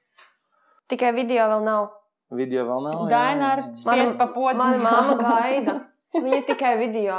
[0.93, 1.89] Tikai video vēl nav.
[2.36, 3.06] Video vēl nav.
[3.12, 4.59] Daina ar spied pa podziņu.
[4.60, 5.78] Mana mamma gaida.
[6.12, 7.14] Viņa tikai video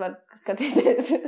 [0.00, 1.10] var skatīties.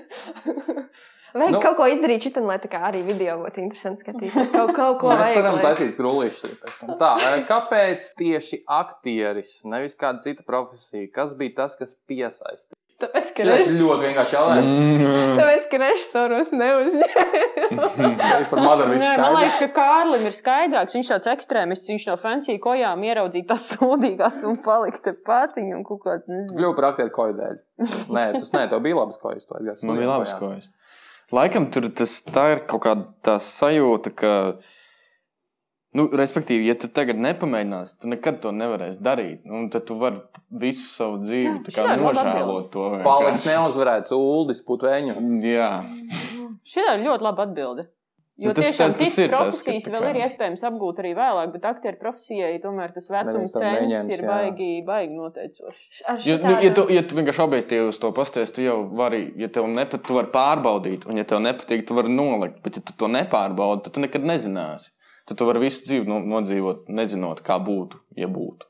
[1.30, 1.58] Vajag Nu.
[1.62, 4.48] kaut ko izdarīt, šitam, lai tā kā arī video būtu interesanti skatīties.
[4.50, 5.36] Kaut, kaut ko Mēs vajag.
[5.44, 6.56] varam lai- taisīt krūlīšus.
[6.98, 11.06] Tā, eh, kāpēc tieši aktieris, nevis kāda cita profesija?
[11.14, 12.79] Kas bija tas, kas piesaistīja?
[13.00, 14.78] Tāpēc, ka Tas režis- ir ļoti vienkārši jautājums.
[15.00, 15.36] Mm.
[15.38, 17.86] tāpēc, ka režisors neuzņēma.
[18.50, 19.60] Par Madaru viss Nē, man liekas, skaidrs.
[19.60, 20.96] ka Kārlim ir skaidrāks.
[20.98, 25.84] Viņš tāds ekstrēmists, viņš no fancy kojām ieraudzīja tās sūdīgās un palika te pat viņam
[25.88, 26.42] kaut ko tādu.
[26.58, 27.56] Kļuvu par aktieru koju dēļ.
[28.12, 29.48] Nē, tas nē, tev bija labas kojas.
[29.86, 30.38] Man bija kojām.
[30.42, 30.68] kojas.
[31.32, 34.32] Laikam tur tas tā ir kaut kāda tā sajūta, ka,
[35.98, 39.44] nu, respektīvi, ja tu tagad nepamēģināsi, tu nekad to nevarēsi darīt.
[39.44, 40.20] Nu, Un tad tu vari
[40.62, 42.88] visu savu dzīvi Jā, tā kā nožēlot to.
[43.06, 45.32] Palikt neuzvarēts Uldis Putvēņos.
[45.44, 45.70] Jā,
[46.70, 47.88] Šī ir ļoti laba atbilde.
[48.40, 51.10] Jo Nu, tas- tiešām tas citas tas, profesijas tā vēl kā- ir iespējams apgūt arī
[51.12, 54.26] vēlāk, bet aktieru profesijai tomēr tas tev cents ir jā.
[54.26, 56.24] baigi, baigi noteicošs.
[56.24, 59.48] ja, nu, ja, tu, ja tu vienkārši objektīvi uz to pasties, tu jau vari, ja
[59.48, 62.62] tev nepatīk, tu vari pārbaudīt, un ja tev nepatīk, tu vari nolikt.
[62.64, 64.88] Bet, ja tu to nepārbaudi, tad tu nekad nezināsi.
[65.28, 68.66] Tad tu vari visu dzīvi no, nodzīvot, nezinot, kā būtu, ja būtu.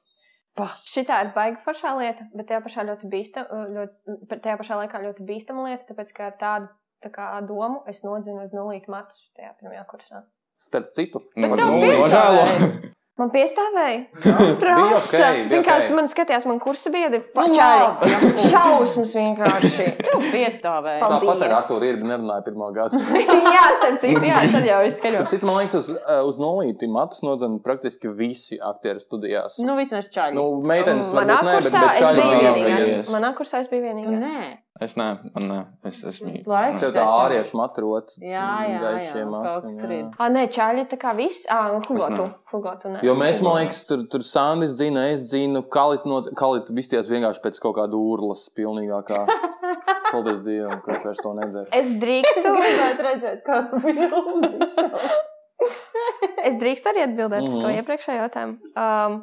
[0.85, 3.47] Šitā ir baigta foršā lieta, bet tajā pašā, ļoti bīstam,
[3.77, 6.69] ļoti, tajā pašā laikā ļoti bīstama lieta, tāpēc ka ar tādu
[7.01, 10.25] tā kā, domu es nodzinu uz nulīti matus tajā pirmajā kursā.
[10.61, 12.45] Starp citu, nulli- bija Nožēlo.
[13.21, 13.99] Man piestāvēja.
[14.63, 14.97] Prasa.
[14.97, 15.83] ok, bija Zini, kā ok.
[15.83, 17.83] es man skatījās, man kursa biedri Nu, pačāļi.
[17.85, 18.45] labi.
[18.55, 19.89] Šausmas vienkārši.
[20.01, 21.03] Tev piestāvēja.
[21.05, 22.97] Tāpat ar Arthuru ir nerunāja pirmā gada.
[23.57, 25.29] jā, starp citu, jā, tad jau ir Starp skaļāk.
[25.35, 29.61] citu, man liekas, uz, eh, uz nulīti matus nodzina praktiski visi aktieri studijās.
[29.67, 30.39] Nu, vismaz čaļi.
[30.41, 33.05] Nu, meitenes Manā varbūt ne, bet, bet čaļi vienīgā.
[33.13, 34.17] Manā kursā es biju Tu vienīgā.
[34.25, 34.49] nē.
[34.81, 35.59] Es ne, man ne.
[35.85, 36.31] Es esmu.
[36.39, 36.81] Tas laiks.
[36.81, 38.15] Tev tā āriešu matrot.
[38.17, 39.99] Jā, jā, jā, jā.
[40.17, 41.43] Ā, nē, čāļi tā kā viss.
[41.53, 42.31] Ā, un hugotu.
[42.31, 43.03] Es Hugotu, nē.
[43.05, 47.45] Jo mēs, man liekas, tur, tur Sandis dzina, es dzinu, Kalit, no, Kalit visties vienkārši
[47.45, 49.21] pēc kaut kāda urlas pilnīgākā.
[50.11, 51.67] Paldies Dievam, ka viņš vairs to nedara.
[51.77, 54.79] Es drīkstu, gribētu redzēt, kā viņš
[56.49, 57.77] es drīkstu arī atbildēt uz to Mhm.
[57.83, 58.57] iepriekšējo jautājumu.
[58.75, 59.21] Um,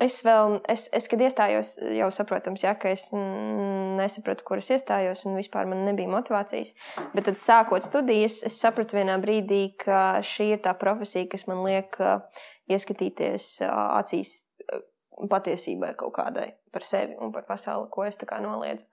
[0.00, 5.24] es vēl, es, es, kad iestājos, jau saprotams, jā, ka es nesapratu, kur es iestājos,
[5.28, 6.72] un vispār man nebija motivācijas.
[7.14, 11.64] Bet tad, sākot studijas, es sapratu vienā brīdī, ka šī ir tā profesija, kas man
[11.66, 12.24] liek uh,
[12.72, 14.34] ieskatīties uh, acīs
[14.70, 14.82] uh,
[15.30, 18.86] patiesībai kaut kādai par sevi un par pasauli, ko es tā kā noliedzu.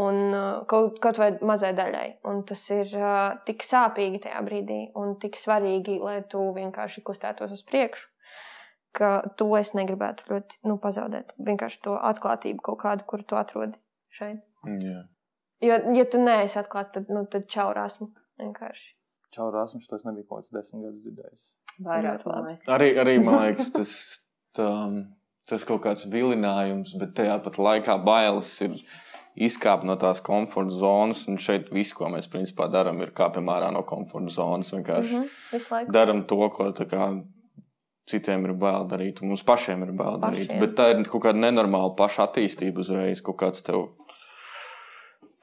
[0.00, 0.32] Un
[0.68, 2.20] kaut, kaut vai mazai daļai.
[2.28, 2.92] Un tas ir
[3.48, 8.08] tik sāpīgi tajā brīdī un tik svarīgi, lai tu vienkārši kustētos uz priekšu,
[8.92, 11.34] ka to es negribētu ļoti nu, pazaudēt.
[11.38, 13.78] Vienkārši to atklātību kaut kādu, kur tu atrodi
[14.10, 14.40] šeit.
[14.66, 15.04] Jā.
[15.60, 18.94] Jo, ja tu neesi atklāts, tad, nu, tad čaurāsmu vienkārši.
[19.34, 21.48] Čau, Rasmus, tas nebija kaut kāds desmit gadus dzirdējis.
[21.84, 22.24] Vairāk.
[22.74, 23.92] Arī, arī man liekas, tas,
[24.56, 24.68] tā,
[25.50, 28.78] tas kaut kāds vilinājums, bet tajā pat laikā bailes ir
[29.38, 31.26] izkāpt no tās komforta zonas.
[31.28, 34.72] Un šeit viss, ko mēs principā darām, ir kāpjam ārā no komforta zonas.
[34.74, 35.58] Vienkārši mm Mhm.
[35.58, 35.92] -hmm.
[35.92, 37.10] Darām to, ko tā kā
[38.08, 40.54] citiem ir bail darīt, un mums pašiem ir bail darīt.
[40.60, 43.90] Bet tā ir kaut kāda nenormāla paša attīstība uzreiz, kaut kāds tev.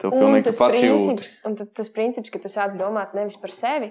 [0.02, 1.06] Tev Un pilnīgi tas pats jūtas.
[1.06, 3.88] princips, un tad tas princips, ka tu sāc domāt nevis par sevi,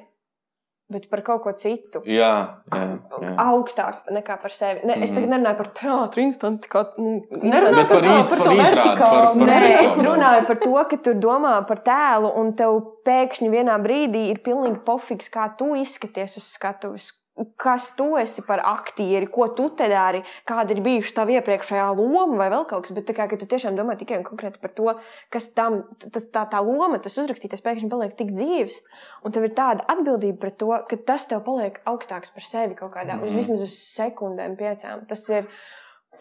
[0.92, 2.02] bet par kaut ko citu.
[2.04, 2.28] Jā,
[2.68, 2.82] jā,
[3.24, 3.30] jā.
[3.40, 4.82] Augstāk nekā par sevi.
[4.84, 6.68] Ne, es tagad nerunāju par teātru instantu.
[6.68, 9.24] Kā, nu, Nerunā Bet par iz- par par to izrādi, par- vertikālu.
[9.24, 13.48] par- Nē, Par es runāju par to, ka tu domā par tēlu, un tev pēkšņi
[13.56, 17.12] vienā brīdī ir pilnīgi pofiks, kā tu izskaties uz skatuves.
[17.58, 22.38] Kas tu esi par aktieri, ko tu te dari, kāda ir bijusi tava iepriekšējā loma
[22.38, 22.94] vai vēl kaut kas.
[22.94, 24.92] Bet tā kā ka tu tiešām domā tikai un konkrēti par to,
[25.34, 28.78] kas tam, tas, tā, tā loma, tas uzrakstītais pēkšņi paliek tik dzīves.
[29.26, 32.94] Un tev ir tāda atbildība par to, ka tas tev paliek augstāks par sevi kaut
[32.94, 35.02] kādā, uz vismaz uz sekundēm, piecām.
[35.10, 35.50] Tas ir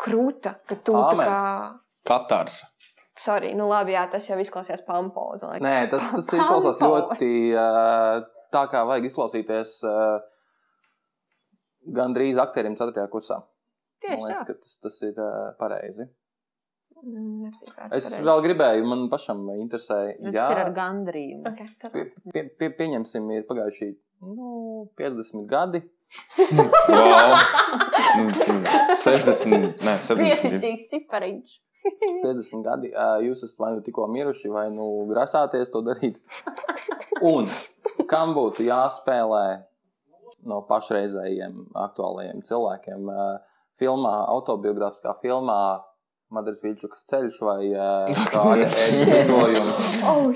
[0.01, 1.29] krūta, ka tu tā Āmen.
[1.29, 1.41] kā.
[2.09, 2.63] Katars.
[3.13, 5.45] Sorry, nu labi, jā, tas jau izklausās pampozi.
[5.45, 5.67] laikam.
[5.67, 8.23] Nē, tas, tas izklausās ļoti uh,
[8.53, 10.17] tā, kā vajag izklausīties uh,
[11.85, 13.07] gandrīz aktierim 4.
[13.11, 13.41] kursā.
[14.03, 14.55] Tieši liekas, tā.
[14.59, 16.07] tas, tas ir uh, pareizi.
[17.03, 18.25] Mm, nepatīk vārds Es pareizi.
[18.27, 21.43] vēl gribēju, man pašam interesēja, Nu, Tas ir ar gandarījumu.
[21.51, 23.89] Ok, tad pie, pie, pie, pieņemsim, ir pagājuši
[24.23, 25.83] nu, 50 gadi.
[26.93, 27.31] Wow.
[28.19, 30.19] Nu, 60, nē, 70.
[30.19, 31.55] Pieticīgs cipariņš.
[32.23, 32.91] 50 gadi.
[33.25, 36.19] Jūs esat vai nu tikko miruši, vai nu grasāties to darīt.
[37.33, 37.49] Un
[38.09, 39.45] kam būtu jāspēlē
[40.49, 43.09] no pašreizējiem aktuālajiem cilvēkiem?
[43.79, 45.57] Filmā, autobiogrāfiskā filmā
[46.33, 47.57] Madaras Vīčukas ceļš vai
[48.33, 48.67] kāda
[49.19, 49.89] ēdojums?
[50.09, 50.29] Oh,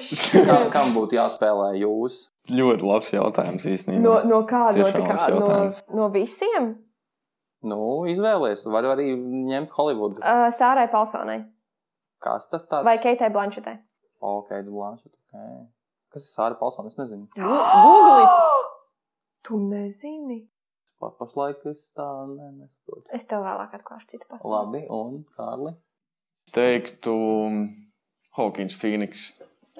[0.45, 2.19] Kam, kam būtu jāspēlē jūs?
[2.53, 4.03] Ļoti labs jautājums īstenībā.
[4.03, 4.83] no, no kāda?
[4.83, 5.49] No, kā, no,
[5.97, 6.75] no visiem?
[7.67, 7.79] Nu,
[8.09, 8.67] izvēlēties.
[8.69, 10.21] Var arī ņemt Holivudu.
[10.21, 11.39] Uh, Sārai Palsonai
[12.21, 12.85] Kas tas tāds?
[12.85, 13.77] vai Keitai Blančetai?
[14.21, 15.13] Ok, Blanchett.
[15.27, 15.65] Okay.
[16.13, 16.89] Kas ir Sāra Palsona?
[16.89, 17.27] Es nezinu.
[17.37, 18.27] Google.
[19.47, 20.41] Tu nezini.
[20.99, 23.05] Pa, pašlaik es tā ne, nesaprotu.
[23.13, 24.53] Es tev vēlāk atklāšu citu pasauli.
[24.55, 25.75] Labi, un Kārli.
[26.55, 27.13] teiktu
[28.37, 29.31] Hawkins Phoenix.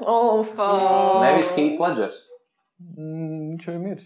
[0.02, 1.22] Oh, fuck.
[1.23, 2.22] Nevis Keits Ledgers.
[2.77, 4.03] Mm, Viņš jau ir.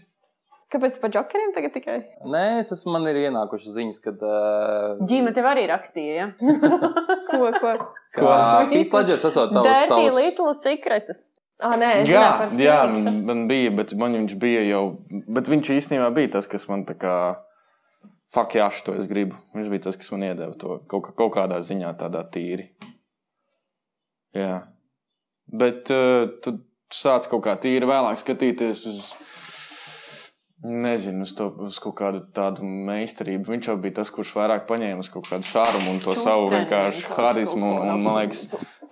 [0.72, 1.98] Kāpēc tu par džokeriem tagad tikai?
[2.24, 4.22] Nē, es esmu, man ir ienākušas ziņas, kad.
[4.24, 6.26] Uh, Džīma tev arī rakstīja, ja?
[7.28, 7.74] Ko, ko?
[8.16, 8.38] Kā
[8.72, 10.16] Keits Ledgers esot tavs Dirty tavs.
[10.16, 11.20] Little Secrets.
[11.62, 14.82] Ah, nē, Jā, par jā man, man bija, bet man viņš bija jau.
[15.30, 17.14] Bet viņš īstenībā bija tas, kas man tā kā.
[18.32, 19.36] Fak, jā, šo es gribu.
[19.54, 22.70] Viņš bija tas, kas man iedeva to kaut, kaut kādā ziņā, tādā tīri.
[24.34, 24.62] Jā.
[25.52, 26.56] Bet uh, tu
[26.92, 29.04] sāc kaut kā tīri vēlāk skatīties uz.
[30.62, 33.48] Nezinu, uz, to, uz kaut kādu tādu meistarību.
[33.50, 36.60] Viņš jau bija tas, kurš vairāk paņēma uz kaut kādu šārumu un to savu Čutenī
[36.60, 37.70] vienkārši harizmu.
[37.80, 38.44] Un, un, man liekas,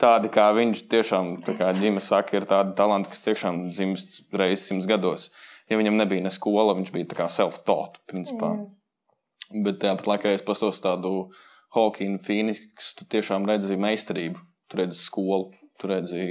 [0.03, 4.67] tādi kā viņš tiešām, tā kā ģimene saka, ir tādi talanti, kas tiešām dzimst reizes
[4.67, 5.29] simts gados.
[5.71, 8.51] Ja viņam nebija ne skola, viņš bija self-taught, principā.
[8.57, 9.63] Mm.
[9.69, 11.29] Bet tāpat laikā, ja es pastos tādu
[11.77, 16.27] Hawkinu Phoenix, tu tiešām redzi meistarību, tu redzi skolu, tu redzi,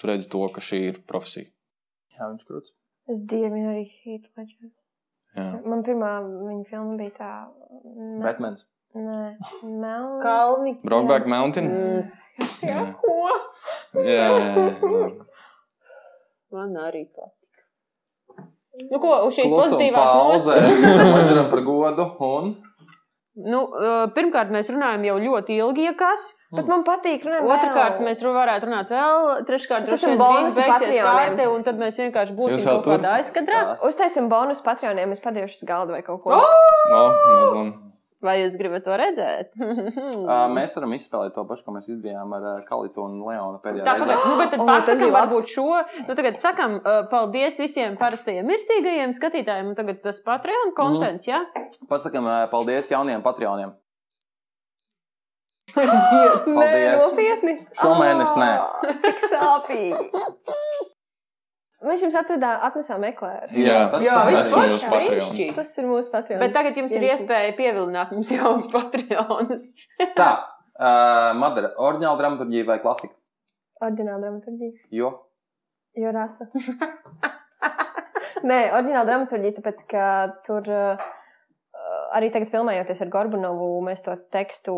[0.00, 1.52] tu redzi to, ka šī ir profesija.
[2.16, 2.72] Jā, viņš krūts.
[3.10, 4.70] Es dievinu arī Heath Ledger.
[5.36, 5.44] Jā.
[5.68, 7.30] Man pirmā viņa filma bija tā.
[7.84, 8.64] Ne, Batmans.
[8.96, 9.20] nē,
[9.82, 10.22] Melns.
[10.24, 10.72] Kalni.
[10.82, 11.68] Brokeback Mountain?
[11.70, 12.12] Mm,
[12.66, 13.16] Jā, ko?
[14.00, 15.08] Jā, jā, jā.
[16.52, 17.60] man arī patīk.
[18.90, 20.80] Nu, ko, uz šīs Klusuma pozitīvās nozares?
[21.16, 22.06] Ledgeram par godu.
[22.26, 22.50] Un
[23.36, 26.30] Nu, uh, pirmkārt, mēs runājam jau ļoti ilgi, ja kas.
[26.56, 27.44] Bet man patīk runāt.
[27.44, 28.06] Otrakārt, vēl.
[28.08, 29.26] mēs varētu runāt vēl.
[29.48, 33.64] Treškārt, Mēs esam bonusu kārte, un tad mēs vienkārši būsim kaut kādā aizkadrā.
[33.84, 36.32] Uztaisim bonus Patreoniem, es padīšu uz galdu vai kaut ko.
[36.32, 36.46] Oh!
[36.88, 37.85] No, no, no.
[38.26, 39.48] Vai jūs gribat to redzēt?
[39.60, 39.62] uh,
[40.52, 43.90] mēs varam izspēlēt to pašu, ko mēs izdarījām ar uh, Kalitu un Leonu pēdējā Tā,
[43.94, 44.04] reizē.
[44.04, 45.16] pagaid, nu, bet tad oh, pasakām labs.
[45.20, 45.66] varbūt šo.
[46.08, 51.38] Nu, tagad sakam uh, paldies visiem parastajiem mirstīgajiem skatītājiem, un tagad tas Patreon kontents, ja?
[51.90, 53.70] Pasakam, uh, paldies jauniem patroniem.
[55.76, 55.84] Nē,
[56.46, 56.94] Paldies.
[57.02, 57.52] nopietni.
[57.76, 58.50] Šomēnes nē.
[58.64, 58.66] Ā,
[59.04, 60.06] Cik sāpīgi.
[61.84, 63.50] Mēs jums atvedām, atnesām eklēru.
[63.52, 64.92] Jā, tas, Jā, tas jūsu Patreon.
[64.94, 65.54] brīnišķīgi.
[65.58, 66.40] Tas ir mūsu Patreon.
[66.40, 69.66] Bet tagad jums ir Viens iespēja pievilināt mums jaunas Patreonas.
[70.20, 73.12] Tā, uh, Madara, oriģināla dramaturgija vai klasika?
[73.84, 74.72] Ordināla dramaturgija.
[74.96, 75.12] Jo.
[76.00, 76.48] Jo rasa.
[78.48, 80.06] Nē, oriģināla dramaturgija, tāpēc, ka
[80.48, 81.04] tur uh,
[82.16, 84.72] arī tagad filmējoties ar Gorbunovu, mēs to tekstu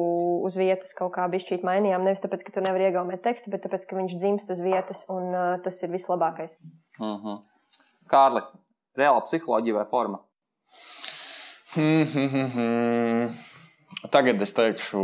[0.47, 2.03] uz vietas kaut kā bišķīt mainījām.
[2.07, 5.31] Nevis tāpēc, ka tu nevari iegaumēt tekstu, bet tāpēc, ka viņš dzimst uz vietas un
[5.31, 6.59] uh, tas ir vislabākais.
[6.99, 7.43] Uh -huh.
[8.11, 8.41] Kārli,
[8.97, 10.19] reāla psiholoģija vai forma?
[11.75, 13.35] Hmm, hmm, hmm, hmm.
[14.11, 15.03] Tagad es teikšu.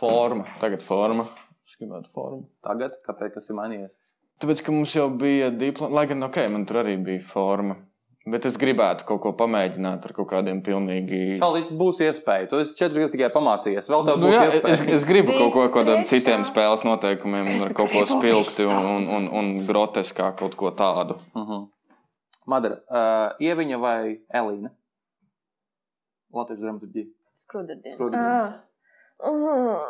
[0.00, 0.44] Forma.
[0.60, 1.26] Tagad forma.
[1.68, 2.46] Es gribētu formu.
[2.64, 3.90] Tagad, kāpēc tas ir mainījies?
[4.40, 7.76] Tāpēc, ka mums jau bija diploma, lai gan, ok, man tur arī bija forma.
[8.28, 11.38] Bet es gribētu kaut ko pamēģināt ar kaut kādiem pilnīgi.
[11.40, 12.50] Čalī, būs iespēja.
[12.50, 13.88] Tu esi četras gadus tikai pamācījies.
[13.88, 14.74] Vēl tev Nu, būs jā, iespēja.
[14.74, 18.02] es, es gribu kaut ko ar kādiem Viss citiem spēles noteikumiem, Es ar kaut ko
[18.10, 21.16] spilgti un, un, un, un groteskā kaut ko tādu.
[21.32, 21.62] Uh -huh.
[22.46, 24.70] Madara, uh, Ieviņa vai Elīna?
[26.34, 27.06] Latvijas dramaturģija.
[27.34, 27.94] Skrudardienas.
[27.96, 28.70] Skrudardienas.
[29.24, 29.80] Ah.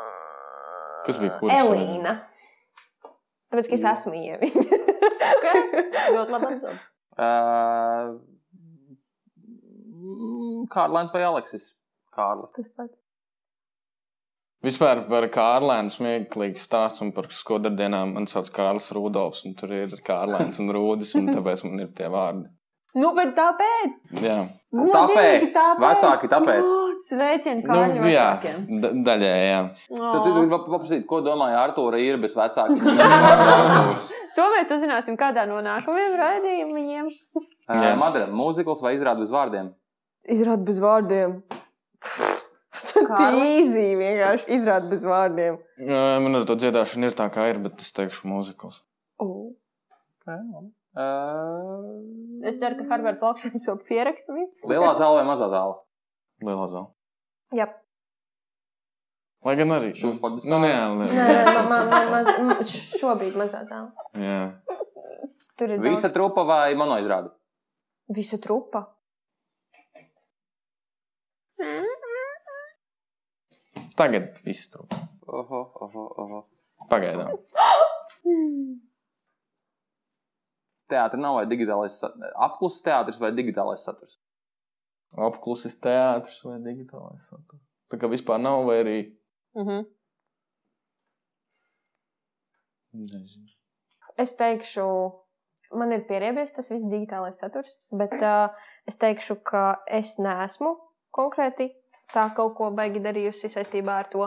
[1.07, 1.57] Kas bija kuras?
[1.57, 2.15] Elīna.
[3.51, 4.62] Tāpēc, ka es esmu ieviņa.
[6.15, 6.89] Ļoti labi atzīst.
[7.21, 8.17] Uh,
[10.73, 11.75] Kārlēns vai Aleksis?
[12.17, 12.49] Kārli.
[12.57, 13.01] Tas pats.
[14.65, 18.13] Vispār par Kārlēnu smieklīgu stāstu un par skodardienām.
[18.17, 22.11] Man sauc Kārlis Rudolfs, un tur ir Kārlēns un Rūdis, un tāpēc man ir tie
[22.13, 22.49] vārdi.
[22.99, 24.01] Nu, bet tāpēc.
[24.19, 24.39] Jā,
[24.71, 25.55] Tāpēc.
[25.83, 26.65] Vecāki tāpēc.
[26.67, 28.81] Nu, Sveicieni nu, kāļu jā vecākiem.
[28.83, 29.61] da- daļai, jā.
[29.91, 32.79] Es tu gribi paprasīt, ko domāja Artūra ir bez vecākiem?
[34.37, 37.09] To mēs uzzināsim kādā no nākamajiem raidījumiem.
[37.69, 37.95] Jā.
[37.99, 39.73] Madara, mūzikls vai izrāda bez vārdiem?
[40.31, 41.41] Izrāda bez vārdiem.
[43.21, 45.59] Tīzī vienkārši izrāda bez vārdiem.
[45.83, 48.81] Jā, Man ar to dziedāšanu ir tā, kā ir, bet es teikšu mūzikls.
[49.19, 49.51] Oh.
[50.91, 54.67] Uh, Es ceru, ka Harvards Laukšanas jau pieraksta visu.
[54.71, 55.77] lielā zāle vai mazā zāle?
[56.43, 56.89] Lielā zāle.
[57.55, 57.67] Jā.
[59.45, 59.93] Lai gan arī.
[59.97, 61.29] Šūs sports Nu, nē, Nē, nē.
[61.29, 63.93] nē, ma, ma, ma, maz, m- šobrīd mazā zāle.
[64.19, 64.41] Jā.
[65.57, 66.15] Tur ir Visa daudz.
[66.17, 67.31] trupa vai monoizrāde?
[68.09, 68.87] Visa trupa.
[73.97, 74.87] Tagad viss tur.
[75.27, 76.39] Oho, oho, oho.
[76.91, 77.37] Pagaidām.
[80.91, 81.97] Teātris nav vai digitālais
[82.47, 84.19] apkluses teātris vai digitālais saturs?
[85.29, 87.62] Apklusis teātris vai digitālais saturs.
[87.91, 88.99] Tā kā vispār nav, vai arī.
[89.59, 89.89] Mhm.
[93.01, 93.51] Nezinu.
[94.19, 94.85] Es teikšu,
[95.79, 98.51] man ir pieriebies tas viss digitālais saturs, bet uh,
[98.87, 100.75] es teikšu, ka es neesmu
[101.15, 101.71] konkrēti
[102.11, 104.27] tā kaut ko baigi darījusi saistībā ar to.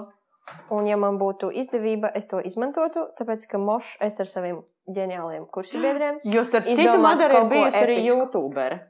[0.76, 4.57] Un, ja man būtu izdevība, es to izmantotu, tāpēc, ka mošs es ar saviem
[4.91, 6.20] ģeniāliem kursu biedriem.
[6.28, 7.99] Jūs starp citu ko bijusi arī.
[8.10, 8.82] YouTubere.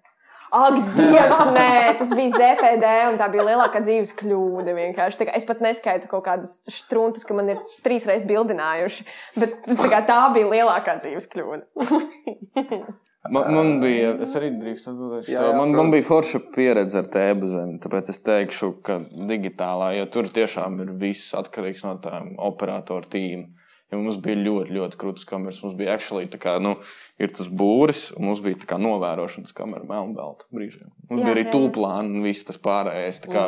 [0.54, 4.76] Ak, Dievs, nē, tas bija ZPD, un tā bija lielākā dzīves kļūda.
[4.78, 5.30] vienkārši.
[5.34, 9.08] Es pat neskaitu kaut kādus strunkus, ka man ir trīs reizes bildinājuši,
[9.42, 11.66] bet tā, kā tā bija lielākā dzīves kļūda.
[13.32, 15.28] Man, man bija, es arī drīkstu atbildēt.
[15.32, 18.98] Jā, Jā, man, man bija forša pieredze ar tēbu zemi, tāpēc es teikšu, ka
[19.30, 23.46] digitālā, jo tur tiešām ir viss atkarīgs no tām operatoru tīm.
[23.94, 25.62] Jo mums bija ļoti, ļoti krūtis kameras.
[25.64, 26.76] Mums bija actually tā kā, nu,
[27.22, 30.90] ir tas būris, un mums bija tā kā novērošanas kamera melnbalta brīžiem.
[31.10, 33.20] Mums Jā, bija arī tūplāni un viss tas pārējais.
[33.26, 33.44] Tā kā,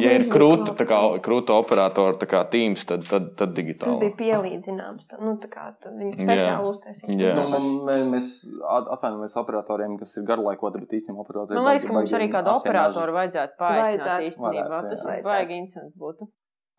[0.00, 3.98] ja ir krūta, tā kā krūta operatoru tā kā tīms, tad, tad, tad Tas digitāli.
[4.00, 5.06] bija pielīdzināms.
[5.10, 7.34] tā- Nu, tā kā tā viņi speciāli uztaisīja.
[7.36, 8.30] Nu, mēs
[8.68, 12.30] at- atvainojamies operatoriem, kas ir garlaikoti, bet īstenībā operatori Man liekas, baigi- ka mums arī
[12.32, 14.28] kādu operatoru vajadzētu Vajadzētu.
[14.30, 14.88] īstenībā.
[14.88, 16.28] Tas baigi interesanti būtu.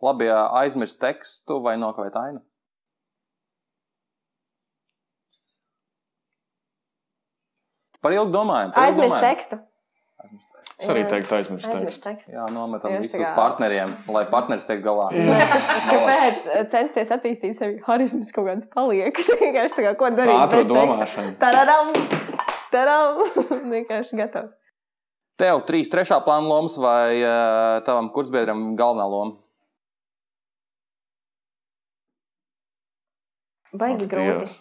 [0.01, 2.41] Labi, aizmirst tekstu vai nokavēt ainu.
[8.04, 8.76] Par ilgu domājumu.
[8.84, 9.60] Aizmirst tekstu.
[10.84, 12.02] Es arī teiktu aizmirst tekstu.
[12.04, 12.32] tekstu.
[12.36, 15.06] Jā, nometam Jā, visus kā- partneriem, lai partneris tiek galā.
[15.94, 19.30] Kāpēc eh, censties attīstīt sevi harizmas kaut kādas paliekas?
[19.44, 20.42] Vienkārši tā kā ko darīt?
[20.52, 20.74] Teksta?
[20.74, 21.36] domāšanu.
[21.40, 21.94] Tadadam!
[22.74, 23.22] Tadam!
[23.76, 24.58] Vienkārši gatavs.
[25.40, 29.40] Tev trīs trešā plāna lomas vai uh, tavam kursbiedram galvenā loma?
[33.74, 34.34] Baigi grūti.
[34.44, 34.60] Dievs.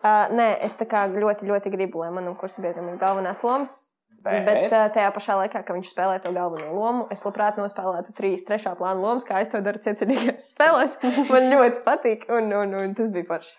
[0.00, 3.76] Uh, nē, es tā kā ļoti, ļoti gribu, lai manam kursabiedram ir galvenās lomas.
[4.20, 4.68] Bet, Bet?
[4.68, 8.44] bet uh, tajā pašā laikā, kad viņš spēlē to galveno lomu, es labprāt nospēlētu trīs,
[8.48, 10.98] trešā plāna lomas, kā es to daru cietsirdīgās spēlēs.
[11.28, 13.54] Man ļoti patīk, un, un, un tas bija forši.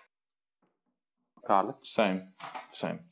[1.46, 1.74] Kāda?
[1.82, 2.28] Same.
[2.74, 3.02] Same.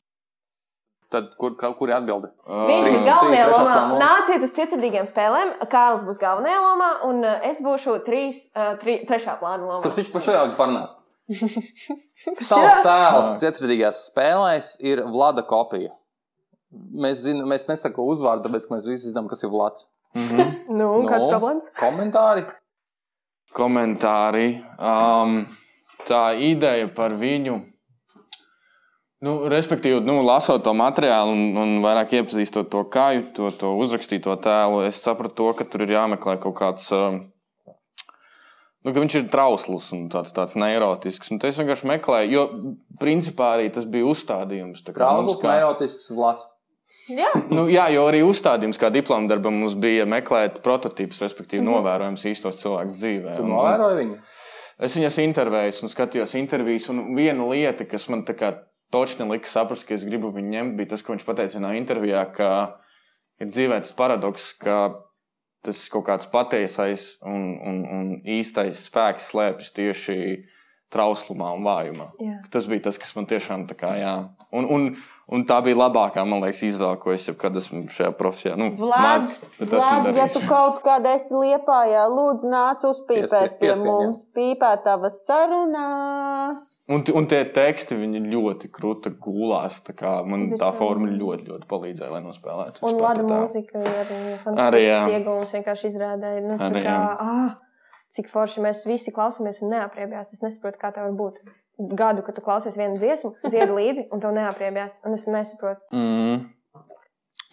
[1.11, 2.31] Tad kur, kur ir atbilde?
[2.47, 3.79] Viņš būs galvenajā lomā.
[3.99, 5.57] Nāciet uz cietsirdīgiem spēlēm.
[5.73, 9.83] Kārlis būs galvenajā lomā, un es būšu trīs, uh, tri, trešā plāna lomā.
[9.83, 11.00] Sapratu, par šo jau parunāt.
[12.41, 15.93] Tavs tēls cietsirdīgās spēlēs ir Vlada kopija.
[16.71, 19.87] Mēs, zinām, mēs nesakām uzvārdu, tāpēc mēs visi zinām, kas ir Vlads.
[20.71, 21.71] Nu, un kāds Nu, problēmas?
[21.83, 22.47] Komentāri?
[23.51, 24.61] komentāri.
[24.79, 25.41] Um,
[26.07, 27.57] tā ideja par viņu,
[29.27, 34.37] nu, respektīvi, nu, lasot to materiālu un, un vairāk iepazīstot to kāju, to, to uzrakstīto
[34.43, 36.87] tēlu, es sapratu, to, ka tur ir jāmeklē kaut kāds.
[36.95, 37.25] Um,
[38.85, 41.29] Nu, ka viņš ir trausls un tāds, tāds neirotisks.
[41.35, 42.45] Un es vienkārši meklēju, jo
[43.01, 44.81] principā arī tas bija uzstādījums.
[44.89, 46.47] Trausls, kā- neirotisks Vlads.
[47.11, 52.25] Jā, Nu, jā, jo arī uzstādījums kā diploma darbam mums bija meklēt prototypus, respektīvi, novērojams
[52.31, 53.37] īstos cilvēkus dzīvē.
[53.37, 54.19] Tu Un- novēroji viņu?
[54.81, 58.55] Es viņas intervēju, un skatījos intervijas, un viena lieta, kas man tā kā
[58.93, 62.23] točni lika saprast, ka es gribu viņu ņemt, bija tas, ko viņš pateica vienā intervijā,
[62.33, 62.77] ka
[63.41, 64.95] ir dzīvē tas paradoks, ka
[65.67, 70.19] tas kaut kāds patiesais un, un, un īstais spēks slēpjas tieši
[70.91, 72.09] trauslumā un vājumā.
[72.23, 72.37] Jā.
[72.51, 74.15] Tas bija tas, kas man tiešām tā kā, jā.
[74.57, 74.87] Un, un,
[75.31, 78.57] un tā bija labākā, man liekas, izvēle, ko es jebkad esmu šajā profesijā.
[78.61, 83.79] Nu, Vlad, maz, Vlad, ja tu kaut kādā esi liepājā, lūdzu, nāc uzpīpēt pie jā.
[83.85, 86.67] mums, pīpēt tavas sarunās.
[86.91, 89.81] Un, un tie teksti, viņi ļoti krūti gulās.
[89.87, 92.83] tā kā Man Tas tā formula ļoti, ļoti palīdzēja, lai nospēlētu.
[92.87, 95.19] Un lada mūzika arī Arī, fantastisks jā.
[95.19, 96.45] iegūms vienkārši izrādēja.
[96.45, 96.97] Nu, tā kā, jā.
[97.21, 97.59] ah,
[98.11, 100.33] cik forši mēs visi klausāmies un neapriebjās.
[100.35, 101.43] Es nesaprotu, kā tā var būt.
[101.97, 105.01] Gadu, kad tu klausies vienu dziesmu, dziedi līdzi, un tev neapriebjās.
[105.07, 105.87] Un es nesaprotu.
[105.95, 106.49] Mm.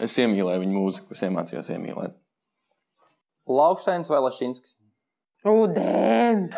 [0.03, 2.17] Es iemīlēju viņu mūziku, es iemācījos iemīlēt.
[3.47, 4.75] Lauksains vai Lašinskis?
[5.47, 6.49] Udēm!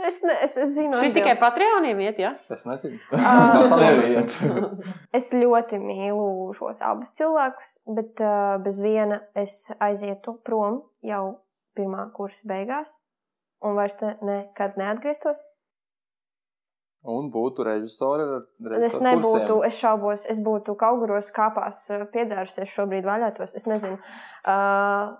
[0.00, 1.20] Es, ne, es, es zinu, atbildi.
[1.20, 2.30] tikai Patreoniem iet, jā?
[2.54, 2.96] Es nezinu.
[3.14, 4.56] Ah, Tā sadalīsim.
[5.18, 11.22] Es ļoti mīlu šos abus cilvēkus, bet uh, bez viena es aizietu prom jau
[11.80, 12.98] pirmā kursa beigās,
[13.64, 15.48] un vairs te nekad neatgrieztos.
[17.08, 19.66] Un būtu režisori ar Es režisoru nebūtu, kursiem.
[19.70, 23.54] es šaubos, es būtu kauguros, kāpās, uh, piedzērusies, šobrīd vaļātos.
[23.56, 23.96] Es nezinu.
[24.44, 25.14] Uh,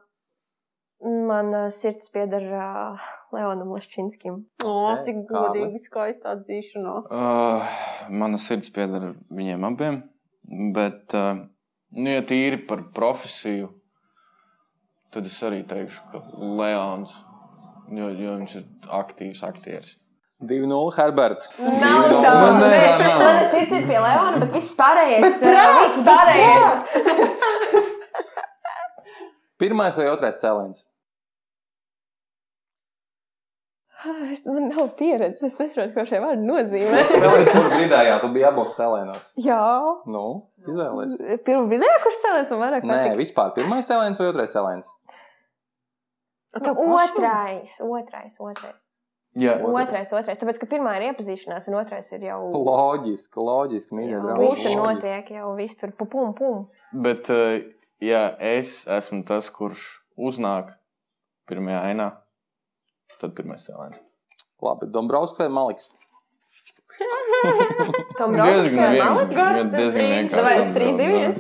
[1.01, 4.43] man uh, sirds pieder uh, Leonam Leščinskim.
[4.61, 7.09] O, Ok, cik godīgi skaistā dzīšanās.
[7.09, 7.81] Uh,
[8.13, 10.03] mana sirds pieder viņiem abiem,
[10.77, 11.47] bet, uh,
[11.97, 13.73] nu, ja tīri par profesiju,
[15.15, 16.23] tad es arī teikšu, ka
[16.61, 17.17] Leons,
[17.91, 18.69] jo, jo viņš ir
[19.01, 19.97] aktīvs aktieris.
[20.41, 21.51] 2-0 Herberts.
[21.61, 22.61] Nav Divi tā, nulle.
[22.63, 23.17] nē, nē, nē, nē.
[23.21, 26.79] man sirds ir pie Leona, bet viss pārējais, uh, viss pārējais.
[29.61, 30.87] Pirmais vai otrais cēliens?
[34.33, 37.01] Es, man nav pieredzes, es nesaprotu, ko šie vārdi nozīmē.
[37.11, 39.27] Spēlēs, kur gribējā, tu biji abos cēlienos.
[39.45, 39.59] Jā,
[40.09, 40.23] Nu,
[40.65, 41.19] izvēlēs.
[41.45, 43.19] pirmā brīdī, kurš cēliens man vairāk Nē, patīk?
[43.21, 44.89] vispār pirmais cēliens vai otrais cēliens?
[46.65, 48.89] Nu, Otrais, otrais, otrais.
[49.39, 50.39] Jā, Otrais, otrais.
[50.41, 52.41] Tāpēc, ka pirmā ir iepazīšanās, un otrais ir jau.
[52.57, 54.49] Loģiski, loģiski, jau draugi.
[54.49, 56.65] Viss tur notiek, jau viss tur pum, pum.
[57.05, 57.61] bet, uh,
[58.03, 59.85] ja es esmu tas, kurš
[60.19, 60.73] uznāk
[61.47, 62.09] pirmajā ainā,
[63.21, 64.01] tad pirmais cēliens.
[64.65, 65.91] Labi, Dombrovskis vai Maliks?
[68.19, 69.41] Tom Brovskis vai Maliks?
[69.73, 70.45] diezgan vienkārši.
[70.45, 71.39] Vai es 3, 2, 1?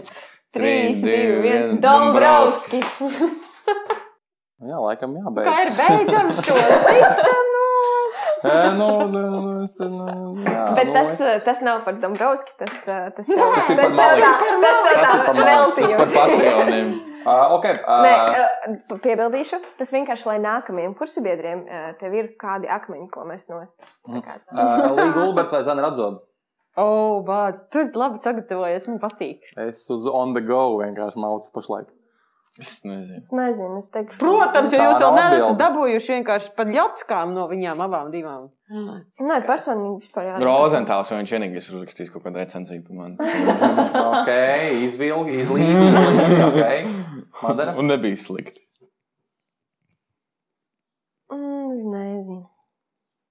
[0.57, 1.17] 3, 2,
[1.51, 1.81] 1.
[1.85, 2.95] Dombrovskis.
[3.21, 3.39] Dombrovskis.
[4.71, 5.77] Jā, laikam Kā ir jābeidz.
[5.81, 7.60] beidzams šo tikšanu?
[8.41, 12.55] Nu, nu, nu, jā, Bet nu, tas, tas nav par Dombrovski.
[12.61, 14.63] Tas, tas, tev, Tas ir tas, par tev tā, Maliku.
[14.63, 15.75] tas tev Tas ir tā par Maliku.
[15.77, 16.47] Tas par veltījums.
[16.47, 16.89] patroniem.
[17.21, 18.15] Uh, ok, uh, Nē,
[19.05, 23.85] piebildīšu, tas vienkārši, lai nākamajiem kursabiedriem uh, tev ir kādi akmeņi, ko mēs nost.
[24.09, 24.25] Uh,
[24.97, 26.23] Līga Ulberta vai Zana Radzoba?
[26.81, 29.45] O, bāc, tu esi labi sagatavojies, man patīk.
[29.69, 31.91] Es uz on the go vienkārši maucu pašlaik.
[32.61, 33.17] Es nezinu.
[33.17, 37.47] Es nezinu, es teikšu, Protams, ja Tā jūs vēl neesat dabūjuši vienkārši pat ļotskām no
[37.49, 38.51] viņām abām divām.
[38.71, 40.35] Nē, personīgi vispār jā.
[40.45, 43.17] Rozentāls, jo viņš vienīgais ir uzrakstījis kaut kādu recenziju par mani.
[44.21, 44.31] Ok,
[44.85, 45.91] izvilgi, izlīdi,
[46.51, 46.63] Ok,
[47.43, 47.75] Madara.
[47.81, 48.63] Un nebija slikti.
[51.33, 52.45] Mm, es nezinu.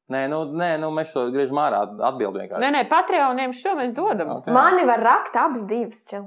[0.10, 2.64] Nē, nu, nē, nu mēs šo griežam ārā atbildi vienkārši.
[2.64, 4.32] Nē, nē, Patreoniem šo mēs dodam.
[4.40, 4.50] Ok.
[4.56, 6.02] Mani var rakt abas divas.
[6.10, 6.26] Čel.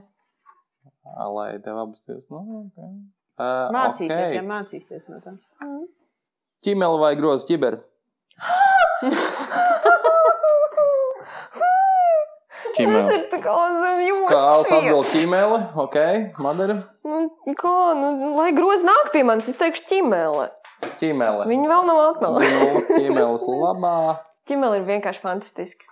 [1.12, 2.24] Lai tev abas divas.
[2.32, 2.92] Nu, okay.
[3.36, 4.36] uh, Mācīsies, okay.
[4.38, 5.34] ja mācīsies no tā.
[6.62, 7.82] Ķimeli vai groza ķiberi?
[12.72, 13.08] Tas Ķimēl.
[13.12, 14.30] ir tā kā zem jūras.
[14.30, 15.98] Kāls atbild ķimeli, ok,
[16.40, 16.78] Madara.
[17.04, 17.18] Nu,
[17.58, 20.48] kā, nu, lai grozi nāk pie manis, es teikšu ķimele.
[21.02, 21.48] Ķimeli.
[21.50, 22.52] Viņa vēl nav atnākusi.
[22.56, 23.96] Nu, ķimelis labā.
[24.48, 25.91] Ķimele ir vienkārši fantastiska.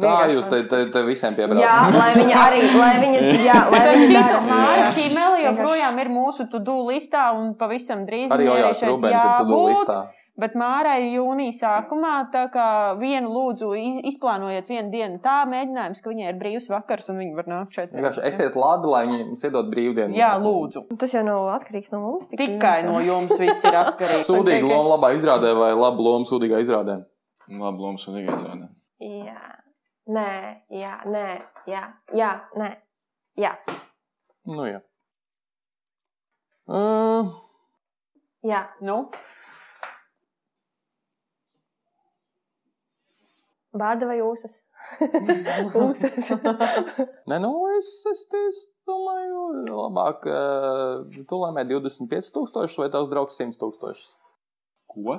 [0.00, 1.96] Tā jūs te, te, te visiem Jā, piebraucat.
[1.98, 4.90] lai viņa arī, lai viņa, jā, lai viņa Citu Jā.
[4.96, 9.66] ķīmeli joprojām ir mūsu to-do listā un pavisam drīz Arī Ojārs šeit Rubens ir jābūt.
[9.74, 9.98] listā.
[10.40, 12.64] Bet Mārai jūnija sākumā tā kā
[12.98, 17.36] vienu lūdzu iz, izplānojiet vienu dienu tā mēģinājums, ka viņai ir brīvs vakars un viņa
[17.36, 17.92] var nākt šeit.
[17.94, 20.16] Vienkārši esiet labi, lai viņi jums iedod brīvdienu.
[20.18, 20.88] Jā, lūdzu.
[20.98, 22.26] Tas jau nav atkarīgs no mums.
[22.32, 24.26] tik Tikai no jums viss ir atkarīgs.
[24.32, 26.98] Sūdīga loma labā izrādē vai laba loma sūdīgā izrādē?
[27.54, 28.72] Labi, lomas un iegāzēne.
[29.04, 29.38] Jā,
[30.06, 30.28] nē,
[30.70, 31.26] jā, nē,
[31.70, 32.70] jā, jā, nē,
[33.40, 33.56] jā,
[34.44, 34.82] Nu, jā.
[36.68, 37.30] Uh,
[38.44, 38.60] jā.
[38.84, 39.06] Nu,
[43.74, 44.68] Bārda vai ūsas?
[45.82, 46.28] ūsas.
[47.30, 54.04] Nē, nu, es, es, es domāju, labāk, uh, tu lēmē 25,000 vai tavs draugs 100,000.
[54.92, 55.16] Ko?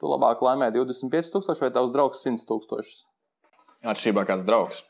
[0.00, 3.04] Tu labāk laimē 25,000 vai tavs draugs 100,000?
[3.86, 4.82] Atšķirībā kāds draugs.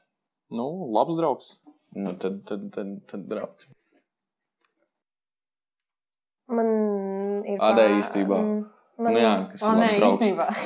[0.55, 1.51] Nu, labs draugs.
[1.97, 3.68] Nu, tad, tad, tad, tad draugs.
[6.48, 6.68] Man
[7.44, 7.59] ir.
[7.59, 8.39] Adē pā- īstībā.
[8.40, 8.64] Mm,
[8.97, 10.47] Man Nu, jā, kas O, ir nē, īstenībā.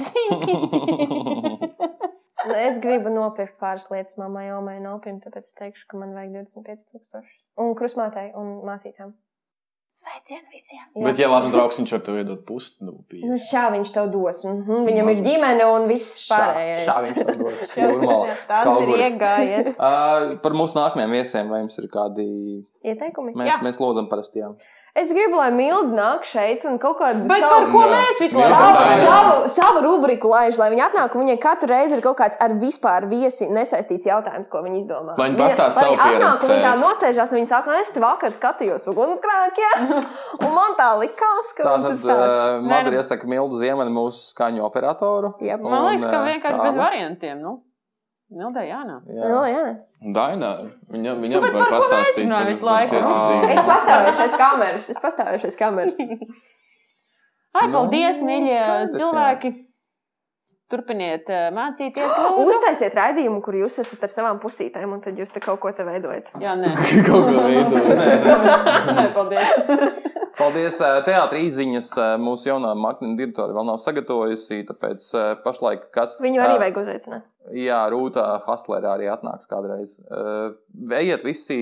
[2.57, 6.31] Es gribu nopirkt pāris lietas mammai, omai un opim, tāpēc es teikšu, ka man vajag
[6.39, 7.27] 25,000.
[7.61, 9.13] Un krusmātei un māsīcām.
[9.91, 10.85] Sveicien visiem!
[10.95, 11.03] Jā.
[11.03, 12.77] Bet, ja labs draugs, viņš var tev iedot pusi.
[12.79, 12.93] Nu,
[13.27, 14.45] Nu, šā viņš tev dos.
[14.47, 14.85] Mhm.
[14.87, 16.85] Viņam ir ģimene un viss pārējais.
[16.87, 17.65] Šā viņš to dos.
[17.81, 18.37] Normāli.
[18.53, 19.73] Tas ir iegājies.
[19.91, 22.27] Uh, par mūsu nākamajiem viesiem, vai jums ir kādi.
[22.81, 23.35] Ieteikumi?
[23.37, 23.57] Mēs, Jā.
[23.61, 24.47] mēs lūdzam, parasti jā.
[24.97, 28.39] Es gribu, lai Milda nāk šeit un kaut kādu Bet savu- par ko mēs visu
[28.41, 32.01] Jā, laiku Savu, savu, savu rubriku laiž, lai viņi atnāk, un viņai katru reizi ir
[32.01, 35.13] kaut kāds ar vispār viesi nesaistīts jautājums, ko viņi izdomā.
[35.19, 36.85] Lai viņi Viņa- pastāsta savu viņi atnāk, un viņi tā pieredzi.
[36.87, 39.87] nosēžās, un viņi saka, es te vakar skatījos ugunsgrēkiem,
[40.49, 42.57] un man tā likās, ka Tā viņi tad tur stāsta.
[42.57, 45.35] uh, Madara iesaka Mildu Ziemeni mūsu skaņu operatoru.
[45.45, 45.61] Jep.
[45.61, 47.41] Man liekas, ka uh, vienkārši tā, bez nu, variantiem.
[47.45, 47.59] Nu,
[48.31, 49.09] Mildai jānāk.
[49.11, 49.29] jā.
[49.31, 49.63] Nu, jā.
[50.15, 50.51] Daina,
[50.93, 52.25] viņam, viņam var pastāstīt.
[52.25, 53.01] runājam par- visu laiku?
[53.51, 55.97] Es pastāvēšu aiz kameras, es pastāvēšu aiz kameras.
[57.51, 59.01] Ai, Nu, paldies, mīļie skaidrs, jā.
[59.03, 59.51] cilvēki!
[60.71, 62.07] Turpiniet eh, mācīties.
[62.23, 62.45] lūdzu.
[62.53, 65.83] Uztaisiet raidījumu, kur jūs esat ar savām pusītēm, un tad jūs te kaut ko te
[65.83, 66.31] veidojat.
[66.39, 66.71] Jā, nē,
[67.09, 67.91] Kaut ko veidot.
[69.01, 70.10] nē, paldies.
[70.41, 70.79] Paldies!
[71.05, 71.89] Teātris izziņas
[72.23, 75.09] mūsu jaunā marketinga direktore vēl nav sagatavojusi, tāpēc
[75.45, 76.15] pašlaik kas.
[76.25, 77.27] Viņu arī vajag uzaicināt.
[77.61, 79.99] Jā, Rūta Hastlere arī atnāks kādreiz.
[80.97, 81.59] Ejiet visi,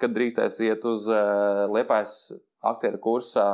[0.00, 1.10] kad drīkstēs iet uz
[1.76, 2.16] Liepājas
[2.72, 3.46] aktieru kursā.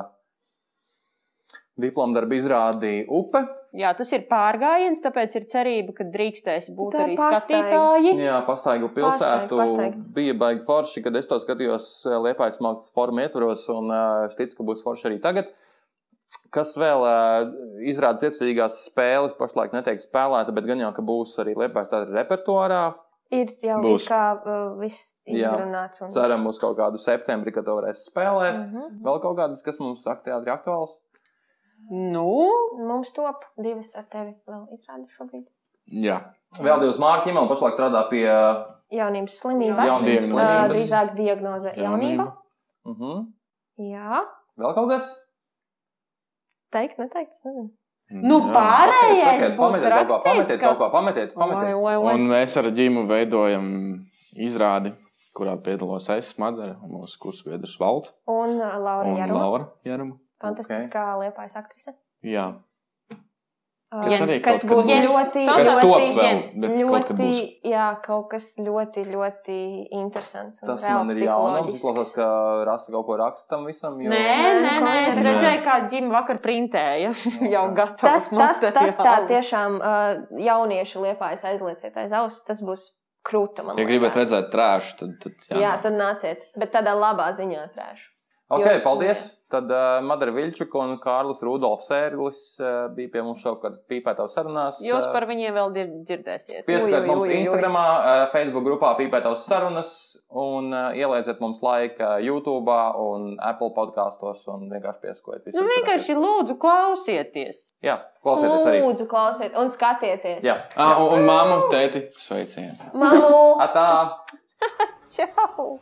[1.78, 3.42] Diplomdarbu izrādīja upe.
[3.77, 7.40] Jā, tas ir pārgājiens, tāpēc ir cerība, ka drīkstēs būt Tā ir arī pastaiga.
[7.45, 8.12] skatītāji.
[8.24, 9.59] Jā, pastaigu pilsētu.
[9.59, 10.05] Pastaigu, pastaigu.
[10.16, 14.39] Bija baigi forši, kad es to skatījos eh, Liepājas mākslas formu ietvaros, un eh, es
[14.40, 15.53] ticu, ka būs forši arī tagad.
[16.53, 17.51] Kas vēl uh,
[17.89, 22.82] izrāda cietsirdīgās spēles, pašlaik netiek spēlēta, bet gan jau, ka būs arī Liepājas tāda repertuārā.
[23.32, 24.07] Ir jau Būs.
[24.09, 26.03] Kā uh, viss izrunāts.
[26.05, 26.12] Un...
[26.12, 28.61] Ceram uz kaut kādu septembri, kad to varēs spēlēt.
[28.61, 29.01] Mm -hmm.
[29.05, 30.99] Vēl kaut kādas, kas mums aktuāli ir aktuāls.
[31.89, 32.27] Nu,
[32.85, 35.47] Mums top divas ar tevi vēl izrādes šobrīd.
[35.89, 36.19] Jā,
[36.56, 38.27] Vēl divas mārciņas, man pašlaik strādā pie.
[38.94, 39.90] Jaunības slimības.
[39.90, 40.70] Jaunības slimības.
[40.73, 42.31] Drīzāk diagnoze jaunība.
[42.89, 43.19] Uh -huh.
[43.85, 44.23] Jā.
[44.59, 45.10] Vēl kaut kas?
[46.73, 47.70] Teikt, neteikt, es nezinu.
[48.10, 50.66] nu pārējais būs rakstīts, pametiet ka...
[50.66, 51.74] kaut ko, pametiet, Oi, pametiet.
[51.74, 52.15] oi, oi.
[52.15, 53.66] Un mēs ar ģimu veidojam
[54.32, 54.93] izrādi,
[55.36, 59.39] kurā piedalos es, Madara, un mūsu kursabiedrs Valds Un uh, Laura un Jaruma.
[59.39, 60.19] Laura Jaruma.
[60.43, 61.27] Fantastiskā okay.
[61.27, 61.94] liepājas aktrise.
[62.23, 62.52] Jā,
[63.89, 64.89] Uh, Kas arī kas būs būs.
[65.01, 66.40] ļoti, Kas ļoti, vēl,
[66.77, 67.39] ļoti, būs.
[67.70, 69.55] jā, kaut kas ļoti, ļoti
[69.97, 70.60] interesants.
[70.60, 71.70] un Tas man ir jaunums.
[71.73, 72.27] Izklausās, ka
[72.69, 73.97] Rasta kaut ko raksta tam visam.
[74.05, 74.10] Jo...
[74.12, 77.15] Nē, Nē, nē, nu, es redzēju, kā ģimene vakar printēja.
[77.55, 79.81] jau gatavs Tas, tas, tas tā tiešām
[80.36, 82.44] jaunieši liepājas aizlieciet aiz auss.
[82.44, 82.90] Tas būs
[83.24, 83.65] krūta.
[83.65, 84.20] man ja gribat liekas.
[84.20, 85.65] redzēt trāšu, tad, tad jā.
[85.65, 86.44] Jā, tad nāciet.
[86.60, 88.12] Bet tādā labā ziņā trēšu.
[88.48, 89.34] Ok, Jo- paldies.
[89.48, 94.82] Tad uh, Madara Vilčuka un Kārlis Rudolfs Ērglis uh, bija pie mums šovakar pīpētās sarunās.
[94.84, 96.68] Jūs Uh, par viņiem vēl dzir- dzirdēsiet.
[96.68, 97.30] Ui, mums.
[97.32, 99.92] Instagram, uh, Facebook grupā pīpētās sarunas
[100.28, 105.48] un uh, ielieciet mums laiku YouTube un Apple podkastos un vienkārši piesakojiet.
[105.56, 107.62] Nu, vienkārši lūdzu, klausieties.
[107.84, 108.84] Jā, klausieties arī.
[108.84, 110.44] Lūdzu, klausiet un skatieties.
[110.44, 112.76] Jā, Ah, un, un māmu, tēti, sveicieni!
[112.92, 113.56] Mamu!
[113.64, 113.88] atā!
[115.16, 115.78] Čau!